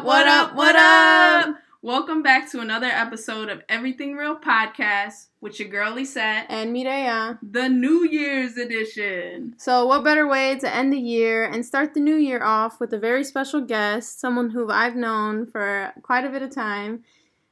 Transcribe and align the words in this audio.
up? 0.00 0.06
What 0.06 0.26
up? 0.26 0.54
What 0.54 0.76
up? 0.76 1.56
Welcome 1.82 2.22
back 2.22 2.50
to 2.52 2.60
another 2.60 2.86
episode 2.86 3.48
of 3.50 3.62
Everything 3.68 4.14
Real 4.16 4.36
Podcast 4.36 5.26
with 5.42 5.58
your 5.60 5.68
girl 5.68 5.94
Lisette, 5.94 6.46
And 6.48 6.74
Mireya. 6.74 7.38
the 7.42 7.68
New 7.68 8.06
Year's 8.06 8.56
edition. 8.56 9.54
So, 9.58 9.84
what 9.86 10.02
better 10.04 10.26
way 10.26 10.58
to 10.58 10.74
end 10.74 10.92
the 10.92 10.98
year 10.98 11.44
and 11.44 11.64
start 11.66 11.92
the 11.94 12.00
new 12.00 12.16
year 12.16 12.42
off 12.42 12.80
with 12.80 12.92
a 12.94 12.98
very 12.98 13.24
special 13.24 13.60
guest, 13.60 14.20
someone 14.20 14.50
who 14.50 14.70
I've 14.70 14.96
known 14.96 15.46
for 15.46 15.92
quite 16.02 16.24
a 16.24 16.30
bit 16.30 16.42
of 16.42 16.50
time. 16.50 17.04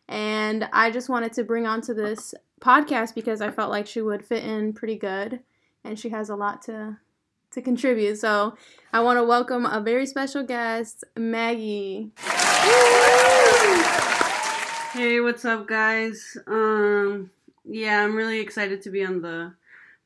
And 0.08 0.68
I 0.72 0.90
just 0.90 1.08
wanted 1.10 1.32
to 1.34 1.44
bring 1.44 1.66
onto 1.66 1.92
this 1.92 2.34
podcast 2.60 3.14
because 3.14 3.40
I 3.42 3.50
felt 3.50 3.70
like 3.70 3.86
she 3.86 4.00
would 4.00 4.24
fit 4.24 4.42
in 4.44 4.72
pretty 4.72 4.96
good 4.96 5.40
and 5.84 5.98
she 5.98 6.08
has 6.10 6.28
a 6.30 6.36
lot 6.36 6.62
to 6.62 6.96
to 7.52 7.62
contribute. 7.62 8.18
So, 8.18 8.56
I 8.92 9.00
want 9.00 9.18
to 9.18 9.24
welcome 9.24 9.66
a 9.66 9.80
very 9.80 10.06
special 10.06 10.42
guest, 10.42 11.04
Maggie. 11.16 12.10
Hey, 14.92 15.20
what's 15.20 15.44
up, 15.44 15.68
guys? 15.68 16.36
Um, 16.46 17.30
yeah, 17.64 18.02
I'm 18.02 18.16
really 18.16 18.40
excited 18.40 18.80
to 18.82 18.90
be 18.90 19.04
on 19.04 19.20
the 19.20 19.52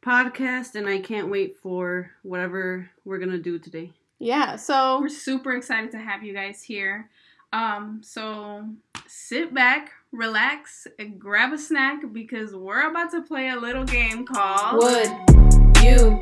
podcast, 0.05 0.75
and 0.75 0.89
I 0.89 0.99
can't 0.99 1.31
wait 1.31 1.57
for 1.63 2.11
whatever 2.23 2.91
we're 3.05 3.19
gonna 3.19 3.39
do 3.39 3.59
today. 3.59 3.93
Yeah, 4.19 4.57
so 4.57 5.01
We're 5.01 5.09
super 5.09 5.53
excited 5.53 5.93
to 5.93 5.99
have 5.99 6.23
you 6.23 6.35
guys 6.35 6.63
here. 6.63 7.09
Um, 7.53 8.01
so 8.03 8.69
sit 9.07 9.55
back, 9.55 9.93
relax, 10.11 10.87
and 10.99 11.21
grab 11.21 11.53
a 11.53 11.59
snack 11.59 12.03
because 12.13 12.55
we're 12.55 12.91
about 12.91 13.13
to 13.13 13.23
play 13.23 13.49
a 13.49 13.57
little 13.57 13.85
game 13.85 14.27
called 14.27 14.83
Would 14.83 15.62
you 15.83 16.19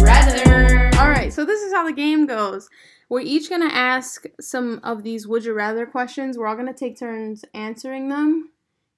rather? 0.00 0.90
All 0.98 1.08
right, 1.08 1.32
so 1.32 1.44
this 1.44 1.60
is 1.62 1.72
how 1.72 1.84
the 1.86 1.92
game 1.92 2.26
goes. 2.26 2.68
We're 3.08 3.20
each 3.20 3.50
gonna 3.50 3.66
ask 3.66 4.24
some 4.40 4.80
of 4.82 5.02
these 5.02 5.26
would 5.26 5.44
you 5.44 5.52
rather 5.52 5.84
questions. 5.84 6.38
We're 6.38 6.46
all 6.46 6.56
gonna 6.56 6.72
take 6.72 6.98
turns 6.98 7.44
answering 7.52 8.08
them 8.08 8.50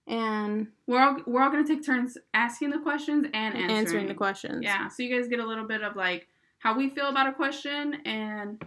and 0.07 0.69
We're 0.87 1.01
all 1.01 1.17
we're 1.27 1.43
all 1.43 1.51
gonna 1.51 1.67
take 1.67 1.85
turns 1.85 2.17
asking 2.33 2.71
the 2.71 2.79
questions 2.79 3.27
and 3.33 3.55
answering, 3.55 3.71
answering 3.71 4.07
the 4.07 4.15
questions. 4.15 4.63
Yeah, 4.63 4.89
so 4.89 5.03
you 5.03 5.15
guys 5.15 5.29
get 5.29 5.41
a 5.41 5.47
little 5.47 5.67
bit 5.67 5.83
of 5.83 5.97
like 5.97 6.29
how 6.59 6.77
we 6.77 6.91
feel 6.91 7.09
about 7.09 7.27
a 7.27 7.33
question 7.33 7.95
and 8.05 8.65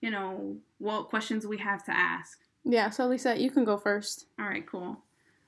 you 0.00 0.10
know 0.10 0.56
what 0.78 1.08
questions 1.08 1.46
we 1.46 1.58
have 1.58 1.84
to 1.86 1.96
ask. 1.96 2.38
Yeah. 2.64 2.90
So 2.90 3.06
Lisa, 3.06 3.40
you 3.40 3.50
can 3.50 3.64
go 3.64 3.76
first. 3.76 4.26
All 4.38 4.46
right, 4.46 4.66
cool. 4.66 4.98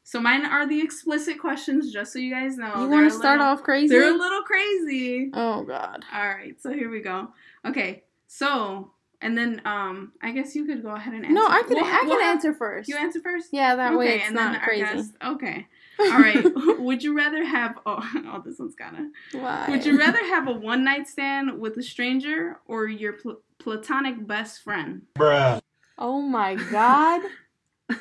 So 0.09 0.21
mine 0.21 0.47
are 0.47 0.67
the 0.67 0.81
explicit 0.81 1.39
questions, 1.39 1.93
just 1.93 2.15
so 2.15 2.19
you 2.19 2.33
guys 2.33 2.57
know. 2.57 2.73
you 2.81 2.89
want 2.89 3.11
to 3.13 3.15
start 3.15 3.41
little- 3.41 3.53
off 3.53 3.63
crazy? 3.63 3.89
They're 3.89 4.09
a 4.09 4.17
little 4.17 4.41
crazy. 4.41 5.31
oh 5.35 5.65
God. 5.65 6.03
All 6.11 6.27
right, 6.27 6.59
so 6.63 6.73
here 6.73 6.89
we 6.89 7.01
go. 7.01 7.29
Okay, 7.67 8.05
so 8.27 8.93
and 9.21 9.37
then 9.37 9.61
um, 9.67 10.13
I 10.23 10.31
guess 10.31 10.55
you 10.57 10.65
could 10.65 10.83
go 10.83 10.89
ahead 10.95 11.13
and 11.13 11.27
answer. 11.27 11.35
No, 11.35 11.47
I 11.47 11.63
can. 11.63 11.77
We'll- 11.77 11.85
I 11.85 11.99
can 11.99 12.09
we'll 12.09 12.21
answer 12.23 12.55
first. 12.55 12.89
You 12.89 12.97
answer 12.97 13.21
first. 13.21 13.49
yeah, 13.53 13.77
that 13.77 13.99
way 13.99 14.07
okay, 14.07 14.17
it's 14.17 14.27
and 14.29 14.35
not 14.35 14.53
then 14.53 14.61
our 14.63 14.67
crazy. 14.67 14.83
guest- 14.83 15.13
okay. 15.23 15.67
All 16.01 16.19
right. 16.19 16.45
would 16.79 17.03
you 17.03 17.15
rather 17.15 17.45
have? 17.45 17.79
Oh, 17.85 18.01
oh, 18.33 18.43
this 18.43 18.59
one's 18.59 18.77
kind 18.77 18.97
of. 18.97 19.39
Why? 19.43 19.67
Would 19.69 19.85
you 19.85 19.99
rather 19.99 20.25
have 20.25 20.49
a 20.49 20.53
one 20.53 20.85
night 20.85 21.07
stand 21.07 21.61
with 21.61 21.77
a 21.77 21.83
stranger 21.83 22.61
or 22.65 22.87
your 22.87 23.13
pl- 23.13 23.43
platonic 23.59 24.27
best 24.27 24.63
friend? 24.63 25.03
Bruh. 25.19 25.61
Oh 25.99 26.23
my 26.23 26.55
God. 26.55 27.21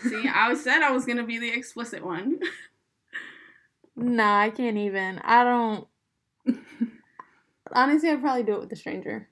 See, 0.02 0.28
I 0.28 0.54
said 0.56 0.82
I 0.82 0.92
was 0.92 1.06
gonna 1.06 1.26
be 1.26 1.38
the 1.38 1.50
explicit 1.52 2.06
one. 2.06 2.40
nah, 3.96 4.40
I 4.42 4.50
can't 4.50 4.78
even. 4.78 5.20
I 5.20 5.44
don't. 5.44 5.88
Honestly, 7.72 8.10
I'd 8.10 8.22
probably 8.22 8.44
do 8.44 8.54
it 8.54 8.60
with 8.62 8.72
a 8.72 8.76
stranger. 8.76 9.28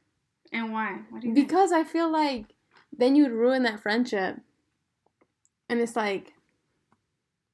And 0.52 0.72
why? 0.72 1.00
What 1.10 1.22
do 1.22 1.28
you 1.28 1.34
think? 1.34 1.48
Because 1.48 1.72
I 1.72 1.84
feel 1.84 2.12
like 2.12 2.56
then 2.98 3.16
you'd 3.16 3.32
ruin 3.32 3.64
that 3.64 3.82
friendship. 3.82 4.38
And 5.70 5.80
it's 5.80 5.96
like 5.96 6.34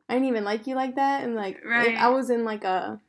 I 0.09 0.13
didn't 0.15 0.27
even 0.27 0.43
like 0.43 0.67
you 0.67 0.75
like 0.75 0.95
that 0.95 1.23
and 1.23 1.35
like 1.35 1.63
Right. 1.65 1.93
if 1.93 1.97
I 1.97 2.09
was 2.09 2.29
in 2.29 2.43
like 2.43 2.63
a 2.63 2.99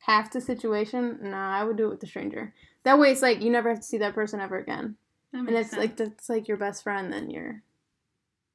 half 0.00 0.30
the 0.32 0.40
situation, 0.40 1.18
nah, 1.22 1.58
I 1.58 1.64
would 1.64 1.76
do 1.76 1.86
it 1.86 1.90
with 1.90 2.02
a 2.02 2.06
stranger. 2.06 2.52
That 2.82 2.98
way 2.98 3.10
it's 3.10 3.22
like 3.22 3.40
you 3.42 3.50
never 3.50 3.70
have 3.70 3.80
to 3.80 3.86
see 3.86 3.98
that 3.98 4.14
person 4.14 4.40
ever 4.40 4.58
again. 4.58 4.96
And 5.32 5.50
it's 5.50 5.72
like 5.72 5.96
that's 5.96 6.28
like 6.28 6.48
your 6.48 6.56
best 6.56 6.82
friend 6.82 7.12
then 7.12 7.30
you're 7.30 7.62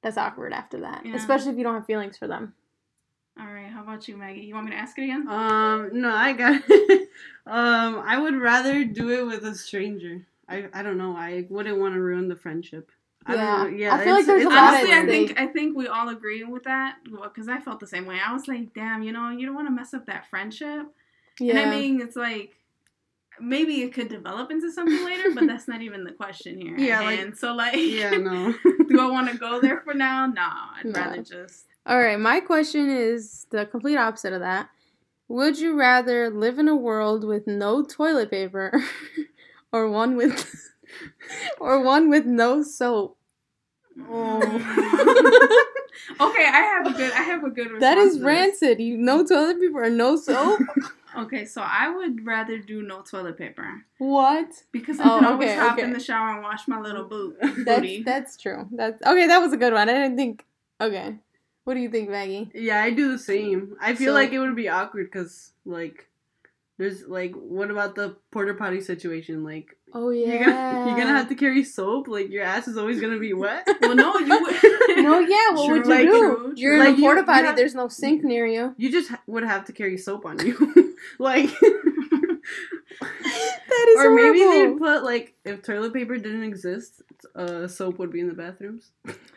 that's 0.05 0.17
awkward 0.17 0.53
after 0.53 0.81
that. 0.81 1.03
Yeah. 1.03 1.15
Especially 1.15 1.49
if 1.51 1.57
you 1.57 1.63
don't 1.63 1.73
have 1.73 1.87
feelings 1.87 2.15
for 2.15 2.27
them. 2.27 2.53
All 3.39 3.47
right. 3.51 3.65
How 3.71 3.81
about 3.81 4.07
you, 4.07 4.15
Maggie? 4.15 4.41
You 4.41 4.53
want 4.53 4.67
me 4.67 4.71
to 4.73 4.77
ask 4.77 4.95
it 4.99 5.03
again? 5.05 5.27
Um, 5.27 5.89
no, 5.93 6.13
I 6.13 6.31
got 6.33 6.61
it. 6.69 7.09
um, 7.47 8.03
I 8.05 8.19
would 8.19 8.35
rather 8.35 8.85
do 8.85 9.09
it 9.09 9.25
with 9.25 9.43
a 9.43 9.55
stranger. 9.55 10.23
I, 10.47 10.67
I 10.73 10.83
don't 10.83 10.99
know. 10.99 11.15
I 11.17 11.47
wouldn't 11.49 11.79
want 11.79 11.95
to 11.95 11.99
ruin 12.01 12.27
the 12.27 12.35
friendship. 12.35 12.91
I 13.25 13.33
Yeah. 13.33 13.57
don't 13.57 13.71
know. 13.71 13.77
Yeah, 13.79 13.95
I 13.95 14.03
feel 14.03 14.13
like 14.13 14.27
there's 14.27 14.45
a 14.45 14.49
lot 14.49 14.75
Honestly, 14.75 14.93
I 14.93 15.05
think. 15.07 15.39
I 15.39 15.47
think 15.47 15.75
we 15.75 15.87
all 15.87 16.09
agree 16.09 16.43
with 16.43 16.65
that 16.65 16.97
because 17.03 17.49
I 17.49 17.59
felt 17.59 17.79
the 17.79 17.87
same 17.87 18.05
way. 18.05 18.19
I 18.23 18.31
was 18.31 18.47
like, 18.47 18.75
damn, 18.75 19.01
you 19.01 19.11
know, 19.11 19.31
you 19.31 19.47
don't 19.47 19.55
want 19.55 19.67
to 19.67 19.73
mess 19.73 19.95
up 19.95 20.05
that 20.05 20.29
friendship. 20.29 20.85
Yeah. 21.39 21.57
And 21.57 21.59
I 21.67 21.75
mean, 21.79 21.99
it's 21.99 22.15
like 22.15 22.51
maybe 23.41 23.81
it 23.81 23.93
could 23.93 24.07
develop 24.09 24.51
into 24.51 24.71
something 24.71 25.03
later, 25.03 25.31
but 25.33 25.47
that's 25.47 25.67
not 25.67 25.81
even 25.81 26.03
the 26.03 26.11
question 26.13 26.61
here. 26.61 26.77
Yeah, 26.77 27.01
and 27.09 27.31
like- 27.31 27.37
so 27.37 27.53
like, 27.53 27.75
Yeah, 27.75 28.11
no. 28.11 28.53
do 28.89 28.99
I 28.99 29.09
want 29.11 29.29
to 29.31 29.37
go 29.37 29.59
there 29.61 29.81
for 29.81 29.93
now? 29.93 30.25
No, 30.27 30.41
I'd 30.41 30.85
No. 30.85 30.91
rather 30.99 31.21
just. 31.23 31.65
All 31.85 31.99
right, 31.99 32.19
my 32.19 32.39
question 32.39 32.89
is 32.89 33.45
the 33.51 33.65
complete 33.65 33.97
opposite 33.97 34.33
of 34.33 34.39
that. 34.41 34.69
Would 35.27 35.59
you 35.59 35.77
rather 35.77 36.29
live 36.29 36.59
in 36.59 36.67
a 36.67 36.75
world 36.75 37.23
with 37.23 37.47
no 37.47 37.83
toilet 37.83 38.29
paper 38.29 38.83
or 39.71 39.89
one 39.89 40.15
with 40.15 40.71
or 41.59 41.81
one 41.81 42.09
with 42.09 42.25
no 42.25 42.61
soap? 42.63 43.17
Oh. 44.07 44.39
okay, 46.21 46.45
I 46.45 46.81
have 46.83 46.87
a 46.87 46.91
good. 46.97 47.11
I 47.13 47.21
have 47.21 47.43
a 47.43 47.49
good. 47.49 47.71
Response 47.71 47.79
that 47.81 47.97
is 47.97 48.19
rancid. 48.19 48.79
You 48.79 48.97
no 48.97 49.25
toilet 49.25 49.59
paper 49.59 49.83
or 49.83 49.89
no 49.89 50.15
soap? 50.15 50.59
Okay, 51.17 51.45
so 51.45 51.61
I 51.61 51.89
would 51.95 52.25
rather 52.25 52.57
do 52.59 52.81
no 52.81 53.01
toilet 53.01 53.37
paper 53.37 53.83
what? 53.97 54.49
because 54.71 54.99
I 54.99 55.03
Oh, 55.05 55.19
can 55.19 55.25
always 55.25 55.49
okay, 55.49 55.59
hop 55.59 55.73
okay. 55.73 55.83
in 55.83 55.93
the 55.93 55.99
shower 55.99 56.29
and 56.33 56.43
wash 56.43 56.67
my 56.67 56.79
little 56.79 57.05
boot 57.05 57.37
That's 57.41 57.63
booty. 57.81 58.03
that's 58.03 58.37
true. 58.37 58.67
That's 58.71 59.01
okay, 59.01 59.27
that 59.27 59.39
was 59.39 59.53
a 59.53 59.57
good 59.57 59.73
one. 59.73 59.89
I 59.89 59.93
didn't 59.93 60.17
think 60.17 60.45
Okay. 60.81 61.15
What 61.63 61.73
do 61.73 61.79
you 61.79 61.89
think, 61.89 62.09
Maggie? 62.09 62.51
Yeah, 62.53 62.83
I 62.83 62.91
do 62.91 63.11
the 63.11 63.17
same. 63.17 63.75
I 63.81 63.95
feel 63.95 64.11
So- 64.11 64.13
like 64.13 64.31
it 64.33 64.39
would 64.39 64.55
be 64.55 64.69
awkward 64.69 65.09
because, 65.11 65.51
like, 65.65 66.07
there's 66.77 67.03
like, 67.07 67.33
what 67.35 67.71
about 67.71 67.95
the 67.95 68.17
porta 68.31 68.53
potty 68.53 68.81
situation? 68.81 69.43
Like, 69.43 69.75
Oh 69.93 70.09
yeah. 70.11 70.27
you're 70.27 70.39
gonna 70.45 70.85
you're 70.89 70.97
gonna 70.97 71.17
have 71.17 71.29
to 71.29 71.35
carry 71.35 71.63
soap. 71.63 72.07
Like, 72.07 72.29
your 72.29 72.43
ass 72.43 72.67
is 72.67 72.77
always 72.77 72.99
gonna 72.99 73.19
be 73.19 73.33
wet. 73.43 73.67
well, 73.81 73.95
no, 73.95 74.15
you. 74.17 74.27
Would... 74.41 74.55
No, 75.05 75.19
yeah, 75.19 75.51
what 75.51 75.69
would 75.69 75.85
you 75.85 75.91
Like, 75.91 76.05
do? 76.05 76.11
true, 76.11 76.53
You're 76.55 76.77
true. 76.77 76.87
in 76.87 76.93
a 76.93 76.97
you- 76.97 77.03
porta 77.03 77.19
you 77.21 77.25
potty, 77.25 77.45
have- 77.47 77.55
there's 77.55 77.75
no 77.75 77.87
sink 77.89 78.23
near 78.23 78.45
you. 78.45 78.73
You 78.77 78.91
just 78.91 79.09
ha- 79.09 79.21
would 79.27 79.43
have 79.43 79.65
to 79.65 79.73
carry 79.73 79.97
soap 79.97 80.25
on 80.25 80.39
you, 80.45 80.95
like, 81.19 81.49
That 83.09 83.85
is 83.89 84.05
or 84.05 84.09
maybe 84.15 84.39
they'd 84.39 84.77
put 84.77 85.03
like 85.03 85.35
if 85.43 85.61
toilet 85.61 85.93
paper 85.93 86.17
didn't 86.17 86.43
exist, 86.43 87.01
uh, 87.35 87.67
soap 87.67 87.99
would 87.99 88.11
be 88.11 88.19
in 88.21 88.27
the 88.27 88.33
bathrooms. 88.33 88.91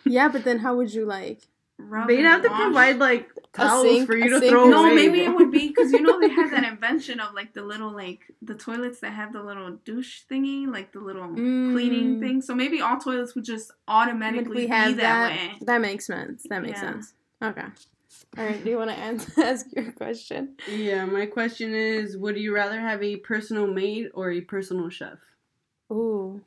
Yeah, 0.05 0.29
but 0.29 0.45
then 0.45 0.59
how 0.61 0.77
would 0.77 0.93
you 0.95 1.05
like 1.05 1.43
Rub 1.81 2.09
They'd 2.09 2.23
have 2.25 2.43
to 2.43 2.49
wash. 2.49 2.61
provide 2.63 2.99
like 2.99 3.31
towels 3.53 3.85
sink- 3.87 4.07
for 4.09 4.17
a 4.17 4.19
you 4.19 4.31
to 4.31 4.39
sink 4.41 4.51
throw 4.51 4.65
is- 4.65 4.71
No, 4.71 4.85
away. 4.87 4.95
maybe 4.97 5.21
it 5.21 5.33
would 5.35 5.51
be 5.53 5.69
because 5.75 5.93
you 5.93 6.01
know 6.03 6.19
they 6.21 6.29
had 6.29 6.51
that 6.51 6.65
invention 6.65 7.21
of 7.21 7.35
like 7.35 7.55
the 7.55 7.63
little 7.63 7.93
like 7.93 8.21
the 8.43 8.55
toilets 8.55 8.99
that 9.01 9.13
have 9.13 9.33
the 9.33 9.43
little 9.43 9.71
douche 9.85 10.23
thingy, 10.31 10.67
like 10.67 10.93
the 10.93 10.99
little 11.01 11.29
cleaning 11.29 12.17
Mm. 12.17 12.21
thing. 12.21 12.43
So 12.43 12.55
maybe 12.55 12.81
all 12.81 12.99
toilets 12.99 13.35
would 13.37 13.45
just 13.45 13.71
automatically 13.87 14.57
we 14.57 14.63
be 14.67 14.73
have 14.73 14.97
that, 14.97 15.03
that? 15.03 15.31
way. 15.31 15.59
That 15.63 15.81
makes 15.81 16.07
sense. 16.07 16.43
That 16.51 16.63
makes 16.63 16.83
Yeah. 16.83 16.93
sense. 16.93 17.15
Okay. 17.43 17.65
All 18.37 18.45
right. 18.45 18.63
Do 18.65 18.71
you 18.71 18.77
want 18.77 18.91
to 18.91 18.99
ask 19.45 19.67
your 19.73 19.93
question? 19.93 20.57
Yeah, 20.69 21.05
my 21.05 21.27
question 21.27 21.75
is: 21.75 22.17
Would 22.17 22.37
you 22.37 22.53
rather 22.55 22.81
have 22.81 23.03
a 23.05 23.17
personal 23.19 23.69
maid 23.69 24.11
or 24.15 24.33
a 24.33 24.41
personal 24.41 24.89
chef? 24.91 25.19
Ooh, 25.93 26.41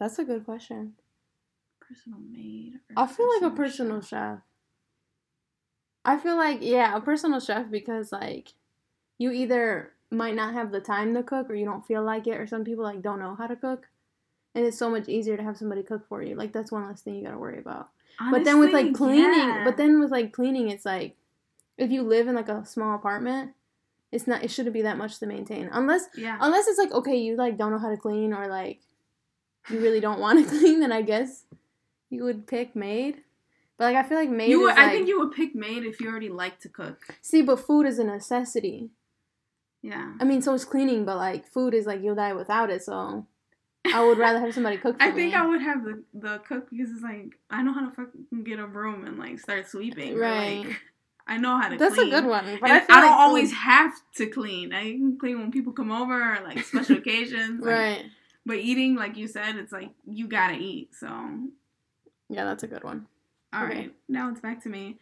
that's 0.00 0.18
a 0.18 0.24
good 0.24 0.46
question. 0.46 0.94
Personal 1.80 2.20
maid. 2.20 2.74
or 2.96 3.02
I 3.02 3.06
feel 3.06 3.28
like 3.28 3.52
a 3.52 3.54
personal 3.54 4.00
personal 4.00 4.00
chef. 4.00 4.38
I 6.04 6.16
feel 6.18 6.36
like 6.36 6.58
yeah, 6.62 6.96
a 6.96 7.00
personal 7.00 7.40
chef 7.40 7.70
because 7.70 8.12
like 8.12 8.52
you 9.18 9.32
either 9.32 9.92
might 10.10 10.34
not 10.34 10.54
have 10.54 10.72
the 10.72 10.80
time 10.80 11.14
to 11.14 11.22
cook 11.22 11.50
or 11.50 11.54
you 11.54 11.66
don't 11.66 11.86
feel 11.86 12.02
like 12.02 12.26
it 12.26 12.40
or 12.40 12.46
some 12.46 12.64
people 12.64 12.84
like 12.84 13.02
don't 13.02 13.18
know 13.18 13.34
how 13.34 13.46
to 13.46 13.56
cook. 13.56 13.88
And 14.54 14.64
it's 14.64 14.78
so 14.78 14.90
much 14.90 15.08
easier 15.08 15.36
to 15.36 15.42
have 15.42 15.58
somebody 15.58 15.82
cook 15.82 16.08
for 16.08 16.22
you. 16.22 16.34
Like 16.34 16.52
that's 16.52 16.72
one 16.72 16.86
less 16.86 17.02
thing 17.02 17.16
you 17.16 17.24
got 17.24 17.32
to 17.32 17.38
worry 17.38 17.58
about. 17.58 17.90
but 18.30 18.44
then 18.44 18.58
with 18.58 18.72
like 18.72 18.94
cleaning, 18.94 19.22
yeah. 19.22 19.64
but 19.64 19.76
then 19.76 20.00
with 20.00 20.10
like 20.10 20.32
cleaning 20.32 20.70
it's 20.70 20.84
like 20.84 21.16
if 21.76 21.90
you 21.90 22.02
live 22.02 22.26
in 22.26 22.34
like 22.34 22.48
a 22.48 22.64
small 22.64 22.94
apartment, 22.94 23.52
it's 24.10 24.26
not 24.26 24.42
it 24.42 24.50
shouldn't 24.50 24.74
be 24.74 24.82
that 24.82 24.98
much 24.98 25.18
to 25.18 25.26
maintain. 25.26 25.68
Unless 25.70 26.08
yeah. 26.16 26.38
unless 26.40 26.66
it's 26.66 26.78
like 26.78 26.92
okay, 26.92 27.16
you 27.16 27.36
like 27.36 27.58
don't 27.58 27.70
know 27.70 27.78
how 27.78 27.90
to 27.90 27.96
clean 27.96 28.32
or 28.32 28.48
like 28.48 28.80
you 29.70 29.80
really 29.80 30.00
don't 30.00 30.20
want 30.20 30.42
to 30.42 30.48
clean, 30.58 30.80
then 30.80 30.92
I 30.92 31.02
guess 31.02 31.44
you 32.10 32.24
would 32.24 32.46
pick 32.46 32.74
maid. 32.74 33.22
But 33.78 33.84
like 33.92 33.96
I 34.04 34.08
feel 34.08 34.18
like 34.18 34.28
maid 34.30 34.50
You 34.50 34.62
would, 34.62 34.76
I 34.76 34.90
think 34.90 35.06
you 35.08 35.20
would 35.20 35.32
pick 35.32 35.54
maid 35.54 35.84
if 35.84 36.00
you 36.00 36.08
already 36.10 36.28
like 36.28 36.58
to 36.60 36.68
cook. 36.68 37.14
see, 37.22 37.42
but 37.42 37.60
food 37.60 37.86
is 37.86 37.98
a 37.98 38.04
necessity. 38.04 38.90
Yeah. 39.82 40.14
I 40.20 40.24
mean, 40.24 40.42
so 40.42 40.52
is 40.54 40.64
cleaning, 40.64 41.04
but 41.04 41.16
like 41.16 41.46
food 41.46 41.72
is 41.74 41.86
like 41.86 42.02
you'll 42.02 42.16
die 42.16 42.32
without 42.32 42.70
it. 42.70 42.82
So 42.82 43.26
I 43.94 44.04
would 44.04 44.18
rather 44.26 44.40
have 44.40 44.52
somebody 44.52 44.76
cook 44.78 44.96
for 44.98 45.02
I 45.04 45.12
think 45.12 45.32
me. 45.32 45.34
I 45.34 45.46
would 45.46 45.60
have 45.62 45.84
the 45.84 46.02
the 46.12 46.38
cook 46.38 46.68
because 46.70 46.90
it's 46.90 47.02
like 47.02 47.38
I 47.50 47.62
know 47.62 47.72
how 47.72 47.88
to 47.88 47.94
fucking 47.94 48.42
get 48.44 48.58
a 48.58 48.66
broom 48.66 49.06
and 49.06 49.16
like 49.18 49.38
start 49.38 49.68
sweeping. 49.68 50.16
Right. 50.18 50.64
like, 50.66 50.76
I 51.28 51.36
know 51.36 51.56
how 51.60 51.68
to. 51.68 51.76
That's 51.76 51.94
clean. 51.94 52.08
a 52.08 52.20
good 52.20 52.28
one. 52.28 52.58
But 52.60 52.70
And 52.70 52.72
I, 52.72 52.76
I, 52.76 52.86
don't 52.86 52.88
like 52.88 53.02
food- 53.10 53.14
always 53.20 53.52
have 53.52 53.92
to 54.16 54.26
clean. 54.26 54.72
I 54.74 54.82
can 54.92 55.18
clean 55.18 55.38
when 55.38 55.52
people 55.52 55.72
come 55.72 55.92
over 55.92 56.14
or 56.36 56.40
like 56.42 56.64
special 56.64 56.96
occasions. 57.02 57.60
like- 57.64 57.70
Right. 57.74 58.04
but 58.44 58.56
eating, 58.56 58.96
like 58.96 59.16
you 59.16 59.28
said, 59.28 59.54
it's 59.56 59.70
like 59.70 59.90
you 60.10 60.26
gotta 60.26 60.54
eat. 60.54 60.94
So 60.98 61.06
Yeah, 62.30 62.44
that's 62.44 62.64
a 62.64 62.66
good 62.66 62.82
one. 62.82 63.06
All 63.52 63.64
Okay. 63.64 63.74
right, 63.74 63.94
now 64.08 64.30
it's 64.30 64.40
back 64.40 64.62
to 64.64 64.68
me. 64.68 64.98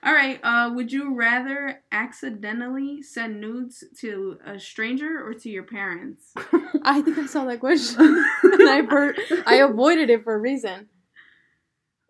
All 0.00 0.12
right. 0.12 0.38
Uh, 0.44 0.70
would 0.76 0.92
you 0.92 1.12
rather 1.16 1.82
accidentally 1.90 3.02
send 3.02 3.40
nudes 3.40 3.82
to 3.98 4.38
a 4.46 4.58
stranger 4.60 5.20
or 5.26 5.34
to 5.34 5.50
your 5.50 5.64
parents? 5.64 6.32
I 6.84 7.02
think 7.02 7.18
I 7.18 7.26
saw 7.26 7.44
that 7.46 7.58
question. 7.58 8.00
and 8.44 8.68
I 8.68 9.12
I 9.44 9.54
avoided 9.56 10.08
it 10.08 10.22
for 10.22 10.34
a 10.34 10.38
reason. 10.38 10.88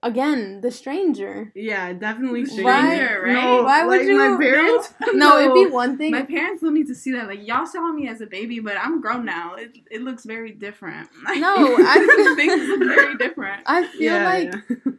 Again, 0.00 0.60
the 0.60 0.70
stranger. 0.70 1.50
Yeah, 1.56 1.92
definitely 1.92 2.42
Why- 2.44 2.48
stranger. 2.48 3.22
right? 3.24 3.32
No, 3.32 3.62
Why 3.64 3.84
would 3.84 3.98
like 3.98 4.06
you- 4.06 4.16
my 4.16 4.36
parents? 4.38 4.94
No, 5.14 5.38
it'd 5.40 5.54
be 5.54 5.66
one 5.66 5.98
thing. 5.98 6.12
My 6.12 6.22
parents 6.22 6.62
don't 6.62 6.74
need 6.74 6.86
to 6.86 6.94
see 6.94 7.10
that. 7.12 7.26
Like 7.26 7.44
y'all 7.44 7.66
saw 7.66 7.90
me 7.90 8.06
as 8.06 8.20
a 8.20 8.26
baby, 8.26 8.60
but 8.60 8.76
I'm 8.76 9.00
grown 9.00 9.24
now. 9.24 9.54
It 9.56 9.76
it 9.90 10.02
looks 10.02 10.24
very 10.24 10.52
different. 10.52 11.08
No, 11.24 11.76
I 11.80 11.98
feel- 12.16 12.36
things 12.36 12.68
look 12.68 12.80
very 12.96 13.16
different. 13.16 13.62
I 13.66 13.86
feel 13.86 14.02
Yeah, 14.02 14.24
like 14.24 14.54
yeah. 14.70 14.92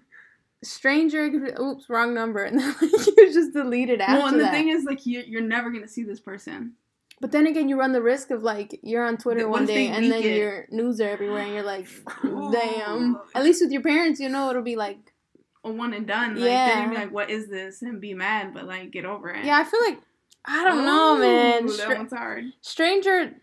Stranger. 0.63 1.25
Oops, 1.59 1.89
wrong 1.89 2.13
number, 2.13 2.43
and 2.43 2.59
then 2.59 2.75
like, 2.81 2.91
you 3.17 3.33
just 3.33 3.53
delete 3.53 3.89
it 3.89 4.01
after 4.01 4.13
that. 4.13 4.17
Well, 4.19 4.27
and 4.27 4.39
the 4.39 4.43
that. 4.43 4.51
thing 4.53 4.69
is, 4.69 4.83
like, 4.83 5.05
you, 5.05 5.23
you're 5.25 5.41
never 5.41 5.69
gonna 5.71 5.87
see 5.87 6.03
this 6.03 6.19
person. 6.19 6.73
but 7.21 7.31
then 7.31 7.47
again, 7.47 7.67
you 7.69 7.77
run 7.79 7.91
the 7.91 8.01
risk 8.01 8.31
of 8.31 8.43
like 8.43 8.79
you're 8.83 9.05
on 9.05 9.17
Twitter 9.17 9.47
one 9.47 9.65
day 9.65 9.87
and 9.87 10.11
then 10.11 10.23
it? 10.23 10.35
your 10.37 10.65
news 10.71 10.99
are 11.01 11.09
everywhere, 11.09 11.43
and 11.43 11.53
you're 11.53 11.63
like, 11.63 11.87
Ooh. 12.25 12.51
damn. 12.51 13.19
At 13.35 13.43
least 13.43 13.61
with 13.61 13.71
your 13.71 13.81
parents, 13.81 14.19
you 14.19 14.29
know 14.29 14.49
it'll 14.49 14.61
be 14.61 14.75
like, 14.75 14.99
A 15.63 15.71
one 15.71 15.93
and 15.93 16.07
done. 16.07 16.35
Like, 16.35 16.45
Yeah. 16.45 16.87
be 16.89 16.95
like, 16.95 17.11
"What 17.11 17.29
is 17.29 17.49
this?" 17.49 17.81
and 17.81 17.99
be 17.99 18.13
mad, 18.13 18.53
but 18.53 18.65
like, 18.65 18.91
get 18.91 19.05
over 19.05 19.29
it. 19.29 19.43
yeah. 19.45 19.57
I 19.59 19.63
feel 19.65 19.81
like 19.81 19.99
I 20.45 20.63
don't 20.63 20.85
know, 20.85 21.17
man. 21.17 21.65
Ooh, 21.65 21.69
Stra- 21.69 21.87
that 21.89 21.97
one's 21.97 22.13
hard. 22.13 22.43
stranger 22.61 23.33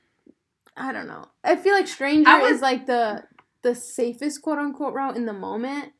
i 0.78 0.92
don't 0.92 1.06
know 1.06 1.24
i 1.42 1.56
feel 1.56 1.72
like 1.72 1.86
stranger 1.88 2.30
would- 2.40 2.50
is 2.52 2.60
like 2.60 2.84
the 2.84 3.22
the 3.62 3.74
safest 3.74 4.42
quote 4.42 4.58
unquote 4.58 4.92
route 4.92 5.16
in 5.16 5.24
the 5.24 5.32
moment 5.32 5.92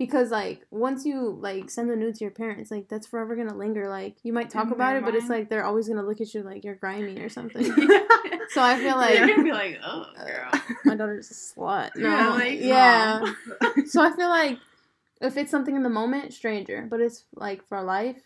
because 0.00 0.30
like 0.30 0.66
once 0.70 1.04
you 1.04 1.36
like 1.42 1.68
send 1.68 1.90
the 1.90 1.94
nude 1.94 2.14
to 2.14 2.24
your 2.24 2.30
parents 2.30 2.70
like 2.70 2.88
that's 2.88 3.06
forever 3.06 3.36
gonna 3.36 3.54
linger. 3.54 3.86
Like 3.86 4.16
you 4.22 4.32
might 4.32 4.48
talk 4.48 4.68
In 4.68 4.72
about 4.72 4.96
it 4.96 5.04
but 5.04 5.14
it's 5.14 5.28
like 5.28 5.50
they're 5.50 5.62
always 5.66 5.88
gonna 5.88 6.02
look 6.02 6.22
at 6.22 6.32
you 6.32 6.42
like 6.42 6.64
you're 6.64 6.74
grimy 6.74 7.20
or 7.20 7.28
something. 7.28 7.62
So 8.52 8.60
i 8.60 8.76
feel 8.80 8.96
like 8.96 9.14
They're 9.14 9.28
gonna 9.28 9.44
be 9.44 9.52
like, 9.52 9.78
"Oh, 9.84 10.06
girl." 10.26 10.50
my 10.84 10.96
daughter's 10.96 11.30
a 11.30 11.34
slut. 11.34 11.90
No. 11.94 12.08
Yeah, 12.08 12.28
like, 12.30 12.60
yeah. 12.60 13.32
So 13.86 14.02
i 14.02 14.10
feel 14.16 14.28
like 14.28 14.58
if 15.20 15.36
it's 15.36 15.50
something 15.52 15.76
in 15.76 15.82
the 15.84 15.88
moment 15.90 16.32
stranger. 16.32 16.84
But 16.90 17.00
it's 17.00 17.24
like 17.34 17.64
for 17.68 17.80
life 17.82 18.16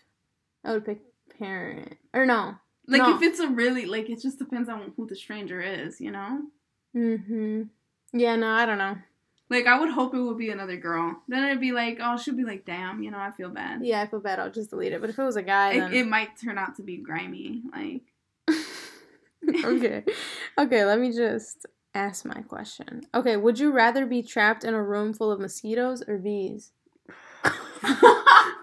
i 0.63 0.71
would 0.71 0.85
pick 0.85 1.01
parent. 1.37 1.97
Or 2.13 2.25
no. 2.25 2.55
Like, 2.87 3.01
No. 3.01 3.15
if 3.15 3.21
it's 3.21 3.39
a 3.39 3.47
really 3.49 3.85
like, 3.85 4.09
it 4.09 4.21
just 4.21 4.39
depends 4.39 4.69
on 4.69 4.93
who 4.95 5.05
the 5.07 5.15
stranger 5.15 5.59
is, 5.61 5.99
you 5.99 6.11
know. 6.11 6.41
mm-hmm. 6.95 7.63
Yeah 8.13 8.35
no 8.37 8.47
i 8.49 8.65
don't 8.65 8.77
know 8.77 8.95
Like, 9.49 9.67
I 9.67 9.79
would 9.79 9.89
hope 9.89 10.15
it 10.15 10.19
would 10.21 10.37
be 10.37 10.49
another 10.49 10.77
girl. 10.77 11.21
Then 11.27 11.43
it'd 11.43 11.61
be 11.61 11.71
like, 11.71 11.99
oh, 12.01 12.17
she'll 12.17 12.35
be 12.35 12.43
like, 12.43 12.65
damn, 12.65 13.03
you 13.03 13.11
know, 13.11 13.19
I 13.19 13.31
feel 13.31 13.49
bad. 13.49 13.85
Yeah, 13.85 14.01
I 14.01 14.07
feel 14.07 14.19
bad. 14.19 14.39
I'll 14.39 14.51
just 14.51 14.71
delete 14.71 14.91
it. 14.91 15.01
But 15.01 15.11
if 15.11 15.19
it 15.19 15.23
was 15.23 15.35
a 15.35 15.43
guy, 15.43 15.77
then 15.79 15.93
It, 15.93 15.99
it 15.99 16.07
might 16.07 16.29
turn 16.41 16.57
out 16.57 16.75
to 16.77 16.83
be 16.83 16.97
grimy. 16.97 17.61
Like, 17.71 18.01
okay, 19.65 20.03
okay. 20.57 20.85
Let 20.85 20.99
me 20.99 21.11
just 21.11 21.67
ask 21.93 22.25
my 22.25 22.41
question. 22.41 23.03
Okay, 23.13 23.37
would 23.37 23.59
you 23.59 23.71
rather 23.71 24.05
be 24.07 24.23
trapped 24.23 24.63
in 24.63 24.73
a 24.73 24.81
room 24.81 25.13
full 25.13 25.31
of 25.31 25.39
mosquitoes 25.39 26.03
or 26.07 26.17
bees? 26.17 26.71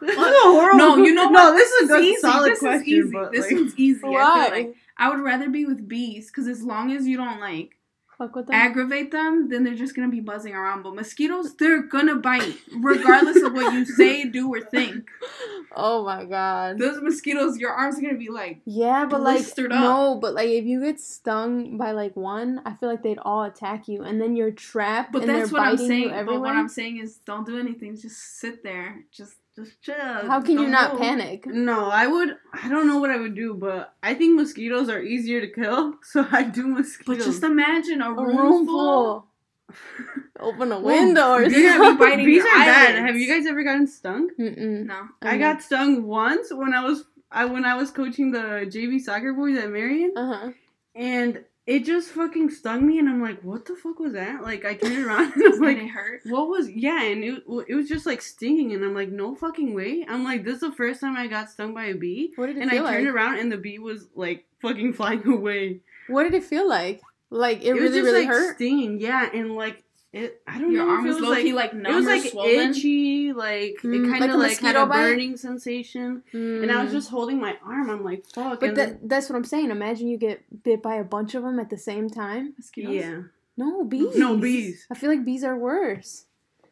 This 0.02 0.16
is 0.16 0.18
a 0.18 0.48
horrible. 0.50 0.78
no, 0.78 0.96
you 0.96 1.14
know 1.14 1.28
what? 1.28 1.32
no, 1.32 1.52
this 1.52 1.70
is 1.74 1.88
a 1.88 1.92
good 1.92 2.04
easy. 2.04 2.20
solid 2.20 2.50
this 2.52 2.58
question. 2.58 2.82
Is 2.82 2.88
easy. 2.88 3.10
But 3.12 3.30
this 3.30 3.46
like, 3.46 3.52
one's 3.54 3.74
easy. 3.76 4.00
I 4.04 4.08
Why? 4.10 4.44
feel 4.50 4.66
like 4.66 4.74
I 4.98 5.08
would 5.10 5.20
rather 5.20 5.48
be 5.48 5.64
with 5.64 5.86
bees 5.86 6.26
because 6.26 6.48
as 6.48 6.64
long 6.64 6.90
as 6.90 7.06
you 7.06 7.16
don't 7.16 7.38
like 7.38 7.76
Fuck 8.22 8.36
with 8.36 8.46
them. 8.46 8.54
aggravate 8.54 9.10
them, 9.10 9.48
then 9.48 9.64
they're 9.64 9.74
just 9.74 9.96
gonna 9.96 10.08
be 10.08 10.20
buzzing 10.20 10.54
around. 10.54 10.82
But 10.84 10.94
mosquitoes, 10.94 11.56
they're 11.56 11.82
gonna 11.82 12.16
bite 12.16 12.56
regardless 12.72 13.42
of 13.42 13.52
what 13.52 13.72
you 13.72 13.84
say, 13.84 14.24
do, 14.24 14.48
or 14.52 14.60
think. 14.60 15.10
oh 15.76 16.04
my 16.04 16.24
god. 16.24 16.78
Those 16.78 17.02
mosquitoes, 17.02 17.58
your 17.58 17.70
arms 17.70 17.98
are 17.98 18.02
gonna 18.02 18.16
be 18.16 18.28
like, 18.30 18.60
Yeah, 18.64 19.06
but 19.06 19.22
like 19.22 19.40
up. 19.58 19.58
no, 19.70 20.18
but 20.20 20.34
like 20.34 20.48
if 20.48 20.64
you 20.64 20.80
get 20.80 21.00
stung 21.00 21.76
by 21.76 21.90
like 21.90 22.14
one, 22.16 22.60
I 22.64 22.74
feel 22.74 22.88
like 22.88 23.02
they'd 23.02 23.18
all 23.18 23.42
attack 23.42 23.88
you, 23.88 24.02
and 24.02 24.20
then 24.20 24.36
you're 24.36 24.52
trapped. 24.52 25.12
but 25.12 25.22
and 25.22 25.30
that's 25.30 25.50
what 25.50 25.62
I'm 25.62 25.76
saying. 25.76 26.10
But 26.10 26.40
what 26.40 26.54
I'm 26.54 26.68
saying 26.68 26.98
is, 26.98 27.16
don't 27.16 27.44
do 27.44 27.58
anything. 27.58 27.96
Just 27.96 28.38
sit 28.38 28.62
there. 28.62 29.04
Just, 29.10 29.34
just 29.56 29.82
chill. 29.82 29.94
How 29.96 30.40
can 30.40 30.52
you 30.52 30.62
Don't 30.62 30.70
not 30.70 30.92
move. 30.92 31.00
panic? 31.02 31.46
no, 31.46 31.88
I 31.90 32.06
would. 32.06 32.36
I 32.52 32.68
don't 32.68 32.86
know 32.86 32.98
what 32.98 33.10
I 33.10 33.16
would 33.18 33.34
do, 33.34 33.54
but 33.54 33.94
I 34.02 34.14
think 34.14 34.36
mosquitoes 34.36 34.88
are 34.88 35.02
easier 35.02 35.40
to 35.40 35.48
kill, 35.48 35.94
so 36.02 36.26
I 36.30 36.42
do 36.44 36.66
mosquitoes. 36.68 37.18
But 37.18 37.24
just 37.24 37.42
imagine 37.42 38.00
a 38.02 38.10
A 38.10 38.14
room, 38.14 38.36
room 38.36 38.66
full. 38.66 38.74
full. 39.20 39.26
Open 40.40 40.72
a 40.72 40.80
window 40.80 41.30
or 41.32 41.48
bees 41.48 41.64
are 41.70 41.76
something. 41.78 41.96
biting 41.98 42.26
Bees 42.26 42.44
your 42.44 42.48
are 42.48 42.58
bad. 42.58 42.94
Have 43.06 43.16
you 43.16 43.26
guys 43.28 43.46
ever 43.46 43.62
gotten 43.62 43.86
stung? 43.86 44.28
Mm-mm. 44.38 44.86
No. 44.86 45.08
I 45.22 45.38
got 45.38 45.62
stung 45.62 46.02
once 46.04 46.52
when 46.52 46.74
I 46.74 46.84
was 46.84 47.04
I 47.30 47.44
when 47.46 47.64
I 47.64 47.76
was 47.76 47.90
coaching 47.90 48.32
the 48.32 48.66
JV 48.68 49.00
soccer 49.00 49.32
boys 49.32 49.56
at 49.58 49.70
Marion, 49.70 50.12
Uh 50.16 50.34
huh. 50.34 50.50
and 50.94 51.44
it 51.76 51.84
just 51.84 52.10
fucking 52.10 52.50
stung 52.50 52.86
me, 52.86 52.98
and 52.98 53.08
I'm 53.08 53.22
like, 53.22 53.42
what 53.42 53.64
the 53.64 53.74
fuck 53.76 53.98
was 53.98 54.12
that? 54.12 54.42
Like 54.42 54.64
I 54.64 54.74
turned 54.74 55.04
around 55.06 55.32
and 55.34 55.42
I 55.46 55.48
was 55.48 55.60
Like, 55.60 55.78
it 55.78 55.88
hurt. 55.88 56.20
what 56.26 56.48
was 56.48 56.68
yeah, 56.70 57.02
and 57.02 57.22
it 57.24 57.42
it 57.68 57.74
was 57.74 57.88
just 57.88 58.06
like 58.06 58.20
stinging, 58.22 58.72
and 58.72 58.84
I'm 58.84 58.94
like, 58.94 59.10
no 59.10 59.34
fucking 59.34 59.74
way. 59.74 60.04
I'm 60.08 60.24
like, 60.24 60.44
this 60.44 60.54
is 60.56 60.60
the 60.60 60.72
first 60.72 61.00
time 61.00 61.16
I 61.16 61.26
got 61.26 61.50
stung 61.50 61.74
by 61.74 61.86
a 61.86 61.94
bee, 61.94 62.32
What 62.36 62.46
did 62.46 62.56
it 62.58 62.62
and 62.62 62.70
I 62.70 62.78
turned 62.78 63.06
like? 63.06 63.14
around 63.14 63.38
and 63.38 63.50
the 63.50 63.56
bee 63.58 63.78
was 63.78 64.06
like 64.14 64.44
fucking 64.60 64.92
flying 64.98 65.26
away. 65.26 65.80
What 66.08 66.24
did 66.24 66.34
it 66.34 66.44
feel 66.44 66.68
like? 66.68 67.00
Like 67.30 67.62
it, 67.62 67.68
It, 67.68 67.72
was 67.74 67.82
really, 67.82 67.92
just 67.94 68.04
really 68.04 68.26
like 68.26 68.28
hurt. 68.28 68.54
stinging, 68.56 69.00
yeah, 69.00 69.28
and 69.32 69.54
like 69.54 69.82
it. 70.12 70.42
I 70.46 70.58
don't 70.58 70.72
Your 70.72 70.84
know. 70.84 70.90
arm 70.90 71.06
if 71.06 71.08
was 71.08 71.16
it 71.16 71.20
was 71.20 71.28
low 71.28 71.34
like 71.34 71.42
key 71.44 71.52
like 71.52 71.72
it 71.74 71.94
was 71.94 72.04
like 72.06 72.22
swollen. 72.30 72.70
itchy, 72.70 73.32
like 73.32 73.76
Mm, 73.82 74.06
it 74.06 74.10
kind 74.10 74.24
of 74.24 74.30
a 74.34 74.38
like, 74.38 74.58
had 74.60 74.76
a 74.76 74.86
bite? 74.86 74.96
burning 75.02 75.36
sensation. 75.36 76.22
And 76.32 76.70
I 76.70 76.82
was 76.82 76.90
Mm. 76.90 76.94
just 76.94 77.10
holding 77.10 77.40
my 77.40 77.56
arm. 77.64 77.88
I'm 77.90 78.04
like, 78.04 78.26
fuck. 78.26 78.60
But 78.60 78.74
that, 78.74 79.08
that's 79.08 79.28
what 79.30 79.36
I'm 79.36 79.44
saying. 79.44 79.70
Imagine 79.70 80.08
you 80.08 80.18
get 80.18 80.42
bit 80.62 80.82
by 80.82 80.96
a 80.96 81.04
bunch 81.04 81.34
of 81.34 81.42
them 81.42 81.58
at 81.58 81.70
the 81.70 81.78
same 81.78 82.10
time. 82.10 82.54
Mosquitoes. 82.58 82.94
yeah. 82.94 83.22
No, 83.56 83.84
bees. 83.84 84.16
No, 84.16 84.36
bees. 84.36 84.86
I 84.90 84.94
feel 84.94 85.10
like 85.10 85.24
bees 85.24 85.44
are 85.44 85.56
worse. 85.56 86.24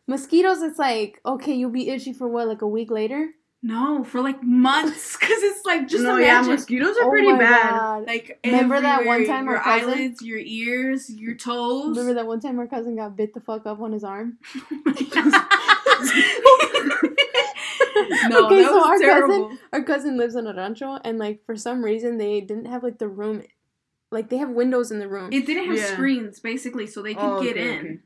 Mosquitoes, 0.06 0.62
it's 0.62 0.78
like, 0.78 1.20
okay, 1.24 1.54
you'll 1.54 1.70
be 1.70 1.88
itchy 1.88 2.12
for 2.12 2.26
what, 2.26 2.48
like 2.48 2.62
a 2.62 2.66
week 2.66 2.90
later? 2.90 3.30
No, 3.62 4.04
for 4.04 4.22
like 4.22 4.42
months, 4.42 5.16
because 5.20 5.42
it's 5.42 5.66
like 5.66 5.86
just 5.86 6.02
no, 6.02 6.16
yeah, 6.16 6.40
mosquitoes 6.40 6.96
are 6.96 7.04
oh 7.04 7.10
pretty 7.10 7.30
my 7.32 7.38
bad. 7.38 7.70
God. 7.70 8.06
like 8.06 8.38
Remember 8.44 8.80
that 8.80 9.04
one 9.04 9.16
everywhere, 9.20 9.26
time 9.26 9.48
our 9.48 9.54
your 9.54 9.62
cousin- 9.62 9.88
eyelids, 9.90 10.22
your 10.22 10.38
ears, 10.38 11.10
your 11.10 11.34
toes. 11.34 11.90
Remember 11.96 12.14
that 12.14 12.26
one 12.26 12.40
time 12.40 12.58
our 12.58 12.66
cousin 12.66 12.96
got 12.96 13.16
bit 13.16 13.34
the 13.34 13.40
fuck 13.40 13.66
up 13.66 13.80
on 13.80 13.92
his 13.92 14.02
arm? 14.02 14.38
no, 18.28 18.46
Okay, 18.46 18.62
that 18.62 18.66
so 18.68 18.76
was 18.76 18.86
our 18.86 18.98
cousin- 19.20 19.58
Our 19.72 19.82
cousin 19.82 20.16
lives 20.16 20.36
on 20.36 20.46
a 20.46 20.54
rancho, 20.54 20.98
and 21.04 21.18
like 21.18 21.44
for 21.44 21.56
some 21.56 21.84
reason 21.84 22.18
they 22.18 22.40
didn't 22.40 22.66
have 22.66 22.82
like 22.82 22.98
the 22.98 23.08
room, 23.08 23.42
like 24.10 24.30
they 24.30 24.38
have 24.38 24.50
windows 24.50 24.90
in 24.90 24.98
the 25.00 25.08
room. 25.08 25.32
It 25.32 25.46
didn't 25.46 25.66
have 25.68 25.76
Yeah. 25.76 25.92
screens 25.92 26.40
basically, 26.40 26.86
so 26.86 27.02
they 27.02 27.14
could 27.14 27.22
Oh, 27.22 27.42
get 27.42 27.56
okay, 27.56 27.72
in. 27.72 27.78
okay. 27.86 27.98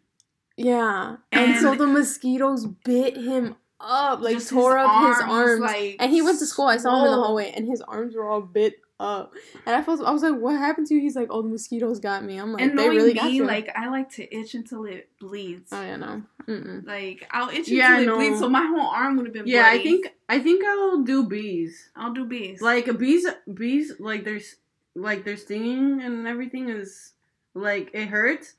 yeah, 0.56 1.16
and, 1.32 1.56
so 1.61 1.75
the 1.75 1.87
mosquitoes 1.87 2.66
bit 2.66 3.16
him 3.16 3.56
up, 3.84 4.20
like 4.20 4.34
Just 4.36 4.50
tore 4.50 4.76
up 4.78 5.08
his 5.08 5.20
arms, 5.22 5.32
arms. 5.32 5.60
like, 5.60 5.96
and 6.00 6.10
he 6.10 6.22
went 6.22 6.38
to 6.40 6.46
school. 6.46 6.66
I 6.66 6.76
saw 6.78 6.98
him 7.00 7.06
in 7.06 7.10
the 7.12 7.16
hallway, 7.22 7.52
and 7.54 7.68
his 7.68 7.80
arms 7.82 8.14
were 8.16 8.28
all 8.28 8.40
bit 8.40 8.74
up. 9.00 9.34
And 9.66 9.74
I 9.74 9.82
felt, 9.82 10.00
I 10.04 10.10
was 10.12 10.22
like, 10.22 10.36
"What 10.40 10.56
happened 10.56 10.86
to 10.88 10.94
you?" 10.94 11.00
He's 11.00 11.16
like, 11.16 11.28
"Oh, 11.30 11.42
the 11.42 11.48
mosquitoes 11.48 11.98
got 12.00 12.24
me." 12.24 12.38
I'm 12.38 12.52
like, 12.52 12.62
And 12.62 12.78
"They 12.78 12.88
really 12.88 13.12
got 13.14 13.32
you." 13.32 13.44
like 13.44 13.68
I 13.76 13.88
like 13.88 14.10
to 14.12 14.34
itch 14.36 14.54
until 14.54 14.84
it 14.84 15.08
bleeds. 15.20 15.70
oh 15.72 15.82
yeah, 15.82 15.96
no. 15.96 16.22
Mm-mm. 16.46 16.86
Like 16.86 17.26
I'll 17.30 17.48
itch 17.50 17.68
Yeah, 17.68 17.98
until 17.98 18.14
it 18.14 18.16
bleeds, 18.16 18.38
so 18.40 18.48
my 18.48 18.66
whole 18.66 18.86
arm 18.88 19.16
would 19.16 19.26
have 19.26 19.32
been. 19.34 19.46
Yeah, 19.46 19.66
I 19.66 19.82
think 19.82 20.06
I 20.28 20.38
think 20.38 20.64
I'll 20.64 21.02
do 21.02 21.26
bees. 21.26 21.90
I'll 21.96 22.12
do 22.12 22.24
bees. 22.24 22.60
Like 22.60 22.86
a 22.86 22.94
bees, 22.94 23.26
bees 23.52 23.92
like 23.98 24.24
there's 24.24 24.56
like 24.94 25.24
their 25.24 25.36
stinging 25.36 26.00
and 26.02 26.26
everything 26.28 26.68
is 26.68 27.12
like 27.54 27.90
it 27.94 28.06
hurts, 28.08 28.54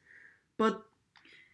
but 0.57 0.81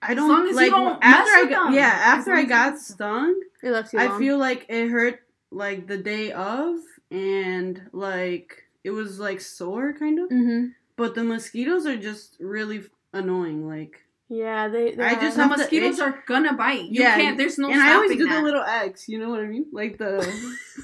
I 0.01 0.13
don't 0.15 0.29
long 0.29 0.43
as 0.46 0.50
you 0.51 0.55
like 0.55 0.72
don't 0.72 1.00
after 1.03 1.31
I 1.31 1.46
got 1.50 1.63
them. 1.65 1.74
yeah 1.75 1.93
after 2.13 2.31
I 2.34 2.39
as 2.39 2.43
you 2.43 2.50
got 2.50 2.63
don't 2.63 2.72
mess 2.74 2.88
with 2.89 2.96
stung. 2.98 3.41
It 3.63 3.70
left 3.72 3.93
you. 3.93 4.00
I 4.00 4.05
long. 4.08 4.20
feel 4.20 4.38
like 4.38 4.65
it 4.70 4.89
hurt 4.89 5.20
like 5.51 5.88
the 5.88 5.98
day 5.98 6.31
of, 6.31 6.75
and 7.12 7.81
like 7.93 8.63
it 8.84 8.91
was 8.91 9.20
like 9.20 9.41
sore 9.41 9.93
kind 9.93 10.20
of. 10.20 10.29
Mm-hmm. 10.29 10.67
But 10.96 11.15
the 11.15 11.24
mosquitoes 11.24 11.86
are 11.86 11.98
just 11.98 12.38
really 12.39 12.84
annoying. 13.13 13.67
Like, 13.67 14.05
Yeah, 14.29 14.67
they. 14.70 14.93
they 14.96 15.03
I 15.03 15.15
just 15.15 15.38
the 15.38 15.46
mosquitoes 15.46 15.96
itch. 15.96 16.01
are 16.01 16.24
gonna 16.27 16.53
bite. 16.53 16.86
You 16.86 17.01
Yeah, 17.03 17.15
can't. 17.17 17.38
There's 17.38 17.58
no 17.60 17.70
and 17.72 17.81
I 17.81 17.93
always 17.93 18.12
do 18.17 18.27
that. 18.27 18.38
the 18.38 18.41
little 18.43 18.63
X. 18.63 19.08
You 19.10 19.20
know 19.20 19.29
what 19.29 19.39
I 19.41 19.46
mean? 19.48 19.65
Like 19.72 19.98
the, 19.98 20.13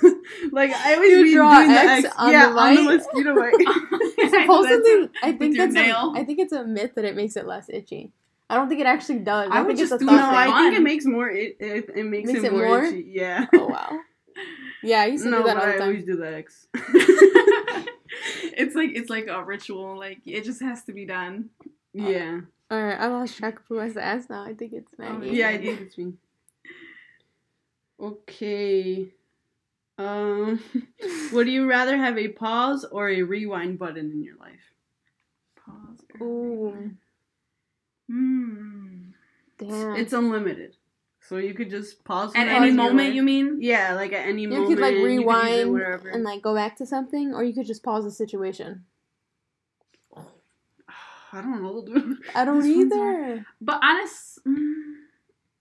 like 0.52 0.72
I 0.74 0.96
always 0.96 1.12
You 1.12 1.24
be 1.24 1.34
draw 1.34 1.56
doing 1.58 1.70
the 1.70 1.76
X 1.80 2.06
X. 2.06 2.16
on 2.18 2.32
yeah, 2.32 2.50
the 2.50 2.56
on 2.58 2.76
the 2.76 2.82
bite? 2.86 2.98
mosquito 2.98 3.36
bite. 3.36 4.30
supposedly, 4.30 5.10
I 5.24 5.32
think 5.34 5.58
that's 5.58 5.76
a. 5.76 5.94
I 6.16 6.24
think 6.24 6.40
it's 6.40 6.54
a 6.54 6.64
myth 6.66 6.92
that 6.96 7.06
it 7.06 7.16
makes 7.16 7.36
it 7.36 7.48
less 7.48 7.70
itchy. 7.70 8.12
I 8.50 8.56
don't 8.56 8.70
think 8.70 8.80
it 8.82 8.88
actually 8.88 9.20
does. 9.20 9.50
I 9.52 9.60
I, 9.60 9.62
would 9.62 9.78
just 9.78 9.98
do 10.00 10.06
No. 10.06 10.14
I 10.18 10.46
think 10.62 10.78
it 10.78 10.82
makes 10.84 11.06
more. 11.06 11.30
It 11.30 11.58
it, 11.60 11.90
it 11.96 12.04
makes, 12.06 12.32
Makes 12.32 12.44
it 12.44 12.46
it 12.46 12.52
more. 12.54 12.68
more? 12.68 12.84
itchy. 12.86 13.06
Yeah. 13.10 13.46
Oh 13.54 13.68
wow. 13.68 14.00
Yeah, 14.84 15.02
I 15.02 15.06
used 15.08 15.24
to 15.24 15.30
no, 15.32 15.40
do 15.40 15.44
that 15.46 15.58
all 15.58 15.64
I 15.64 15.72
the 15.74 15.78
time. 15.80 15.88
always 15.90 16.06
do 16.06 16.16
the 16.16 16.34
X. 16.36 16.68
it's 18.54 18.76
like 18.76 18.92
it's 18.94 19.10
like 19.10 19.28
a 19.28 19.44
ritual. 19.44 19.98
Like 19.98 20.20
it 20.26 20.44
just 20.44 20.62
has 20.62 20.84
to 20.86 20.94
be 20.94 21.06
done. 21.06 21.50
yeah. 21.94 22.42
All 22.70 22.82
right, 22.84 23.00
I 23.00 23.08
lost 23.08 23.38
track 23.38 23.60
of 23.60 23.66
who 23.70 23.78
has 23.78 23.94
to 23.94 24.04
ask 24.04 24.30
now. 24.30 24.44
I 24.44 24.54
think 24.54 24.74
it's 24.74 24.92
Oh, 25.00 25.22
Yeah, 25.22 25.48
I 25.50 25.58
think 25.58 25.80
it's 25.82 25.98
me. 25.98 26.14
Okay. 28.00 29.08
Um, 29.98 30.60
would 31.34 31.48
you 31.48 31.68
rather 31.68 31.98
have 31.98 32.18
a 32.18 32.28
pause 32.28 32.86
or 32.86 33.10
a 33.10 33.22
rewind 33.24 33.80
button 33.80 34.12
in 34.12 34.22
your 34.24 34.36
life? 34.38 34.74
Pause. 35.66 36.06
Ooh, 36.22 36.72
rewind. 36.72 36.98
Hmm. 38.10 39.10
damn. 39.58 39.96
It's 39.98 40.14
unlimited, 40.14 40.76
so 41.20 41.38
you 41.38 41.54
could 41.54 41.70
just 41.70 42.04
pause 42.06 42.32
At 42.36 42.48
any 42.48 42.72
moment, 42.72 43.14
you 43.16 43.24
mean? 43.24 43.58
Yeah, 43.62 43.94
like 43.96 44.14
at 44.14 44.28
any 44.28 44.44
you 44.44 44.50
moment. 44.50 44.68
could 44.70 44.80
like 44.80 44.94
you 44.94 45.00
could 45.02 45.04
it 45.12 45.18
rewind 45.18 45.72
wherever. 45.74 46.10
and 46.10 46.24
like 46.24 46.42
go 46.42 46.56
back 46.56 46.78
to 46.78 46.86
something, 46.86 47.34
or 47.34 47.44
you 47.44 47.54
could 47.54 47.68
just 47.68 47.84
pause 47.84 48.04
the 48.06 48.12
situation. 48.12 48.86
I 51.34 51.42
don't 51.42 51.62
know, 51.62 51.84
dude. 51.86 52.18
I 52.34 52.46
don't 52.46 52.66
either. 52.66 53.46
But 53.60 53.80
honest, 53.84 54.40
mm, 54.48 54.94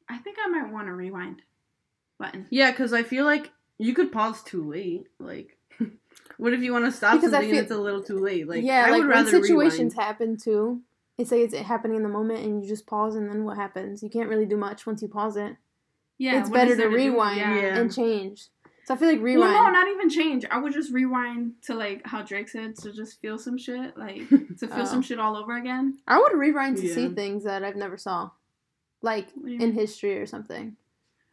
I 0.09 0.19
think 0.19 0.37
I 0.45 0.49
might 0.49 0.73
want 0.73 0.89
a 0.89 0.93
rewind 0.93 1.43
button. 2.19 2.47
Yeah, 2.51 2.71
because 2.71 2.93
I 2.93 3.03
feel 3.03 3.25
like 3.25 3.51
you 3.79 3.93
could 3.95 4.13
pause 4.13 4.43
too 4.45 4.69
late. 4.71 5.09
Like, 5.19 5.59
what 6.39 6.53
if 6.53 6.61
you 6.63 6.73
want 6.73 6.85
to 6.85 6.93
stop 6.93 7.15
Because 7.15 7.33
something 7.33 7.51
feel- 7.51 7.59
and 7.59 7.65
it's 7.67 7.75
a 7.75 7.81
little 7.81 8.03
too 8.05 8.19
late? 8.19 8.49
Like, 8.49 8.63
yeah, 8.65 8.85
I 8.87 8.91
like 8.91 9.01
would 9.01 9.09
when 9.09 9.17
rather 9.25 9.31
situations 9.31 9.95
rewind. 9.95 10.07
happen 10.09 10.37
too. 10.37 10.83
It's 11.19 11.31
like 11.31 11.41
it's 11.41 11.55
happening 11.55 11.97
in 11.97 12.03
the 12.03 12.09
moment, 12.09 12.45
and 12.45 12.63
you 12.63 12.69
just 12.69 12.87
pause, 12.87 13.15
and 13.17 13.29
then 13.31 13.45
what 13.45 13.57
happens? 13.57 14.03
You 14.03 14.11
can't 14.11 14.29
really 14.29 14.45
do 14.47 14.57
much 14.57 14.87
once 14.87 15.01
you 15.03 15.09
pause 15.09 15.37
it. 15.37 15.57
Yeah, 16.19 16.41
it's 16.41 16.51
better 16.51 16.75
there 16.75 16.89
to 16.91 16.95
rewind 16.97 17.39
Yeah. 17.39 17.55
Yeah. 17.55 17.77
and 17.79 17.95
change. 17.95 18.49
So 18.87 18.95
I 18.95 18.97
feel 18.99 19.09
like 19.09 19.17
Well, 19.19 19.25
rewind. 19.25 19.53
no, 19.53 19.71
not 19.71 19.89
even 19.89 20.09
change. 20.09 20.45
I 20.51 20.59
would 20.59 20.73
just 20.73 20.93
rewind 20.93 21.55
to 21.65 21.75
like 21.75 22.07
how 22.07 22.23
Drake 22.23 22.49
said 22.49 22.77
to 22.77 22.93
just 22.93 23.21
feel 23.21 23.39
some 23.39 23.59
shit, 23.59 23.97
like 23.99 24.29
to 24.31 24.69
feel 24.69 24.83
Oh. 24.83 24.85
some 24.85 25.03
shit 25.03 25.19
all 25.19 25.37
over 25.37 25.57
again. 25.57 25.99
I 26.07 26.19
would 26.19 26.33
rewind 26.35 26.77
to 26.79 26.89
see 26.95 27.09
things 27.09 27.45
that 27.45 27.65
I've 27.65 27.77
never 27.77 27.97
saw, 27.99 28.31
like 29.03 29.27
What 29.35 29.47
do 29.47 29.53
you 29.53 29.61
in 29.61 29.73
history 29.73 30.19
or 30.19 30.27
something. 30.27 30.77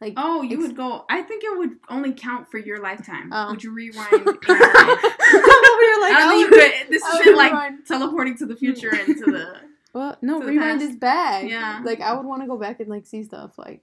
Like 0.00 0.14
Oh, 0.16 0.42
you 0.42 0.56
ex- 0.58 0.66
would 0.66 0.76
go. 0.76 1.04
I 1.08 1.22
think 1.22 1.44
it 1.44 1.56
would 1.56 1.76
only 1.88 2.12
count 2.12 2.50
for 2.50 2.58
your 2.58 2.80
lifetime. 2.82 3.30
Oh. 3.32 3.50
Would 3.50 3.62
you 3.62 3.72
rewind? 3.74 4.12
in 4.12 4.18
your 4.24 4.32
life? 4.34 4.44
We're 4.48 6.00
like, 6.00 6.12
I 6.12 6.18
don't 6.18 6.24
oh. 6.24 6.30
think 6.30 6.50
would- 6.50 6.60
you 6.60 6.70
could. 6.72 6.90
This 6.90 7.02
is 7.04 7.22
shit 7.22 7.36
like 7.36 7.52
rewind. 7.52 7.86
teleporting 7.86 8.36
to 8.38 8.46
the 8.46 8.56
future 8.56 8.90
and 8.92 9.06
to 9.16 9.24
the. 9.30 9.56
Well, 9.94 10.16
no, 10.20 10.40
rewind 10.40 10.80
past. 10.80 10.90
is 10.90 10.96
bad. 10.96 11.48
Yeah. 11.48 11.80
Like 11.84 12.00
I 12.00 12.12
would 12.14 12.26
want 12.26 12.42
to 12.42 12.48
go 12.48 12.58
back 12.58 12.80
and 12.80 12.88
like 12.88 13.06
see 13.06 13.22
stuff. 13.22 13.56
Like 13.56 13.82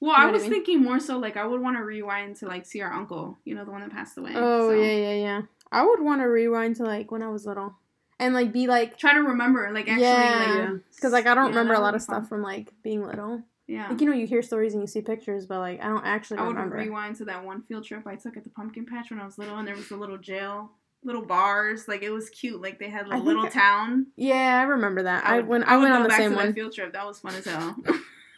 Well, 0.00 0.12
You 0.12 0.18
know 0.18 0.22
I 0.22 0.24
what 0.26 0.28
I 0.30 0.32
was 0.32 0.42
mean? 0.42 0.50
thinking 0.50 0.82
more 0.82 0.98
so 1.00 1.18
like 1.18 1.36
I 1.36 1.44
would 1.44 1.60
want 1.60 1.76
to 1.76 1.84
rewind 1.84 2.36
to 2.36 2.46
like 2.46 2.66
see 2.66 2.80
our 2.80 2.92
uncle. 2.92 3.38
You 3.44 3.54
know, 3.54 3.64
the 3.64 3.70
one 3.70 3.82
that 3.82 3.90
passed 3.92 4.16
away. 4.18 4.32
oh 4.34 4.70
So, 4.70 4.74
yeah, 4.74 4.96
yeah, 4.96 5.14
yeah. 5.14 5.42
I 5.70 5.84
would 5.84 6.00
want 6.00 6.20
to 6.22 6.26
rewind 6.26 6.76
to 6.76 6.84
like 6.84 7.10
when 7.12 7.22
I 7.22 7.28
was 7.28 7.46
little, 7.46 7.74
and 8.18 8.32
like 8.32 8.52
be 8.52 8.66
like, 8.66 8.96
Try 8.96 9.12
to 9.14 9.20
remember, 9.20 9.70
like 9.72 9.86
actually, 9.88 10.02
Yeah. 10.02 10.70
like 10.70 10.80
because 10.94 11.12
like 11.12 11.26
I 11.26 11.34
don't 11.34 11.44
Yeah, 11.52 11.58
remember 11.58 11.74
a 11.74 11.80
lot 11.80 11.94
of 11.94 12.04
fun. 12.04 12.16
stuff 12.22 12.28
from 12.28 12.42
like 12.42 12.72
being 12.82 13.04
little. 13.04 13.42
yeah. 13.66 13.88
Like 13.88 14.00
you 14.00 14.06
know, 14.08 14.14
you 14.14 14.26
hear 14.26 14.40
stories 14.42 14.72
and 14.74 14.82
you 14.82 14.86
see 14.86 15.00
pictures, 15.02 15.46
but 15.46 15.58
like 15.58 15.82
I 15.82 15.88
don't 15.88 16.04
actually 16.06 16.38
I 16.38 16.46
would 16.46 16.56
rewind 16.56 17.16
to 17.16 17.24
that 17.26 17.44
one 17.44 17.62
field 17.62 17.84
trip 17.84 18.06
I 18.06 18.14
took 18.16 18.36
at 18.36 18.44
the 18.44 18.50
pumpkin 18.50 18.86
patch 18.86 19.10
when 19.10 19.20
I 19.20 19.24
was 19.26 19.36
little, 19.36 19.56
and 19.58 19.66
there 19.68 19.74
was 19.76 19.90
a 19.90 19.96
little 19.96 20.18
jail, 20.18 20.70
little 21.04 21.22
bars. 21.22 21.86
Like 21.86 22.02
it 22.02 22.10
was 22.10 22.28
cute. 22.30 22.60
Like 22.60 22.78
they 22.78 22.88
had 22.88 23.06
a 23.06 23.10
think 23.10 23.24
little 23.24 23.46
I- 23.46 23.50
town. 23.50 24.06
Yeah, 24.16 24.60
I 24.60 24.62
remember 24.64 25.02
that. 25.04 25.24
I, 25.24 25.36
would- 25.36 25.46
when 25.46 25.64
I, 25.64 25.76
would 25.76 25.82
went 25.84 25.94
on 25.94 26.02
the 26.02 26.08
back 26.08 26.18
same 26.18 26.30
to 26.30 26.36
one. 26.36 26.46
That 26.46 26.54
field 26.54 26.72
trip 26.74 26.92
that 26.92 27.06
was 27.06 27.18
fun 27.20 27.34
as 27.34 27.44
hell. 27.44 27.76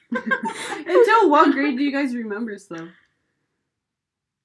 Until 0.11 1.31
what 1.31 1.53
grade 1.53 1.77
do 1.77 1.83
you 1.83 1.91
guys 1.93 2.15
remember 2.15 2.57
stuff? 2.59 2.89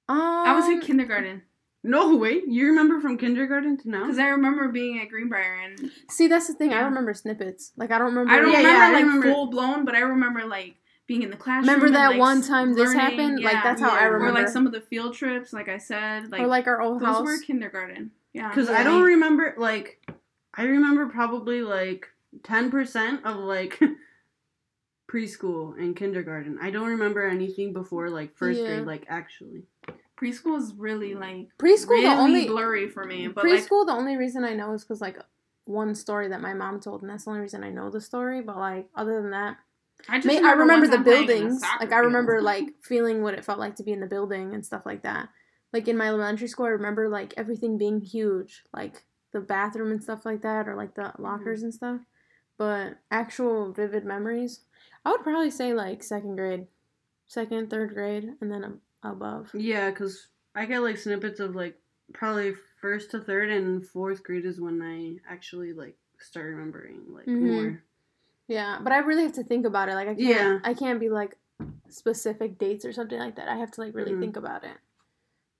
Um, 0.09 0.19
I 0.19 0.53
was 0.55 0.67
in 0.67 0.81
kindergarten 0.81 1.43
No, 1.83 2.15
wait. 2.17 2.43
You 2.47 2.67
remember 2.67 2.99
from 2.99 3.17
kindergarten 3.17 3.77
to 3.77 3.89
now? 3.89 4.01
because 4.01 4.19
I 4.19 4.27
remember 4.29 4.67
being 4.69 4.99
at 4.99 5.09
Greenbrier 5.09 5.55
and 5.63 5.91
See, 6.09 6.27
that's 6.27 6.47
the 6.47 6.53
thing. 6.53 6.73
I 6.73 6.81
remember 6.81 7.13
snippets. 7.13 7.71
Like 7.77 7.91
I 7.91 7.97
don't 7.97 8.07
remember. 8.07 8.31
I 8.33 8.37
don't 8.39 8.51
Yeah, 8.51 8.57
remember 8.57 8.77
yeah, 8.79 8.85
I 8.87 8.91
like 8.93 9.03
remember. 9.03 9.31
full 9.31 9.47
blown, 9.47 9.85
but 9.85 9.95
I 9.95 9.99
remember 9.99 10.45
like 10.45 10.75
being 11.11 11.23
in 11.23 11.29
the 11.29 11.35
classroom. 11.35 11.67
Remember 11.67 11.87
and, 11.87 11.95
that 11.95 12.09
like, 12.11 12.19
one 12.19 12.41
time 12.41 12.73
this 12.73 12.85
learning, 12.87 12.99
happened? 13.01 13.39
Like 13.43 13.53
yeah. 13.55 13.63
that's 13.63 13.81
how 13.81 13.89
I 13.89 13.95
Yeah. 14.03 14.07
Or 14.07 14.13
remember. 14.13 14.39
like 14.39 14.47
some 14.47 14.65
of 14.65 14.71
the 14.71 14.79
field 14.79 15.13
trips, 15.13 15.51
like 15.51 15.67
I 15.67 15.77
said, 15.77 16.31
like, 16.31 16.39
or 16.39 16.47
like 16.47 16.67
our 16.67 16.81
old 16.81 17.01
those 17.01 17.07
house. 17.07 17.25
were 17.25 17.37
kindergarten. 17.45 18.11
Yeah, 18.31 18.47
Because 18.47 18.69
Yeah. 18.69 18.79
I 18.79 18.83
don't 18.83 19.03
remember, 19.03 19.53
like, 19.57 19.99
I 20.53 20.63
remember 20.63 21.07
probably 21.09 21.63
like 21.63 22.07
10% 22.43 23.25
of 23.25 23.35
like 23.35 23.77
preschool 25.11 25.77
and 25.77 25.97
kindergarten. 25.97 26.57
I 26.61 26.71
don't 26.71 26.87
remember 26.87 27.27
anything 27.27 27.73
before 27.73 28.09
like 28.09 28.33
first 28.37 28.61
Yeah. 28.61 28.67
grade, 28.67 28.85
like, 28.85 29.05
actually. 29.09 29.63
preschool 30.17 30.57
is 30.57 30.73
really 30.77 31.13
like 31.13 31.49
Preschool, 31.57 31.89
really 31.89 32.05
the 32.05 32.13
only 32.15 32.47
blurry 32.47 32.87
for 32.87 33.03
me. 33.03 33.27
But 33.27 33.43
like, 33.45 33.63
preschool. 33.63 33.85
the 33.85 33.91
only 33.91 34.15
reason 34.15 34.45
I 34.45 34.53
know 34.53 34.73
is 34.73 34.83
because 34.83 35.01
like 35.01 35.17
one 35.65 35.93
story 35.93 36.29
that 36.29 36.39
my 36.39 36.53
mom 36.53 36.79
told, 36.79 37.01
and 37.01 37.09
that's 37.11 37.25
the 37.25 37.31
only 37.31 37.41
reason 37.41 37.65
I 37.65 37.69
know 37.69 37.89
the 37.89 37.99
story. 37.99 38.41
But 38.41 38.55
like 38.57 38.87
other 38.95 39.21
than 39.21 39.31
that, 39.31 39.57
I 40.09 40.17
just 40.19 40.27
May- 40.27 40.41
I 40.41 40.53
remember 40.53 40.87
the 40.87 40.95
time 40.97 41.03
playing 41.03 41.23
in 41.23 41.29
a 41.29 41.33
buildings. 41.37 41.61
Like 41.79 41.91
I 41.91 41.97
remember 41.99 42.35
field. 42.35 42.43
like 42.45 42.65
feeling 42.83 43.21
what 43.23 43.33
it 43.33 43.45
felt 43.45 43.59
like 43.59 43.75
to 43.77 43.83
be 43.83 43.91
in 43.91 43.99
the 43.99 44.07
building 44.07 44.53
and 44.53 44.65
stuff 44.65 44.85
like 44.85 45.03
that. 45.03 45.29
Like 45.73 45.87
in 45.87 45.97
my 45.97 46.07
elementary 46.07 46.47
school, 46.47 46.65
I 46.65 46.69
remember 46.69 47.07
like 47.09 47.33
everything 47.37 47.77
being 47.77 48.01
huge, 48.01 48.63
like 48.73 49.03
the 49.31 49.39
bathroom 49.39 49.91
and 49.91 50.03
stuff 50.03 50.25
like 50.25 50.41
that, 50.41 50.67
or 50.67 50.75
like 50.75 50.93
Mm-hmm. 50.95 51.17
the 51.17 51.21
lockers 51.23 51.63
and 51.63 51.73
stuff. 51.73 52.01
But 52.57 52.97
actual 53.09 53.71
vivid 53.71 54.05
memories, 54.05 54.61
I 55.05 55.11
would 55.11 55.23
probably 55.23 55.49
say 55.51 55.73
like 55.73 56.03
second 56.03 56.35
grade, 56.35 56.67
second, 57.27 57.69
third 57.69 57.93
grade, 57.93 58.33
and 58.41 58.51
then 58.51 58.79
above. 59.03 59.49
Yeah, 59.53 59.89
because 59.89 60.27
I 60.53 60.65
get 60.65 60.79
like 60.81 60.97
snippets 60.97 61.39
of 61.39 61.55
like 61.55 61.77
probably 62.13 62.53
first 62.81 63.11
to 63.11 63.19
third 63.21 63.49
and 63.49 63.85
fourth 63.87 64.21
grade 64.23 64.45
is 64.45 64.59
when 64.59 64.81
I 64.81 65.17
actually 65.31 65.73
like 65.73 65.95
start 66.19 66.47
remembering 66.47 67.01
like 67.09 67.25
Mhm. 67.25 67.39
more. 67.41 67.83
Yeah, 68.47 68.79
but 68.81 68.91
I 68.91 68.97
really 68.99 69.23
have 69.23 69.33
to 69.33 69.43
think 69.43 69.65
about 69.65 69.89
it. 69.89 69.95
Like 69.95 70.07
I 70.09 70.15
can't, 70.15 70.19
Yeah. 70.19 70.59
I 70.63 70.73
can't 70.73 70.99
be 70.99 71.09
like 71.09 71.37
specific 71.89 72.57
dates 72.57 72.85
or 72.85 72.91
something 72.93 73.19
like 73.19 73.35
that. 73.35 73.47
I 73.47 73.55
have 73.57 73.71
to 73.71 73.81
like 73.81 73.93
really 73.95 74.11
Mhm. 74.13 74.19
think 74.19 74.35
about 74.37 74.63
it. 74.63 74.77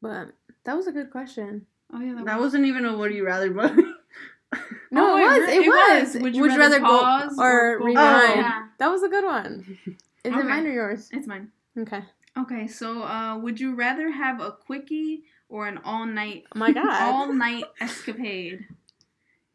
But 0.02 0.34
that 0.66 0.76
was 0.76 0.88
a 0.88 0.92
good 0.92 1.10
question. 1.12 1.68
oh 1.94 2.00
yeah, 2.00 2.22
That 2.26 2.40
wasn't 2.40 2.66
even 2.66 2.86
a 2.86 2.98
would 2.98 3.14
you 3.14 3.26
rather, 3.26 3.50
but 3.52 3.76
No, 4.92 5.14
Oh, 5.14 5.18
it 5.18 5.22
it 5.22 5.28
was. 5.28 5.50
It, 5.50 5.62
it 5.64 5.68
was. 5.70 6.14
was. 6.16 6.24
Would 6.24 6.36
you, 6.36 6.48
rather, 6.48 6.80
pause 6.82 7.36
go 7.38 7.42
or, 7.44 7.76
or 7.76 7.80
go- 7.80 7.86
rewind? 7.86 8.32
Oh. 8.32 8.34
Yeah. 8.36 8.68
That 8.80 8.88
was 8.90 9.04
a 9.04 9.10
good 9.10 9.24
one. 9.24 9.78
Is 10.26 10.36
it 10.36 10.46
mine 10.46 10.66
or 10.68 10.72
yours? 10.72 11.10
It's 11.14 11.26
mine. 11.28 11.52
Okay. 11.78 12.04
Okay, 12.38 12.68
so 12.68 13.04
uh, 13.04 13.38
would 13.38 13.60
you 13.60 13.74
rather 13.76 14.12
have 14.12 14.40
a 14.42 14.52
quickie 14.52 15.24
or 15.50 15.68
an 15.68 15.80
all 15.84 16.06
night 16.06 16.44
Oh 16.56 16.60
my 16.60 16.72
god. 16.82 17.02
all 17.14 17.34
night 17.34 17.64
escapade? 17.80 18.66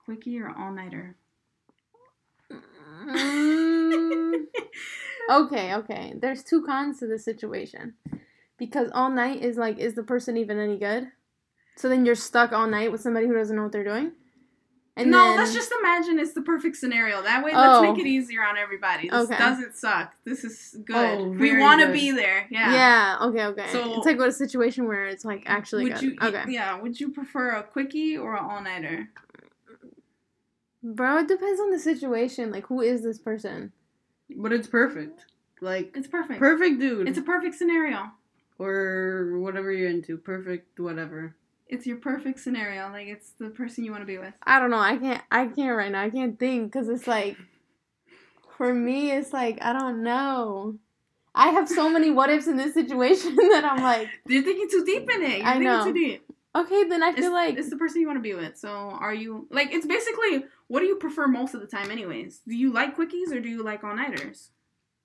Quickie 0.04 0.38
or 0.40 0.48
all 0.50 0.72
nighter? 0.72 1.16
Mm, 3.06 4.44
okay, 5.30 5.74
okay. 5.74 6.14
There's 6.20 6.42
two 6.42 6.64
cons 6.64 6.98
to 7.00 7.06
this 7.06 7.24
situation. 7.24 7.94
Because 8.58 8.90
all 8.94 9.10
night 9.10 9.42
is 9.42 9.56
like, 9.56 9.78
is 9.78 9.94
the 9.94 10.02
person 10.02 10.36
even 10.36 10.58
any 10.58 10.78
good? 10.78 11.08
So 11.76 11.88
then 11.88 12.06
you're 12.06 12.14
stuck 12.14 12.52
all 12.52 12.66
night 12.66 12.90
with 12.90 13.02
somebody 13.02 13.26
who 13.26 13.34
doesn't 13.34 13.54
know 13.54 13.64
what 13.64 13.72
they're 13.72 13.84
doing? 13.84 14.12
And 14.98 15.10
no, 15.10 15.18
then, 15.28 15.36
let's 15.36 15.52
just 15.52 15.70
imagine 15.78 16.18
it's 16.18 16.32
the 16.32 16.40
perfect 16.40 16.76
scenario. 16.76 17.20
That 17.20 17.44
way, 17.44 17.50
Oh. 17.54 17.60
let's 17.60 17.82
make 17.82 17.98
it 18.06 18.08
easier 18.08 18.42
on 18.42 18.56
everybody. 18.56 19.10
This 19.10 19.24
Okay. 19.26 19.36
doesn't 19.36 19.76
suck. 19.76 20.14
This 20.24 20.42
is 20.42 20.74
good. 20.86 20.96
Oh, 20.96 21.28
we 21.32 21.58
want 21.58 21.82
to 21.82 21.92
be 21.92 22.12
there. 22.12 22.46
Yeah. 22.50 22.72
Yeah. 22.72 23.18
okay, 23.26 23.44
okay. 23.44 23.66
So- 23.72 23.98
it's 23.98 24.06
like 24.06 24.16
what 24.18 24.28
a 24.28 24.32
situation 24.32 24.86
where 24.88 25.04
it's 25.04 25.22
like 25.22 25.42
actually 25.44 25.84
would 25.84 25.94
good. 25.96 26.02
you? 26.02 26.16
okay. 26.22 26.44
Yeah. 26.48 26.80
Would 26.80 26.98
you 26.98 27.10
prefer 27.10 27.50
a 27.50 27.62
quickie 27.62 28.16
or 28.16 28.36
an 28.36 28.44
all 28.46 28.62
nighter? 28.62 29.10
Bro, 30.94 31.18
it 31.18 31.28
depends 31.28 31.60
on 31.60 31.70
the 31.70 31.78
situation. 31.80 32.50
Like, 32.52 32.66
who 32.66 32.80
is 32.80 33.02
this 33.02 33.18
person? 33.18 33.72
but 34.38 34.52
it's 34.52 34.66
perfect. 34.68 35.26
Like 35.60 35.92
It's 35.96 36.06
perfect. 36.08 36.38
perfect 36.38 36.78
dude. 36.80 37.08
It's 37.08 37.18
a 37.18 37.22
perfect 37.22 37.54
scenario. 37.56 38.10
or 38.58 39.38
whatever 39.38 39.72
you're 39.72 39.88
into. 39.90 40.16
Perfect 40.18 40.78
whatever. 40.80 41.34
It's 41.68 41.86
your 41.86 41.96
perfect 41.96 42.38
scenario. 42.40 42.88
Like 42.90 43.08
it's 43.08 43.30
the 43.38 43.50
person 43.50 43.84
you 43.84 43.90
want 43.90 44.02
to 44.02 44.06
be 44.06 44.18
with. 44.18 44.34
I 44.44 44.60
don't 44.60 44.70
know. 44.70 44.78
I 44.78 44.96
can't. 44.96 45.22
I 45.30 45.46
can't 45.46 45.76
right 45.76 45.90
now. 45.90 46.02
I 46.02 46.10
can't 46.10 46.38
think 46.38 46.72
because 46.72 46.88
it's 46.88 47.06
like, 47.06 47.36
for 48.56 48.72
me, 48.72 49.10
it's 49.10 49.32
like 49.32 49.58
I 49.62 49.72
don't 49.72 50.02
know. 50.02 50.78
I 51.34 51.48
have 51.50 51.68
so 51.68 51.88
many 51.90 52.10
what 52.10 52.30
ifs 52.30 52.46
in 52.46 52.56
this 52.56 52.74
situation 52.74 53.36
that 53.36 53.64
I'm 53.64 53.82
like, 53.82 54.08
You're 54.26 54.42
thinking 54.42 54.68
too 54.70 54.84
deep 54.84 55.08
in 55.10 55.22
it. 55.22 55.38
You're 55.38 55.46
I 55.46 55.52
thinking 55.52 55.64
know. 55.64 55.84
too 55.84 55.92
deep. 55.94 56.25
Okay, 56.56 56.84
then 56.84 57.02
I 57.02 57.10
It's, 57.10 57.20
feel 57.20 57.32
like 57.32 57.56
it's 57.56 57.70
the 57.70 57.76
person 57.76 58.00
you 58.00 58.06
want 58.06 58.18
to 58.18 58.22
be 58.22 58.34
with. 58.34 58.56
So 58.56 58.68
are 58.68 59.14
you 59.14 59.46
like? 59.50 59.72
It's 59.72 59.86
basically 59.86 60.44
what 60.68 60.80
do 60.80 60.86
you 60.86 60.96
prefer 60.96 61.26
most 61.26 61.54
of 61.54 61.60
the 61.60 61.66
time, 61.66 61.90
anyways? 61.90 62.40
Do 62.46 62.54
you 62.54 62.72
like 62.72 62.96
quickies 62.96 63.32
or 63.32 63.40
do 63.40 63.48
you 63.48 63.62
like 63.62 63.84
all 63.84 63.94
nighters? 63.94 64.50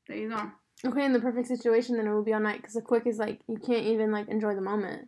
There 0.07 0.17
you 0.17 0.29
go. 0.29 0.51
okay 0.85 1.05
in 1.05 1.13
the 1.13 1.19
perfect 1.19 1.47
situation, 1.47 1.97
then 1.97 2.07
it 2.07 2.13
would 2.15 2.25
be 2.25 2.33
all 2.33 2.39
night 2.39 2.57
because 2.61 2.73
the 2.73 2.81
quick 2.81 3.05
is 3.05 3.17
like 3.19 3.41
you 3.47 3.57
can't 3.57 3.85
even 3.85 4.11
like 4.11 4.27
enjoy 4.29 4.55
the 4.55 4.61
moment. 4.61 5.07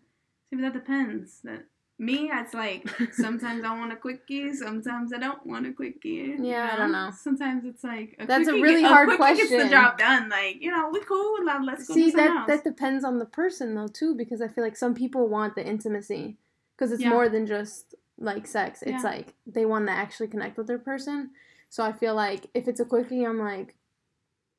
See, 0.50 0.56
but 0.58 0.62
that 0.62 0.74
depends. 0.74 1.42
That 1.44 1.66
me, 2.00 2.30
it's 2.34 2.54
like 2.54 2.90
sometimes 3.14 3.64
I 3.64 3.78
want 3.78 3.94
a 3.94 3.96
quickie, 3.96 4.54
sometimes 4.54 5.14
I 5.14 5.20
don't 5.20 5.46
want 5.46 5.68
a 5.68 5.74
quickie. 5.74 6.10
you 6.10 6.38
Yeah, 6.42 6.72
I 6.74 6.76
don't 6.76 6.92
know. 6.92 7.12
Sometimes 7.16 7.64
it's 7.66 7.84
like 7.84 8.16
That's 8.28 8.48
a 8.48 8.52
quickie 8.52 8.62
really 8.64 8.82
get- 8.82 8.92
hard 8.92 9.10
quickie 9.18 9.38
Gets 9.48 9.50
the 9.52 9.70
job 9.70 9.98
done. 9.98 10.30
Like 10.30 10.58
you 10.62 10.72
know, 10.72 10.90
we 10.92 11.00
cool. 11.02 11.46
Let's 11.46 11.88
go 11.88 11.94
See 11.94 12.12
that 12.12 12.30
else. 12.30 12.48
that 12.48 12.64
depends 12.64 13.04
on 13.06 13.20
the 13.20 13.26
person 13.26 13.76
though 13.76 13.88
too, 13.88 14.16
because 14.16 14.42
I 14.42 14.48
feel 14.48 14.64
like 14.64 14.76
some 14.76 14.94
people 14.96 15.28
want 15.28 15.56
the 15.56 15.66
intimacy, 15.66 16.38
because 16.76 16.92
it's 16.92 17.02
Yeah. 17.04 17.10
more 17.10 17.30
than 17.30 17.46
just 17.46 17.96
like 18.18 18.48
sex. 18.48 18.82
It's 18.82 19.04
Yeah. 19.04 19.10
like 19.10 19.34
they 19.46 19.66
want 19.66 19.88
to 19.88 19.94
actually 19.94 20.28
connect 20.28 20.58
with 20.58 20.68
their 20.68 20.80
person. 20.80 21.32
So 21.70 21.84
I 21.84 21.92
feel 21.92 22.16
like 22.16 22.48
if 22.54 22.68
it's 22.68 22.80
a 22.80 22.86
quickie, 22.86 23.24
I'm 23.26 23.40
like, 23.40 23.76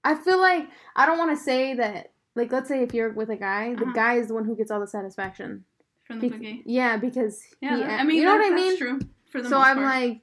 I 0.05 0.15
feel 0.15 0.39
like 0.41 0.69
I 0.97 1.05
don't 1.07 1.19
want 1.19 1.37
to 1.37 1.43
say 1.43 1.75
that. 1.75 2.13
Like, 2.37 2.51
let's 2.51 2.67
say 2.69 2.83
if 2.83 2.93
you're 2.93 3.13
with 3.13 3.31
a 3.31 3.37
guy, 3.37 3.75
the 3.75 3.85
Uh-huh. 3.85 3.93
guy 3.95 4.15
is 4.15 4.27
the 4.27 4.35
one 4.35 4.45
who 4.45 4.57
gets 4.57 4.73
all 4.73 4.81
the 4.81 4.89
satisfaction. 4.89 5.65
From 6.05 6.21
the 6.21 6.29
Bec- 6.29 6.39
quickie. 6.39 6.63
yeah, 6.67 6.97
because 6.97 7.43
Yeah, 7.61 7.77
he, 7.77 7.83
that- 7.83 8.01
I 8.01 8.05
mean, 8.05 8.17
you 8.19 8.25
know 8.25 8.33
that- 8.33 8.39
what 8.39 8.47
I 8.47 8.51
that's 8.51 8.63
mean. 8.63 8.79
True. 8.79 8.99
For 9.31 9.43
the 9.43 9.49
So 9.49 9.59
most 9.59 9.67
I'm 9.67 9.77
part. 9.79 9.87
like, 9.89 10.21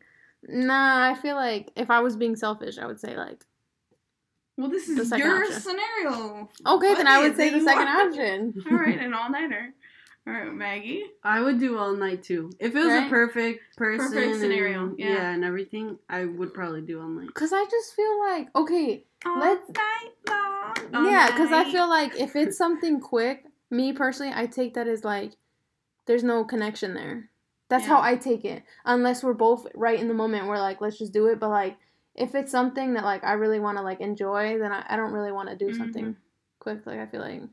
nah. 0.48 1.10
I 1.12 1.16
feel 1.16 1.36
like 1.36 1.72
if 1.76 1.90
I 1.90 2.00
was 2.02 2.16
being 2.16 2.36
selfish, 2.36 2.78
I 2.78 2.86
would 2.86 3.00
say 3.00 3.18
like, 3.18 3.44
well, 4.58 4.70
this 4.70 4.88
the 4.88 5.02
is 5.02 5.10
second 5.10 5.26
your 5.28 5.44
option. 5.44 5.60
scenario. 5.62 6.50
okay, 6.68 6.90
What 6.90 6.98
then 6.98 7.08
I 7.08 7.22
would 7.22 7.36
say 7.36 7.50
the 7.50 7.62
second 7.62 7.86
want? 7.86 8.10
option. 8.14 8.54
All 8.72 8.78
right, 8.78 9.00
an 9.02 9.14
all 9.14 9.30
nighter. 9.30 9.74
All 10.28 10.34
right, 10.34 10.54
Maggie. 10.54 11.04
I 11.24 11.42
would 11.42 11.60
do 11.60 11.80
all 11.80 11.94
night 11.96 12.22
too. 12.22 12.52
If 12.60 12.76
it 12.76 12.78
was 12.78 12.90
Right? 12.90 13.08
a 13.08 13.10
perfect 13.10 13.76
person, 13.76 14.14
Perfect 14.14 14.40
scenario, 14.40 14.84
and, 14.84 15.00
yeah. 15.00 15.32
and 15.32 15.44
everything, 15.44 15.98
I 16.08 16.26
would 16.26 16.54
probably 16.54 16.82
do 16.84 17.02
all 17.02 17.08
night. 17.08 17.34
Cause 17.34 17.52
I 17.52 17.66
just 17.72 17.96
feel 17.96 18.20
like 18.20 18.50
okay, 18.56 19.04
All 19.26 19.40
Let's- 19.40 19.68
night 19.70 20.12
long. 20.30 20.96
all 21.06 21.12
yeah. 21.12 21.36
Cause 21.36 21.52
I 21.52 21.72
feel 21.72 21.90
like 21.90 22.20
if 22.20 22.36
it's 22.36 22.56
something 22.56 23.00
quick, 23.00 23.46
me 23.72 23.94
personally, 23.94 24.32
I 24.36 24.46
take 24.46 24.76
that 24.76 24.88
as 24.88 25.04
like 25.04 25.32
there's 26.06 26.24
no 26.24 26.44
connection 26.44 26.94
there. 26.94 27.30
That's 27.70 27.84
Yeah. 27.84 27.96
how 27.96 28.02
I 28.02 28.16
take 28.16 28.44
it. 28.44 28.64
Unless 28.86 29.24
we're 29.24 29.34
both 29.34 29.68
right 29.74 30.00
in 30.00 30.08
the 30.08 30.14
moment, 30.14 30.48
we're 30.48 30.60
like, 30.60 30.82
let's 30.82 30.98
just 30.98 31.14
do 31.14 31.28
it. 31.28 31.40
But 31.40 31.50
like, 31.50 31.78
if 32.16 32.36
it's 32.36 32.52
something 32.52 32.94
that 32.94 33.04
like 33.04 33.24
I 33.24 33.34
really 33.34 33.60
want 33.60 33.78
to 33.78 33.84
like 33.84 34.02
enjoy, 34.02 34.58
then 34.60 34.72
I, 34.72 34.84
I 34.90 34.98
don't 34.98 35.14
really 35.14 35.32
want 35.32 35.50
to 35.50 35.56
do 35.56 35.68
mm-hmm. 35.68 35.78
something 35.78 36.16
quick. 36.60 36.86
Like 36.86 37.00
I 37.00 37.06
feel 37.06 37.22
like 37.22 37.44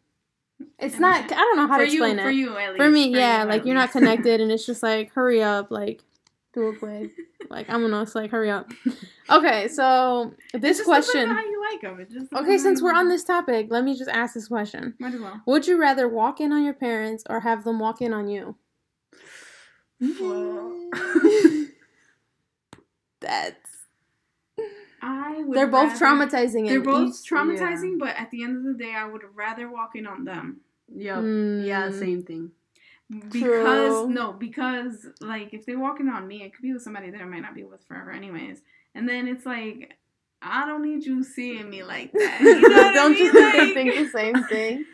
it's 0.79 0.99
not. 0.99 1.25
I 1.25 1.37
don't 1.37 1.57
know 1.57 1.69
how 1.69 1.79
to 1.79 1.85
explain 1.85 2.17
you, 2.17 2.21
it. 2.21 2.25
For 2.25 2.31
you, 2.31 2.57
at 2.57 2.71
least. 2.71 2.83
For 2.83 2.91
me, 2.91 3.13
For 3.13 3.19
yeah, 3.19 3.43
you, 3.43 3.49
like 3.49 3.65
you're 3.65 3.75
not 3.75 3.93
connected, 3.93 4.41
and 4.41 4.51
it's 4.51 4.67
just 4.67 4.83
like 4.83 5.13
hurry 5.13 5.43
up, 5.43 5.71
like 5.71 6.03
do 6.59 6.69
it 6.71 6.79
quick. 6.79 7.11
like 7.51 7.69
I'm 7.71 7.81
gonna, 7.83 8.03
it's 8.03 8.15
like 8.15 8.31
hurry 8.31 8.51
up. 8.51 8.71
Okay, 9.31 9.69
so 9.69 10.33
this 10.55 10.79
just 10.79 10.87
question. 10.89 11.29
how 11.29 11.39
you 11.45 11.63
like 11.71 11.83
them. 11.83 12.01
It 12.01 12.11
just 12.11 12.33
Okay, 12.33 12.41
depends 12.45 12.63
since 12.63 12.81
we're 12.83 12.95
on 12.95 13.09
this 13.11 13.25
topic, 13.25 13.67
let 13.69 13.85
me 13.85 13.95
just 13.95 14.09
ask 14.09 14.33
this 14.33 14.49
question: 14.49 14.95
might 14.99 15.13
as 15.13 15.21
well. 15.21 15.43
Would 15.47 15.67
you 15.67 15.79
rather 15.79 16.09
walk 16.09 16.41
in 16.41 16.51
on 16.51 16.65
your 16.65 16.73
parents 16.73 17.25
or 17.29 17.41
have 17.41 17.63
them 17.65 17.79
walk 17.79 18.01
in 18.01 18.15
on 18.15 18.29
you? 18.29 18.57
Well, 20.01 20.89
That's 23.21 23.57
I 25.03 25.43
would. 25.47 25.57
they're 25.57 25.67
both 25.67 26.01
rather- 26.01 26.27
traumatizing. 26.27 26.69
They're 26.69 26.81
both 26.81 27.11
each- 27.11 27.31
traumatizing, 27.31 27.99
but 27.99 28.17
at 28.17 28.31
the 28.31 28.43
end 28.45 28.57
of 28.57 28.65
the 28.65 28.75
day, 28.83 28.95
I 28.97 29.05
would 29.07 29.23
rather 29.35 29.71
walk 29.71 29.91
in 29.95 30.07
on 30.07 30.25
them 30.25 30.61
Yep. 30.95 31.19
Mm. 31.19 31.67
Yeah, 31.67 31.91
same 31.91 32.23
thing. 32.23 32.53
Because 33.11 33.33
True. 34.05 34.09
no, 34.11 34.33
because 34.33 35.07
like 35.21 35.55
if 35.55 35.65
they 35.67 35.77
walk 35.77 36.01
in 36.01 36.09
on 36.09 36.27
me, 36.27 36.43
it 36.43 36.53
could 36.55 36.63
be 36.63 36.73
with 36.73 36.83
somebody 36.83 37.11
that 37.11 37.21
I 37.21 37.25
might 37.25 37.41
not 37.43 37.55
be 37.55 37.65
with 37.65 37.83
forever, 37.87 38.11
anyways. 38.11 38.61
And 38.95 39.09
then 39.09 39.27
it's 39.29 39.47
like 39.47 39.95
I 40.43 40.67
don't 40.67 40.83
need 40.83 41.05
you 41.05 41.25
seeing 41.25 41.69
me 41.71 41.83
like 41.83 42.13
that. 42.13 42.41
You 42.41 42.61
know 42.61 42.69
Don't 42.93 43.13
I 43.13 43.15
mean? 43.15 43.25
you 43.25 43.33
think 43.33 43.53
they 43.57 43.75
think 43.75 43.95
the 43.97 44.09
same 44.19 44.45
thing? 44.49 44.85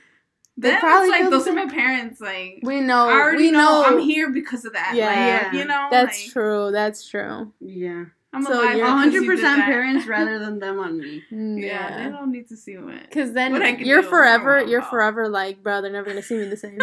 They 0.56 0.71
Then 0.71 0.80
probably 0.80 1.09
it's 1.09 1.16
feel 1.16 1.25
like 1.25 1.30
those 1.33 1.49
are 1.49 1.52
my 1.54 1.66
parents. 1.66 2.21
Like 2.21 2.61
We 2.62 2.80
know. 2.80 3.09
I 3.09 3.12
already 3.14 3.44
we 3.47 3.50
know, 3.50 3.59
know. 3.59 3.85
I'm 3.87 3.99
here 3.99 4.30
because 4.30 4.64
of 4.64 4.73
that. 4.75 4.92
Yeah. 4.94 5.06
like, 5.06 5.52
Yeah. 5.52 5.52
you 5.61 5.64
know, 5.66 5.88
That's 5.90 6.23
like, 6.25 6.33
true. 6.33 6.71
That's 6.73 7.09
true. 7.09 7.52
Yeah. 7.61 8.04
I'm 8.33 8.42
So 8.42 8.52
alive. 8.62 8.76
you're- 8.76 8.88
A 8.88 8.92
100% 9.37 9.64
parents 9.64 10.06
rather 10.09 10.38
than 10.38 10.59
them 10.61 10.78
on 10.80 10.99
me. 10.99 11.23
Mm, 11.33 11.61
yeah, 11.62 12.04
they 12.04 12.11
don't 12.11 12.33
need 12.33 12.49
to 12.49 12.56
see 12.56 12.76
what. 12.78 13.02
Because 13.02 13.33
then 13.33 13.52
What 13.52 13.78
you're 13.80 14.02
forever, 14.02 14.60
you're 14.65 14.82
forever 14.82 15.28
like, 15.28 15.62
bro, 15.62 15.80
they're 15.82 15.93
never 15.93 16.08
gonna 16.10 16.23
see 16.23 16.36
me 16.39 16.47
the 16.47 16.56
same. 16.56 16.78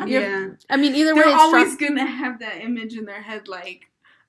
Yeah. 0.00 0.06
You're- 0.06 0.24
Yeah. 0.48 0.48
I 0.70 0.76
mean, 0.76 0.94
either 0.94 1.14
way, 1.14 1.22
They're 1.22 1.30
it's 1.32 1.40
always 1.40 1.76
trau- 1.76 1.88
gonna 1.88 2.06
have 2.06 2.38
that 2.40 2.58
image 2.62 2.96
in 2.96 3.04
their 3.04 3.22
head, 3.22 3.48
like 3.48 3.86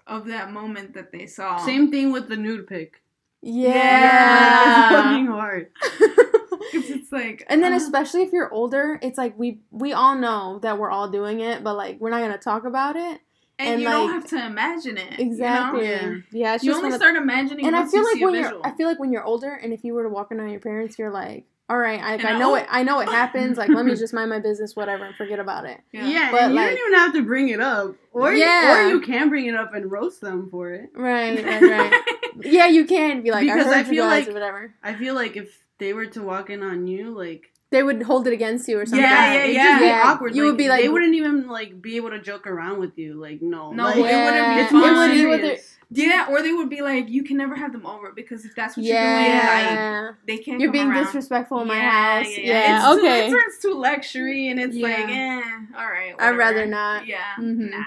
of 0.08 0.26
that 0.28 0.52
moment 0.52 0.94
that 0.96 1.12
they 1.12 1.26
saw. 1.28 1.58
Same 1.58 1.92
thing 1.92 2.12
with 2.12 2.28
the 2.30 2.38
nude 2.38 2.68
pic. 2.68 3.02
Yeah. 3.42 4.90
It's 4.90 4.96
fucking 4.96 5.26
hard. 5.28 5.72
'Cause 5.82 5.92
it's 6.90 7.12
like, 7.12 7.44
and 7.48 7.64
then 7.64 7.74
uh, 7.74 7.78
especially 7.78 8.24
if 8.24 8.32
you're 8.32 8.52
older, 8.54 9.00
it's 9.02 9.18
like 9.18 9.38
we 9.38 9.60
we 9.72 9.94
all 9.94 10.16
know 10.16 10.60
that 10.60 10.78
we're 10.78 10.90
all 10.92 11.10
doing 11.10 11.40
it, 11.40 11.64
but 11.64 11.76
like 11.76 12.00
we're 12.00 12.10
not 12.10 12.22
gonna 12.22 12.38
talk 12.38 12.66
about 12.66 12.96
it. 12.96 13.22
and, 13.60 13.70
and, 13.74 13.82
you 13.82 13.88
don't 13.90 14.10
have 14.12 14.26
to 14.28 14.46
imagine 14.46 14.98
it. 14.98 15.20
Exactly. 15.20 15.86
You, 15.88 15.96
know? 15.96 16.02
Yeah. 16.02 16.16
Yeah, 16.32 16.56
it's 16.56 16.64
You 16.64 16.72
just 16.72 16.78
only 16.78 16.90
one 16.90 16.94
of- 16.96 17.02
start 17.02 17.16
imagining 17.16 17.66
and 17.66 17.76
I 17.76 17.86
feel 17.86 18.02
you 18.04 18.14
like 18.14 18.22
when 18.24 18.36
you're. 18.36 18.62
I 18.66 18.72
feel 18.72 18.88
like 18.88 19.00
when 19.00 19.12
you're 19.12 19.24
older 19.24 19.52
and 19.54 19.74
if 19.74 19.84
you 19.84 19.94
were 19.94 20.04
to 20.04 20.10
walk 20.10 20.32
in 20.32 20.40
on 20.40 20.50
your 20.50 20.60
parents, 20.62 20.98
you're 21.00 21.12
like, 21.12 21.46
all 21.70 21.78
right, 21.78 22.02
I, 22.02 22.14
And 22.16 22.26
I 22.28 22.32
I- 22.34 22.40
know 22.40 22.52
oh. 22.54 22.56
it. 22.56 22.66
I 22.70 22.84
know 22.84 23.00
it 23.00 23.10
happens. 23.10 23.58
Like, 23.58 23.70
let 23.70 23.86
me 23.86 23.96
just 23.96 24.14
mind 24.14 24.30
my 24.30 24.40
business, 24.40 24.76
whatever, 24.76 25.06
and 25.06 25.16
forget 25.16 25.40
about 25.40 25.66
it. 25.66 25.80
Yeah, 25.92 26.32
But, 26.32 26.42
and 26.42 26.54
you 26.54 26.60
like- 26.60 26.70
don't 26.76 26.80
even 26.88 27.00
have 27.00 27.14
to 27.14 27.24
bring 27.24 27.50
it 27.50 27.60
up. 27.62 27.96
Or, 28.12 28.34
Yeah. 28.34 28.86
or 28.86 28.90
you 28.90 29.02
can 29.02 29.30
bring 29.30 29.46
it 29.46 29.56
up 29.56 29.74
and 29.76 29.92
roast 29.92 30.20
them 30.22 30.50
for 30.50 30.72
it. 30.72 30.90
Right, 30.96 31.44
right, 31.46 31.62
right. 31.62 32.04
yeah, 32.42 32.68
you 32.68 32.86
can 32.86 33.22
be 33.22 33.32
like, 33.32 33.46
Because 33.46 33.68
I 33.68 33.70
I 33.72 33.74
heard 33.78 33.86
you 33.88 33.92
feel 33.94 34.06
like- 34.06 34.28
whatever. 34.28 34.74
I 34.84 34.96
feel 34.96 35.14
like 35.14 35.38
if 35.38 35.58
they 35.78 35.94
were 35.94 36.08
to 36.08 36.22
walk 36.24 36.50
in 36.50 36.64
on 36.64 36.88
you, 36.88 37.12
like 37.16 37.52
They 37.72 37.84
would 37.84 38.02
hold 38.02 38.26
it 38.26 38.34
against 38.34 38.68
you 38.68 38.80
or 38.80 38.86
something. 38.88 39.00
Yeah, 39.02 39.34
it'd 39.44 39.56
yeah, 39.56 39.80
be 39.80 39.86
yeah. 39.86 40.02
awkward. 40.06 40.36
You 40.36 40.44
like, 40.44 40.52
would 40.52 40.58
be 40.58 40.70
like- 40.70 40.82
they 40.82 40.90
wouldn't 40.90 41.14
even 41.14 41.48
like 41.48 41.80
be 41.82 41.98
able 41.98 42.10
to 42.10 42.20
joke 42.20 42.48
around 42.48 42.80
with 42.80 42.98
you. 42.98 43.14
Like 43.14 43.42
no, 43.44 43.72
No, 43.72 43.84
like, 43.84 43.96
it 43.98 44.02
wouldn't 44.02 44.56
be 44.56 44.62
It's 44.62 44.72
fun. 44.72 44.82
more 44.82 44.90
It 45.06 45.10
would- 45.10 45.18
it 45.18 45.28
would- 45.28 45.40
serious. 45.42 45.76
Yeah, 45.92 46.28
or 46.30 46.42
they 46.44 46.54
would 46.54 46.70
be 46.70 46.82
like, 46.82 47.10
you 47.10 47.24
can 47.24 47.38
never 47.38 47.56
have 47.56 47.72
them 47.72 47.86
over 47.86 48.12
because 48.12 48.46
if 48.46 48.56
that's 48.56 48.78
what 48.78 48.86
you're 48.86 49.00
doing, 49.00 49.38
like 49.38 50.16
they 50.28 50.38
can't. 50.38 50.60
You're 50.62 50.72
being 50.72 50.90
around. 50.92 51.04
disrespectful 51.06 51.62
in 51.62 51.68
my 51.68 51.78
Yeah, 51.78 51.90
house. 52.24 52.28
yeah, 52.38 52.44
Yeah, 52.44 52.54
yeah. 52.54 52.76
It's 52.78 52.86
too- 53.02 53.08
okay. 53.08 53.28
it 53.28 53.32
turns 53.32 53.58
to 53.60 53.74
luxury, 53.74 54.48
and 54.50 54.60
it's 54.60 54.76
Yeah. 54.76 54.88
like, 54.88 55.10
eh, 55.10 55.42
all 55.78 55.86
right. 55.90 56.14
I'd 56.20 56.38
rather 56.38 56.66
not. 56.66 57.08
Yeah, 57.08 57.22
Mhm. 57.40 57.72
nah. 57.72 57.84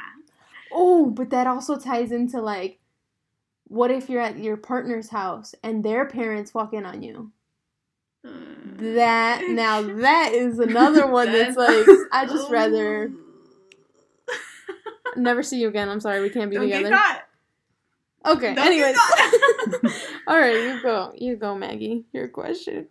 Oh, 0.72 1.06
but 1.06 1.30
that 1.30 1.46
also 1.46 1.78
ties 1.78 2.10
into 2.12 2.40
like, 2.40 2.78
what 3.68 3.90
if 3.90 4.08
you're 4.10 4.20
at 4.20 4.38
your 4.38 4.56
partner's 4.56 5.10
house 5.10 5.54
and 5.62 5.84
their 5.84 6.04
parents 6.06 6.52
walk 6.54 6.72
in 6.74 6.84
on 6.86 7.02
you? 7.02 7.30
Uh, 8.24 8.30
That 8.78 9.42
now 9.48 9.80
that 9.82 10.32
is 10.32 10.58
another 10.58 11.06
one 11.06 11.30
that's 11.30 11.56
like 11.56 11.86
I 12.12 12.26
just 12.26 12.50
rather 12.50 13.12
never 15.16 15.42
see 15.42 15.60
you 15.60 15.68
again. 15.68 15.88
I'm 15.88 16.00
sorry, 16.00 16.20
we 16.20 16.30
can't 16.30 16.50
be 16.50 16.56
Don't 16.56 16.68
get 16.68 16.78
together. 16.84 16.96
Okay. 18.24 18.54
Don't 18.54 18.66
anyways, 18.66 18.96
all 20.26 20.38
right, 20.38 20.54
you 20.54 20.82
go. 20.82 21.12
You 21.16 21.36
go, 21.36 21.54
Maggie. 21.56 22.04
Your 22.12 22.28
question. 22.28 22.86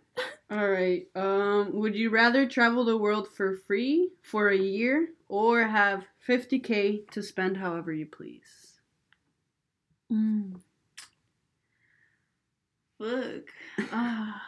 All 0.50 0.68
right. 0.68 1.06
Um, 1.14 1.70
would 1.74 1.94
you 1.94 2.10
rather 2.10 2.46
travel 2.46 2.84
the 2.84 2.96
world 2.98 3.28
for 3.28 3.56
free 3.66 4.10
for 4.22 4.50
a 4.50 4.56
year 4.56 5.08
or 5.28 5.62
have 5.62 6.04
50k 6.28 7.10
to 7.12 7.22
spend 7.22 7.56
however 7.56 7.92
you 7.92 8.06
please? 8.06 8.80
Look, 12.98 13.48
ah, 13.90 14.42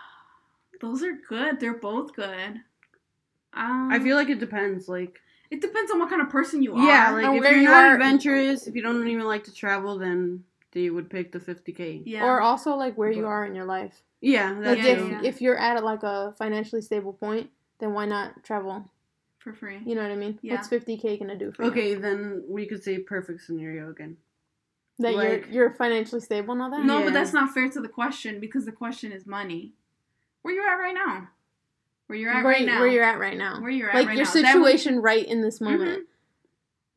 those 0.81 1.03
are 1.03 1.19
good. 1.29 1.59
They're 1.59 1.79
both 1.79 2.15
good. 2.15 2.61
Um, 3.53 3.89
I 3.91 3.99
feel 3.99 4.17
like 4.17 4.29
it 4.29 4.39
depends. 4.41 4.89
Like, 4.89 5.19
it 5.51 5.61
depends 5.61 5.91
on 5.91 5.99
what 5.99 6.11
kind 6.11 6.23
of 6.23 6.31
person 6.31 6.63
you 6.63 6.75
are. 6.75 6.87
yeah, 6.87 7.11
like 7.11 7.37
if 7.37 7.51
you're 7.51 7.63
not 7.63 7.85
are- 7.91 7.95
adventurous, 7.95 8.67
if 8.67 8.75
you 8.75 8.83
don't 8.83 9.07
even 9.09 9.25
like 9.25 9.45
to 9.45 9.53
travel, 9.55 9.99
then 9.99 10.45
they 10.75 10.91
would 10.91 11.09
pick 11.09 11.33
the 11.33 11.39
50k. 11.39 12.03
yeah. 12.05 12.25
Or 12.25 12.41
also 12.41 12.75
like 12.77 12.99
where 12.99 13.11
you 13.11 13.27
are 13.27 13.47
in 13.47 13.55
your 13.55 13.65
life. 13.65 14.03
Yeah, 14.21 14.53
that 14.55 14.77
Like 14.77 14.79
Yeah, 14.79 14.85
if 14.93 15.09
yeah. 15.11 15.21
if 15.23 15.41
you're 15.41 15.57
at 15.59 15.83
like 15.85 16.03
a 16.03 16.35
financially 16.39 16.83
stable 16.83 17.13
point, 17.13 17.51
then 17.79 17.93
why 17.95 18.05
not 18.07 18.43
travel? 18.45 18.91
for 19.39 19.53
free. 19.53 19.79
You 19.85 19.95
know 19.95 20.01
what 20.01 20.11
I 20.11 20.17
mean? 20.17 20.39
Yeah. 20.41 20.55
What's 20.55 20.69
50k 20.69 21.19
gonna 21.21 21.37
do 21.37 21.53
for 21.53 21.65
you? 21.65 21.71
Okay, 21.71 21.95
then 21.97 22.45
we 22.49 22.65
could 22.65 22.83
say 22.83 22.97
perfect 23.01 23.43
scenario 23.43 23.91
again. 23.91 24.17
That 25.01 25.15
like- 25.15 25.47
you're 25.47 25.65
you're 25.69 25.75
financially 25.75 26.23
stable 26.23 26.53
and 26.53 26.63
all 26.63 26.71
that. 26.71 26.83
No, 26.85 27.01
Yeah. 27.01 27.05
but 27.05 27.13
that's 27.13 27.35
not 27.35 27.53
fair 27.53 27.69
to 27.69 27.81
the 27.83 27.89
question 27.89 28.41
because 28.41 28.65
the 28.65 28.73
question 28.73 29.13
is 29.13 29.27
money. 29.27 29.75
Where 30.41 30.55
you 30.55 30.63
at 30.63 30.77
right 30.77 30.95
now? 30.95 31.29
Where 32.07 32.19
you're 32.19 32.31
at 32.31 32.43
where, 32.43 32.55
right 32.55 32.65
now? 32.65 32.81
where 32.81 32.89
you're 32.89 33.05
at 33.05 33.19
right 33.19 33.37
now. 33.37 33.61
Where 33.61 33.71
you're 33.71 33.91
at 33.91 33.97
like 33.97 34.07
right 34.09 34.17
your 34.17 34.25
now. 34.25 34.33
That 34.33 34.57
would- 34.59 34.67
situation 34.67 35.01
right 35.03 35.27
in 35.27 35.43
this 35.43 35.61
moment. 35.61 36.07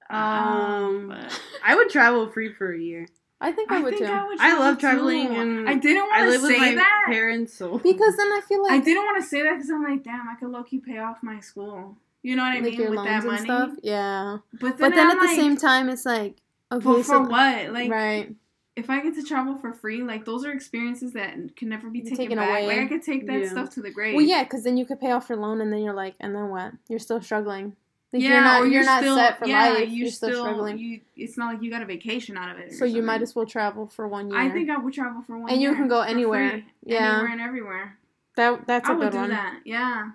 Um, 0.10 1.10
but- 1.10 1.42
I 1.66 1.76
would 1.76 1.90
travel 1.90 2.28
free 2.30 2.54
for 2.54 2.72
a 2.72 2.80
year. 2.80 3.08
I 3.40 3.52
think 3.52 3.72
I, 3.72 3.78
I 3.78 3.82
would 3.84 3.94
think 3.94 4.08
too. 4.08 4.12
I 4.12 4.26
would. 4.28 4.40
I 4.40 4.58
love 4.60 4.80
traveling 4.80 5.28
too. 5.28 5.34
and 5.36 5.70
I 5.70 5.76
didn't 5.76 6.04
want 6.10 6.28
live 6.28 6.42
to 6.42 6.48
with 6.48 6.56
say 6.56 6.60
my 6.60 6.76
that. 6.76 7.04
parents, 7.08 7.54
so 7.54 7.78
because 7.78 8.16
then 8.18 8.28
I 8.28 8.42
feel 8.48 8.64
like 8.64 8.72
I 8.72 8.80
didn't 8.80 9.04
want 9.06 9.22
to 9.22 9.28
say 9.28 9.44
that 9.44 9.54
because 9.56 9.70
I'm 9.70 9.84
like, 9.84 10.04
damn, 10.04 10.28
I 10.28 10.36
could 10.40 10.50
low 10.50 10.64
key 10.64 10.80
pay 10.80 10.98
off 10.98 11.18
my 11.22 11.40
school. 11.40 11.98
You 12.24 12.36
know 12.36 12.42
what 12.44 12.54
I 12.54 12.56
like 12.56 12.64
mean 12.64 12.74
your 12.82 12.90
with 12.90 13.04
that 13.04 13.24
loans 13.24 13.26
and 13.26 13.32
money. 13.34 13.44
stuff. 13.46 13.72
Yeah. 13.84 14.38
But 14.54 14.78
then, 14.80 14.90
But 14.90 14.96
then 14.96 15.12
I'm 15.12 15.20
at 15.20 15.22
the 15.30 15.36
same 15.36 15.56
time, 15.56 15.88
it's 15.90 16.06
like 16.06 16.38
okay, 16.72 16.84
but 16.84 17.04
so 17.04 17.24
for 17.24 17.30
what? 17.30 17.72
Like, 17.72 17.92
right. 17.92 18.34
if 18.76 18.90
I 18.90 19.02
get 19.02 19.14
to 19.16 19.24
travel 19.24 19.56
for 19.56 19.72
free, 19.72 20.02
like 20.02 20.26
those 20.26 20.44
are 20.44 20.52
experiences 20.52 21.14
that 21.14 21.56
can 21.56 21.70
never 21.70 21.90
be 21.92 22.02
taken, 22.02 22.18
Taken 22.18 22.38
back. 22.40 22.50
away. 22.50 22.68
Like 22.68 22.80
I 22.80 22.86
could 22.88 23.04
take 23.04 23.28
that 23.28 23.40
Yeah. 23.40 23.50
stuff 23.50 23.70
to 23.76 23.82
the 23.84 23.92
grave. 23.92 24.16
Well, 24.16 24.26
yeah, 24.26 24.44
because 24.44 24.64
then 24.64 24.78
you 24.78 24.86
could 24.86 25.00
pay 25.00 25.12
off 25.12 25.30
your 25.30 25.38
loan, 25.38 25.62
and 25.62 25.72
then 25.72 25.82
you're 25.84 25.94
like, 25.94 26.16
and 26.20 26.36
then 26.36 26.50
what? 26.50 26.74
You're 26.90 26.98
still 27.00 27.22
struggling. 27.22 27.76
Like 28.14 28.22
yeah, 28.22 28.30
you're 28.30 28.42
not 28.42 28.62
or 28.62 28.68
you're, 28.68 28.86
not 28.86 29.02
still, 29.02 29.16
set 29.18 29.38
for 29.38 29.48
yeah, 29.48 29.70
life. 29.70 29.80
You're, 29.80 29.88
You're, 29.90 30.12
still, 30.12 30.44
struggling. 30.46 30.78
You, 30.78 31.02
it's 31.18 31.38
not 31.38 31.54
like 31.54 31.62
you 31.62 31.70
got 31.70 31.82
a 31.82 31.86
vacation 31.86 32.38
out 32.38 32.56
of 32.56 32.58
it. 32.58 32.72
or 32.72 32.76
so 32.76 32.86
you 32.86 33.02
might 33.02 33.22
as 33.22 33.36
well 33.36 33.46
travel 33.46 33.88
for 33.88 34.08
one 34.08 34.30
year. 34.30 34.40
I 34.40 34.50
think 34.50 34.70
I 34.70 34.78
would 34.78 34.94
travel 34.94 35.22
for 35.24 35.38
one. 35.38 35.50
Year. 35.50 35.54
And 35.54 35.62
you 35.62 35.76
can 35.76 35.90
go 35.90 36.02
anywhere. 36.02 36.52
free. 36.52 36.66
Yeah. 36.86 37.16
anywhere 37.16 37.32
and 37.34 37.42
everywhere. 37.42 37.98
that 38.38 38.66
that's 38.66 38.88
a 38.88 38.92
I 38.92 38.96
would 38.96 39.04
good 39.08 39.12
do 39.12 39.18
one. 39.18 39.30
that. 39.32 39.60
Yeah, 39.66 40.12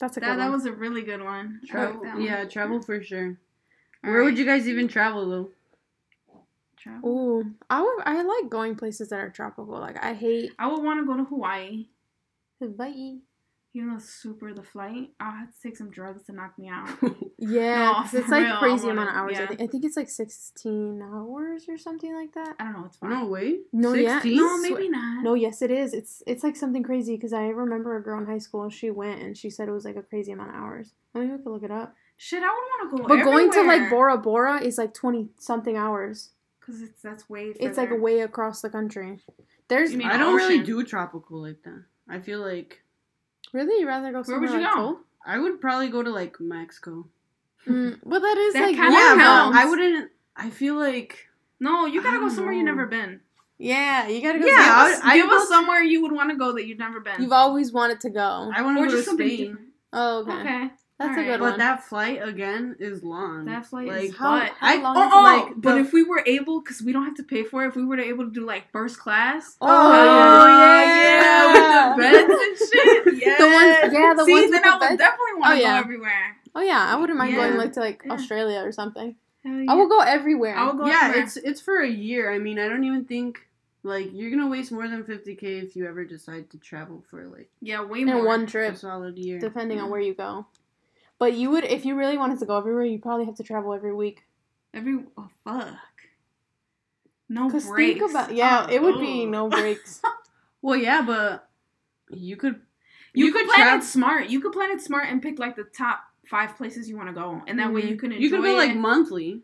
That's 0.00 0.16
a 0.16 0.20
good 0.20 0.28
that 0.30 0.36
that 0.36 0.44
one. 0.44 0.52
was 0.52 0.64
a 0.64 0.72
really 0.72 1.02
good 1.02 1.22
one. 1.22 1.60
Travel, 1.66 1.94
like 1.96 2.02
that 2.04 2.14
one. 2.14 2.22
yeah, 2.22 2.44
travel 2.46 2.80
for 2.80 3.02
sure. 3.02 3.36
All 4.02 4.10
Where 4.10 4.24
would 4.24 4.38
you 4.38 4.46
guys 4.46 4.66
even 4.66 4.88
travel 4.88 5.28
though? 5.28 5.50
travel? 6.86 7.10
Ooh, 7.10 7.50
I 7.68 7.82
would. 7.82 8.02
I 8.06 8.22
like 8.22 8.48
going 8.48 8.74
places 8.76 9.10
that 9.10 9.20
are 9.20 9.30
tropical. 9.30 9.78
Like 9.78 10.02
I 10.02 10.14
hate 10.14 10.52
I 10.58 10.68
would 10.68 10.82
want 10.82 11.00
to 11.00 11.06
go 11.06 11.16
to 11.16 11.24
Hawaii. 11.24 11.88
Hawaii. 12.60 13.18
Even 13.76 13.90
though 13.92 13.98
super 13.98 14.54
the 14.54 14.62
flight, 14.62 15.10
I'll 15.20 15.32
have 15.32 15.52
to 15.54 15.60
take 15.62 15.76
some 15.76 15.90
drugs 15.90 16.22
to 16.24 16.32
knock 16.32 16.58
me 16.58 16.68
out. 16.70 16.88
Yeah, 17.38 17.76
No, 17.76 17.92
'cause 18.00 18.10
for 18.12 18.16
it's 18.20 18.28
like 18.30 18.44
real, 18.46 18.56
crazy 18.56 18.88
amount 18.88 19.10
of 19.10 19.14
hours. 19.14 19.38
I, 19.38 19.46
think, 19.46 19.60
I 19.60 19.66
think 19.66 19.84
it's 19.84 19.96
like 19.96 20.08
sixteen 20.08 21.02
hours 21.02 21.66
or 21.68 21.76
something 21.76 22.14
like 22.14 22.32
that. 22.32 22.56
I 22.58 22.64
don't 22.64 22.72
know. 22.72 22.84
It's 22.86 22.96
fine. 22.96 23.10
no 23.10 23.26
way. 23.26 23.58
No, 23.74 23.92
yeah. 23.92 24.22
No, 24.24 24.56
maybe 24.56 24.88
not. 24.88 25.22
No, 25.22 25.34
yes, 25.34 25.60
it 25.60 25.70
is. 25.70 25.92
It's 25.92 26.22
it's 26.26 26.42
like 26.42 26.56
something 26.56 26.82
crazy 26.82 27.14
because 27.14 27.34
I 27.34 27.48
remember 27.48 27.94
a 27.96 28.02
girl 28.02 28.18
in 28.18 28.24
high 28.24 28.38
school. 28.38 28.70
She 28.70 28.90
went 28.90 29.20
and 29.20 29.36
she 29.36 29.50
said 29.50 29.68
it 29.68 29.72
was 29.72 29.84
like 29.84 29.96
a 29.96 30.02
crazy 30.02 30.32
amount 30.32 30.48
of 30.48 30.56
hours. 30.56 30.94
Maybe 31.12 31.26
we 31.32 31.36
could 31.36 31.52
look 31.52 31.62
it 31.62 31.70
up. 31.70 31.94
Shit, 32.16 32.42
I 32.42 32.46
would 32.46 32.52
want 32.52 32.90
to 32.90 33.02
go. 33.02 33.08
But 33.08 33.24
going 33.24 33.50
to 33.52 33.62
like. 33.64 33.90
Bora 33.90 34.16
Bora 34.16 34.62
is 34.62 34.78
like 34.78 34.94
twenty 34.94 35.28
something 35.38 35.76
hours. 35.76 36.30
Cause 36.64 36.80
it's 36.80 37.02
that's 37.02 37.28
way. 37.28 37.52
It's 37.60 37.76
like 37.76 37.90
further. 37.90 38.00
way 38.00 38.20
across 38.20 38.62
the 38.62 38.70
country. 38.70 39.20
There's 39.68 39.92
You 39.92 39.98
mean 39.98 40.08
I 40.08 40.16
don't 40.16 40.36
really 40.36 40.62
do 40.62 40.82
tropical 40.84 41.42
like 41.42 41.62
that. 41.64 41.84
I 42.08 42.18
feel 42.18 42.40
like 42.40 42.80
really 43.56 43.80
You'd 43.80 43.86
rather 43.88 44.12
go 44.12 44.22
somewhere. 44.22 44.40
Where 44.40 44.48
somewhere 44.50 44.50
would 44.50 44.60
you 44.60 44.66
like 44.66 44.74
go? 44.74 44.80
cold? 44.82 44.96
I 45.26 45.38
would 45.38 45.60
probably 45.60 45.88
go 45.88 46.02
to 46.02 46.10
like 46.10 46.36
Mexico. 46.40 47.06
Mm, 47.66 47.98
well, 48.04 48.20
that 48.20 48.38
is 48.38 48.54
That 48.54 48.62
like 48.66 48.76
kinda 48.76 48.92
yeah, 48.92 49.08
warm. 49.08 49.18
counts. 49.20 49.56
but 49.56 49.62
I 49.62 49.68
wouldn't. 49.68 50.10
I 50.36 50.50
feel 50.50 50.76
like 50.76 51.26
No, 51.58 51.86
you 51.86 52.02
gotta 52.02 52.16
I 52.16 52.20
go 52.20 52.26
don't 52.26 52.30
somewhere 52.36 52.52
you've 52.54 52.64
know. 52.64 52.72
never 52.72 52.86
been. 52.86 53.20
Yeah, 53.58 54.06
you 54.08 54.20
gotta 54.22 54.38
go. 54.38 54.46
Yeah, 54.46 54.56
Give 54.58 54.66
I 54.66 54.90
us, 54.92 54.98
would- 55.02 55.10
I 55.10 55.16
give 55.16 55.30
us 55.30 55.48
somewhere 55.48 55.82
you 55.82 56.02
would 56.02 56.12
want 56.12 56.30
to 56.30 56.36
go 56.36 56.52
that 56.52 56.66
you've 56.66 56.78
never 56.78 57.00
been. 57.00 57.20
You've 57.22 57.32
always 57.32 57.72
wanted 57.72 58.00
to 58.00 58.10
go. 58.10 58.52
I 58.54 58.62
want 58.62 58.76
to 58.76 58.82
or 58.82 58.84
go 58.86 58.90
to 58.90 58.96
just 58.98 59.06
something 59.08 59.26
Spain. 59.26 59.46
different. 59.48 59.68
oh, 59.94 60.18
okay. 60.20 60.32
Okay. 60.40 60.70
That's 60.98 61.08
a 61.08 61.10
Alright. 61.10 61.26
good 61.26 61.38
But 61.40 61.40
one. 61.42 61.52
But 61.52 61.58
that 61.58 61.84
flight 61.84 62.20
again 62.26 62.76
is 62.80 63.04
long. 63.04 63.44
That 63.44 63.66
flight 63.66 63.88
like, 63.88 64.04
is 64.04 64.16
how, 64.16 64.30
what? 64.32 64.52
how 64.58 64.66
I- 64.66 64.76
long 64.80 64.96
Oh, 64.96 65.02
is 65.06 65.12
oh, 65.12 65.22
like, 65.22 65.60
but 65.60 65.74
the- 65.74 65.80
if 65.80 65.92
we 65.92 66.02
were 66.02 66.22
able, 66.26 66.60
because 66.62 66.80
we 66.80 66.92
don't 66.92 67.04
have 67.04 67.16
to 67.16 67.22
pay 67.22 67.42
for 67.44 67.64
it, 67.64 67.68
if 67.68 67.76
we 67.76 67.84
were 67.84 67.98
able 68.00 68.24
to 68.24 68.30
do 68.30 68.46
like 68.46 68.70
first 68.72 68.98
class, 68.98 69.56
Oh, 69.60 69.66
yeah, 70.56 71.54
yeah. 71.54 71.94
with 71.96 71.96
the 71.96 72.02
beds 72.02 72.42
and 72.42 72.58
shit, 73.14 73.22
yeah, 73.26 73.36
The 73.38 73.44
ones- 73.44 73.92
yeah, 73.92 74.14
the 74.16 74.24
See, 74.24 74.32
ones 74.32 74.50
then 74.50 74.52
with 74.52 74.62
the 74.62 74.68
I 74.68 74.72
would 74.72 74.80
beds. 74.80 74.98
definitely 74.98 75.34
want 75.38 75.44
to 75.44 75.50
Oh, 75.50 75.60
yeah. 75.60 75.74
go 75.74 75.80
everywhere. 75.80 76.36
Oh 76.54 76.60
yeah, 76.62 76.94
I 76.94 76.96
wouldn't 76.96 77.18
mind 77.18 77.34
going 77.34 77.56
like 77.58 77.72
to 77.74 77.80
like 77.80 78.02
Yeah. 78.06 78.12
Australia 78.14 78.60
or 78.64 78.72
something. 78.72 79.16
Hell 79.44 79.52
I 79.54 79.62
yeah. 79.64 79.74
will 79.74 79.88
go 79.88 80.00
everywhere. 80.00 80.56
I 80.56 80.64
will 80.64 80.74
go 80.74 80.86
yeah, 80.86 81.00
everywhere. 81.04 81.24
it's 81.24 81.36
it's 81.36 81.60
for 81.60 81.80
a 81.82 81.88
year. 81.88 82.32
I 82.32 82.38
mean, 82.38 82.58
I 82.58 82.68
don't 82.68 82.84
even 82.84 83.04
think 83.04 83.46
like 83.82 84.08
you're 84.14 84.30
gonna 84.30 84.48
waste 84.48 84.72
more 84.72 84.88
than 84.88 85.04
50k 85.04 85.42
if 85.62 85.76
you 85.76 85.86
ever 85.86 86.04
decide 86.06 86.48
to 86.50 86.58
travel 86.58 87.04
for 87.10 87.26
like 87.26 87.50
yeah, 87.60 87.84
way 87.84 88.00
in 88.00 88.06
more. 88.06 88.24
one 88.24 88.44
a 88.44 88.46
trip, 88.46 88.76
solid 88.78 89.18
year. 89.18 89.38
depending 89.38 89.78
on 89.78 89.90
where 89.90 90.00
you 90.00 90.14
go. 90.14 90.46
But 91.18 91.34
you 91.34 91.50
would, 91.50 91.64
if 91.64 91.84
you 91.84 91.94
really 91.96 92.18
wanted 92.18 92.38
to 92.40 92.46
go 92.46 92.58
everywhere, 92.58 92.84
you 92.84 92.98
probably 92.98 93.24
have 93.26 93.36
to 93.36 93.42
travel 93.42 93.72
every 93.72 93.94
week. 93.94 94.24
Every 94.74 94.98
oh 95.16 95.28
fuck, 95.44 95.78
no 97.28 97.50
Cause 97.50 97.66
breaks. 97.66 97.98
think 97.98 98.10
about, 98.10 98.34
yeah, 98.34 98.66
Oh, 98.68 98.72
it 98.72 98.82
would 98.82 99.00
be 99.00 99.26
no 99.26 99.48
breaks. 99.48 100.00
Well, 100.62 100.76
yeah, 100.76 101.02
but 101.02 101.48
you 102.10 102.36
could 102.36 102.60
You, 103.14 103.26
You 103.26 103.32
could 103.32 103.46
could 103.46 103.54
plan 103.54 103.78
trav- 103.78 103.82
it 103.82 103.84
smart. 103.84 104.30
You 104.30 104.40
could 104.40 104.52
plan 104.52 104.70
it 104.72 104.80
smart 104.80 105.06
and 105.08 105.22
pick 105.22 105.38
like 105.38 105.54
the 105.54 105.62
top 105.62 106.00
five 106.28 106.56
places 106.56 106.88
you 106.88 106.96
want 106.96 107.08
to 107.08 107.14
go, 107.14 107.40
and 107.46 107.58
that 107.60 107.72
way 107.72 107.82
mm-hmm. 107.82 107.90
you 107.90 107.96
can 107.96 108.12
enjoy 108.12 108.22
you 108.22 108.30
could 108.30 108.42
go 108.42 108.54
like 108.54 108.70
it. 108.70 108.76
monthly. 108.76 109.42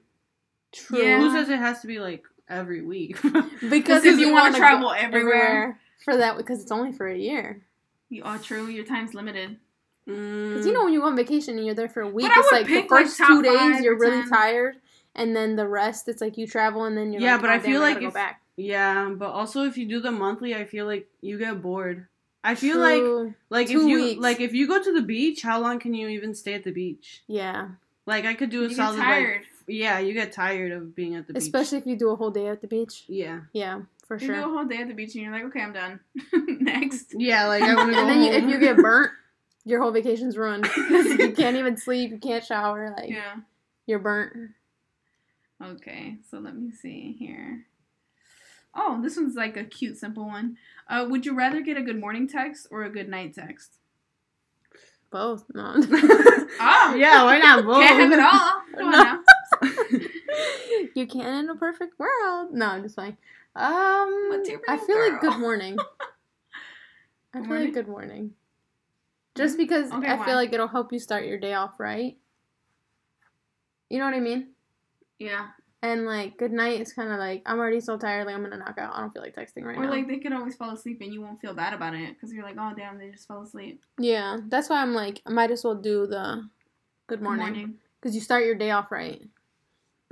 True. 0.73 1.01
Yeah. 1.01 1.19
Who 1.19 1.31
says 1.31 1.49
it 1.49 1.59
has 1.59 1.81
to 1.83 1.87
be 1.87 2.01
like 2.01 2.25
every 2.49 2.83
week? 2.83 3.19
Because 3.71 4.05
if 4.05 4.19
you 4.19 4.33
wanna 4.33 4.51
wanna 4.51 4.59
travel 4.59 4.89
go 4.89 4.95
everywhere. 4.95 5.79
for 6.05 6.17
that, 6.17 6.37
because 6.37 6.61
it's 6.61 6.73
only 6.73 6.91
for 6.93 7.07
a 7.07 7.17
year. 7.17 7.63
You 8.09 8.25
are 8.25 8.39
true. 8.39 8.67
Your 8.67 8.85
time's 8.85 9.15
limited. 9.15 9.59
Because 10.07 10.67
you 10.67 10.73
know 10.73 10.85
when 10.85 10.93
you 10.93 11.01
go 11.01 11.07
on 11.07 11.17
vacation 11.17 11.57
and 11.57 11.65
you're 11.67 11.75
there 11.75 11.89
for 11.89 12.01
a 12.03 12.09
week, 12.09 12.27
Mm. 12.27 12.35
But 12.35 12.39
it's 12.39 12.53
like 12.53 12.67
the 12.67 12.73
pick, 12.73 12.91
like, 12.91 13.05
first 13.07 13.17
two 13.19 13.43
days 13.43 13.81
you're 13.83 13.99
really 13.99 14.29
tired, 14.29 14.77
and 15.15 15.35
then 15.37 15.57
the 15.57 15.69
rest 15.69 16.09
it's 16.09 16.21
like 16.21 16.37
you 16.37 16.47
travel 16.47 16.85
and 16.85 16.97
then 16.97 17.13
you're 17.13 17.23
Yeah, 17.23 17.33
like, 17.35 17.41
but 17.43 17.51
"Oh, 17.51 17.55
I 17.55 17.59
feel 17.61 17.81
gotta 17.81 17.93
like 17.93 18.01
go 18.01 18.09
if- 18.09 18.15
back. 18.15 18.41
yeah, 18.57 19.09
but 19.17 19.31
also 19.31 19.63
if 19.65 19.77
you 19.79 19.87
do 19.87 20.01
the 20.01 20.11
monthly, 20.13 20.55
I 20.55 20.65
feel 20.65 20.87
like 20.87 21.09
you 21.21 21.39
get 21.39 21.63
bored. 21.63 22.07
I 22.45 22.57
feel 22.57 22.79
like 22.79 22.99
True. 22.99 23.35
like 23.51 23.69
Two 23.69 23.83
if 23.83 23.87
you 23.87 23.97
weeks. 24.03 24.21
like 24.21 24.41
if 24.41 24.53
you 24.53 24.67
go 24.67 24.83
to 24.83 24.93
the 24.93 25.03
beach, 25.03 25.43
how 25.43 25.61
long 25.61 25.79
can 25.79 25.95
you 25.95 26.09
even 26.09 26.35
stay 26.35 26.55
at 26.55 26.65
the 26.65 26.73
beach? 26.73 27.23
yeah, 27.29 27.69
Like 28.05 28.25
I 28.25 28.35
could 28.35 28.51
do 28.51 28.61
a 28.61 28.63
You 28.65 28.69
get 28.71 28.77
solid 28.79 28.99
tired. 28.99 29.37
like 29.43 29.47
yeah, 29.69 30.01
you 30.01 30.13
get 30.13 30.33
tired 30.33 30.73
of 30.73 30.97
being 30.97 31.15
at 31.15 31.29
the 31.29 31.35
beach. 31.35 31.43
especially 31.45 31.79
if 31.79 31.87
you 31.87 31.95
do 31.97 32.11
a 32.11 32.17
whole 32.17 32.33
day 32.33 32.49
at 32.49 32.61
the 32.61 32.67
beach. 32.67 33.05
yeah. 33.07 33.43
Yeah, 33.53 33.83
for 34.09 34.19
sure. 34.19 34.35
You 34.35 34.43
go 34.43 34.51
a 34.51 34.53
whole 34.55 34.65
day 34.65 34.79
at 34.79 34.89
the 34.89 34.95
beach 34.95 35.15
and 35.15 35.23
you're 35.23 35.33
like, 35.33 35.45
okay, 35.45 35.61
I'm 35.61 35.73
done. 35.73 36.01
Next. 36.61 37.15
Yeah, 37.17 37.47
like 37.47 37.63
I 37.63 37.75
want 37.77 37.91
to 37.91 37.95
go 37.95 38.01
And 38.01 38.09
then 38.11 38.23
you, 38.25 38.33
if 38.33 38.45
you 38.51 38.59
get 38.59 38.77
burnt, 38.77 39.13
your 39.65 39.81
whole 39.83 39.91
vacation's 39.93 40.37
ruined 40.37 40.69
you 40.77 41.33
can't 41.37 41.57
even 41.57 41.77
sleep, 41.77 42.11
you 42.11 42.19
can't 42.19 42.45
shower, 42.45 42.95
like 42.97 43.11
Yeah. 43.11 43.37
you're 43.87 43.99
burnt. 43.99 44.51
Okay, 45.63 46.17
so 46.31 46.39
let 46.39 46.57
me 46.57 46.71
see 46.73 47.15
here. 47.19 47.67
Oh, 48.75 49.01
this 49.03 49.17
one's 49.17 49.37
like 49.37 49.57
a 49.57 49.65
cute, 49.65 49.97
simple 49.99 50.27
one. 50.27 50.57
Uh, 50.89 51.07
would 51.09 51.25
you 51.27 51.35
rather 51.35 51.61
get 51.61 51.77
a 51.77 51.83
good 51.83 52.01
morning 52.01 52.27
text 52.27 52.67
or 52.71 52.83
a 52.85 52.91
good 52.91 53.09
night 53.09 53.35
text? 53.35 53.75
Both. 55.11 55.45
No. 55.55 55.75
Oh, 56.65 56.95
yeah, 56.95 57.25
why 57.25 57.39
not 57.39 57.65
both? 57.65 57.83
Can't 57.83 57.99
have 57.99 58.13
it 58.13 58.21
all. 58.21 58.63
Come 58.77 58.89
on 58.89 58.93
No. 58.93 59.03
now. 59.05 59.21
you 60.95 61.07
can 61.07 61.45
in 61.45 61.51
a 61.51 61.55
perfect 61.57 61.99
world. 61.99 62.53
No, 62.53 62.67
I'm 62.67 62.83
just 62.83 62.95
fine. 62.95 63.17
Um, 63.57 64.27
What's 64.29 64.49
your 64.49 64.61
I 64.69 64.77
feel 64.77 64.99
like 64.99 65.21
good 65.21 65.39
morning. 65.39 65.77
I 67.35 67.39
feel 67.41 67.49
morning? 67.49 67.65
like 67.65 67.75
good 67.75 67.89
morning. 67.89 68.31
Just 69.35 69.57
because 69.57 69.91
Okay, 69.93 70.07
I 70.09 70.15
why? 70.17 70.25
feel 70.27 70.35
like 70.35 70.53
it'll 70.53 70.69
help 70.69 70.93
you 70.93 70.99
start 70.99 71.25
your 71.27 71.39
day 71.39 71.55
off 71.55 71.79
right. 71.81 72.17
You 73.89 73.99
know 73.99 74.05
what 74.07 74.15
I 74.15 74.21
mean? 74.21 74.49
Yeah. 75.19 75.49
And 75.83 76.07
like 76.07 76.37
good 76.39 76.53
night 76.53 76.81
is 76.81 76.93
kind 76.93 77.11
of 77.11 77.19
like 77.19 77.43
I'm 77.45 77.59
already 77.59 77.81
so 77.81 77.99
tired, 77.99 78.27
like 78.27 78.37
I'm 78.37 78.43
gonna 78.43 78.57
knock 78.59 78.79
out. 78.79 78.95
I 78.95 79.01
don't 79.01 79.13
feel 79.13 79.23
like 79.23 79.35
texting 79.35 79.65
right 79.65 79.77
Or 79.77 79.83
now. 79.83 79.89
Or 79.89 79.91
like 79.91 80.07
they 80.07 80.19
could 80.19 80.33
always 80.33 80.55
fall 80.55 80.71
asleep 80.71 80.99
and 81.01 81.13
you 81.13 81.21
won't 81.21 81.41
feel 81.41 81.55
bad 81.55 81.75
about 81.75 81.95
it 81.95 82.15
because 82.15 82.33
you're 82.33 82.45
like, 82.45 82.57
oh 82.59 82.73
damn, 82.77 82.99
they 82.99 83.11
just 83.11 83.27
fell 83.27 83.43
asleep. 83.43 83.83
yeah, 83.99 84.39
that's 84.49 84.69
why 84.69 84.81
I'm 84.81 84.95
like 84.95 85.21
I 85.27 85.31
might 85.31 85.51
as 85.51 85.65
well 85.65 85.75
do 85.75 86.07
the 86.07 86.49
good 87.09 87.19
Good 87.19 87.23
morning 87.23 87.75
because 88.01 88.15
you 88.15 88.21
start 88.21 88.45
your 88.45 88.55
day 88.55 88.71
off 88.71 88.93
right. 88.93 89.23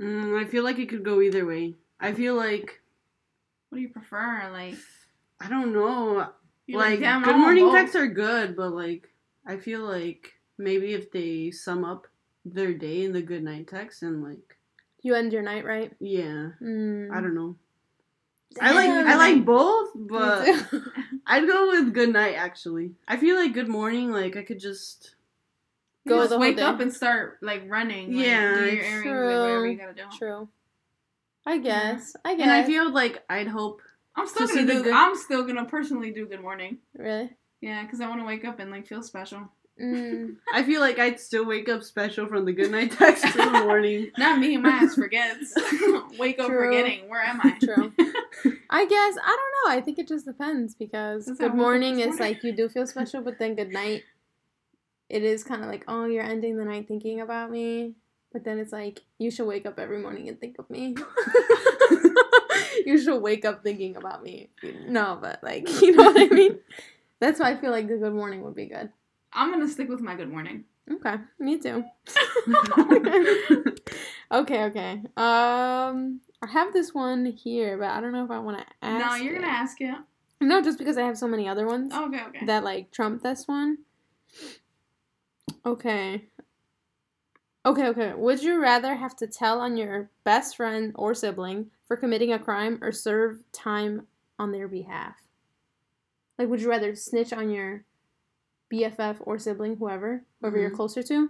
Mm, 0.01 0.39
I 0.43 0.45
feel 0.49 0.63
like 0.63 0.77
it 0.79 0.89
could 0.89 1.03
go 1.05 1.21
either 1.21 1.45
way. 1.45 1.75
I 1.99 2.11
feel 2.13 2.35
like 2.35 2.81
What 3.69 3.77
do 3.77 3.81
you 3.81 3.89
prefer? 3.89 4.49
Like, 4.51 4.75
I 5.39 5.47
don't 5.47 5.71
know. 5.73 6.27
you're 6.67 6.79
like 6.81 6.99
damn, 6.99 7.23
good 7.23 7.37
morning 7.37 7.71
texts 7.71 7.95
are 7.95 8.07
good, 8.07 8.57
but 8.57 8.71
like 8.71 9.07
I 9.45 9.57
feel 9.57 9.81
like 9.81 10.33
maybe 10.57 10.93
if 10.93 11.11
they 11.11 11.51
sum 11.51 11.83
up 11.83 12.07
their 12.45 12.73
day 12.73 13.03
in 13.05 13.13
the 13.13 13.21
good 13.21 13.43
night 13.43 13.67
text 13.67 14.03
and 14.03 14.23
like 14.23 14.57
You 15.01 15.15
end 15.15 15.33
your 15.33 15.41
night 15.41 15.65
right. 15.65 15.91
yeah, 15.99 16.49
Mm. 16.61 17.11
I 17.11 17.21
don't 17.21 17.35
know. 17.35 17.55
I 18.59 18.73
like 18.73 18.89
I 18.89 19.15
like 19.15 19.45
both, 19.45 19.91
but. 19.95 20.47
I'd 21.25 21.47
go 21.47 21.69
with 21.71 21.93
good 21.93 22.11
night 22.11 22.35
actually. 22.35 22.91
I 23.07 23.15
feel 23.17 23.35
like 23.37 23.53
good 23.53 23.69
morning, 23.69 24.11
like 24.11 24.35
I 24.35 24.43
could 24.43 24.59
just 24.59 25.15
Go 26.07 26.23
just 26.27 26.37
wake 26.39 26.57
day. 26.57 26.63
up 26.63 26.79
and 26.79 26.91
start 26.93 27.37
like 27.41 27.63
running. 27.67 28.15
Like, 28.15 28.25
Yeah, 28.25 28.55
do 28.55 28.65
your 28.65 28.83
errands, 28.83 29.05
like, 29.05 29.15
whatever 29.15 29.59
true. 29.61 29.71
you 29.71 29.77
gotta 29.77 29.93
do. 29.93 30.17
True. 30.17 30.49
I 31.45 31.57
guess. 31.59 32.15
I 32.25 32.35
guess. 32.35 32.43
and 32.43 32.51
I 32.51 32.63
feel 32.63 32.91
like 32.91 33.23
I'd 33.29 33.47
hope 33.47 33.81
I'm 34.15 34.27
still 34.27 34.47
To 34.47 34.53
gonna 34.53 34.67
see 34.67 34.73
do. 34.73 34.77
the 34.79 34.83
good- 34.85 34.93
I'm 34.93 35.15
still 35.15 35.43
gonna 35.45 35.65
personally 35.65 36.11
do 36.11 36.25
good 36.27 36.41
morning. 36.41 36.79
really. 36.95 37.29
Yeah, 37.61 37.83
because 37.83 38.01
I 38.01 38.09
want 38.09 38.21
to 38.21 38.25
wake 38.25 38.43
up 38.43 38.59
and 38.59 38.71
like 38.71 38.87
feel 38.87 39.03
special. 39.03 39.49
Mm. 39.81 40.35
I 40.53 40.63
feel 40.63 40.81
like 40.81 40.99
I'd 40.99 41.19
still 41.19 41.45
wake 41.45 41.69
up 41.69 41.83
special 41.83 42.27
from 42.27 42.45
the 42.45 42.53
good 42.53 42.71
night 42.71 42.91
text 42.97 43.23
in 43.23 43.31
the 43.53 43.61
morning. 43.63 44.11
Not 44.17 44.39
me. 44.39 44.57
My 44.57 44.69
ass 44.69 44.95
forgets. 44.95 45.53
wake 46.17 46.39
up 46.39 46.47
True. 46.47 46.65
forgetting. 46.65 47.07
Where 47.07 47.21
am 47.21 47.39
I? 47.43 47.57
True. 47.63 47.93
I 48.69 48.85
guess 48.85 49.15
I 49.23 49.37
don't 49.37 49.73
know. 49.73 49.77
I 49.77 49.81
think 49.83 49.99
it 49.99 50.07
just 50.07 50.25
depends 50.25 50.75
because 50.75 51.25
That's 51.25 51.39
good 51.39 51.55
morning 51.55 51.99
is 51.99 52.19
like 52.19 52.43
you 52.43 52.51
do 52.51 52.67
feel 52.69 52.87
special, 52.87 53.21
but 53.21 53.39
then 53.39 53.55
good 53.55 53.71
night, 53.71 54.03
it 55.09 55.23
is 55.23 55.43
kind 55.43 55.61
of 55.63 55.69
like 55.69 55.83
oh 55.87 56.05
you're 56.05 56.23
ending 56.23 56.57
the 56.57 56.65
night 56.65 56.87
thinking 56.87 57.21
about 57.21 57.51
me, 57.51 57.93
but 58.31 58.43
then 58.43 58.59
it's 58.59 58.71
like 58.71 59.01
you 59.19 59.29
should 59.29 59.45
wake 59.47 59.65
up 59.65 59.77
every 59.79 59.99
morning 59.99 60.29
and 60.29 60.39
think 60.39 60.57
of 60.57 60.69
me. 60.69 60.95
you 62.85 62.97
should 62.97 63.19
wake 63.21 63.45
up 63.45 63.61
thinking 63.63 63.97
about 63.97 64.23
me. 64.23 64.49
No, 64.87 65.17
but 65.21 65.43
like 65.43 65.67
you 65.81 65.91
know 65.95 66.03
what 66.11 66.19
I 66.21 66.33
mean. 66.33 66.59
That's 67.21 67.39
why 67.39 67.51
I 67.51 67.55
feel 67.55 67.71
like 67.71 67.87
the 67.87 67.97
good 67.97 68.13
morning 68.13 68.41
would 68.43 68.55
be 68.55 68.65
good. 68.65 68.89
I'm 69.31 69.51
gonna 69.51 69.67
stick 69.69 69.87
with 69.87 70.01
my 70.01 70.15
good 70.15 70.29
morning. 70.29 70.65
Okay, 70.91 71.15
me 71.39 71.59
too. 71.59 71.85
okay, 74.31 74.63
okay. 74.65 75.01
Um, 75.15 76.19
I 76.41 76.47
have 76.51 76.73
this 76.73 76.93
one 76.93 77.25
here, 77.27 77.77
but 77.77 77.91
I 77.91 78.01
don't 78.01 78.11
know 78.11 78.25
if 78.25 78.31
I 78.31 78.39
want 78.39 78.57
to 78.57 78.65
ask. 78.81 79.05
no, 79.05 79.15
you're 79.23 79.35
it. 79.35 79.41
gonna 79.41 79.53
ask 79.53 79.79
it. 79.79 79.95
No, 80.41 80.61
just 80.63 80.79
because 80.79 80.97
I 80.97 81.03
have 81.03 81.17
so 81.17 81.27
many 81.27 81.47
other 81.47 81.67
ones 81.67 81.93
Okay, 81.93 82.21
okay. 82.29 82.45
that 82.47 82.63
like 82.63 82.91
trump 82.91 83.21
this 83.21 83.47
one. 83.47 83.77
Okay. 85.63 86.23
Okay, 87.63 87.87
okay. 87.89 88.13
Would 88.15 88.41
you 88.41 88.59
rather 88.59 88.95
have 88.95 89.15
to 89.17 89.27
tell 89.27 89.59
on 89.61 89.77
your 89.77 90.09
best 90.23 90.57
friend 90.57 90.91
or 90.95 91.13
sibling 91.13 91.69
for 91.87 91.95
committing 91.95 92.33
a 92.33 92.39
crime 92.39 92.79
or 92.81 92.91
serve 92.91 93.43
time 93.51 94.07
on 94.39 94.51
their 94.51 94.67
behalf? 94.67 95.13
Like, 96.41 96.49
would 96.49 96.61
you 96.61 96.69
rather 96.71 96.95
snitch 96.95 97.31
on 97.33 97.51
your 97.51 97.83
BFF 98.73 99.17
or 99.19 99.37
sibling, 99.37 99.75
whoever, 99.77 100.23
whoever 100.39 100.57
you're 100.59 100.71
Mhm. 100.71 100.75
closer 100.75 101.03
to, 101.03 101.29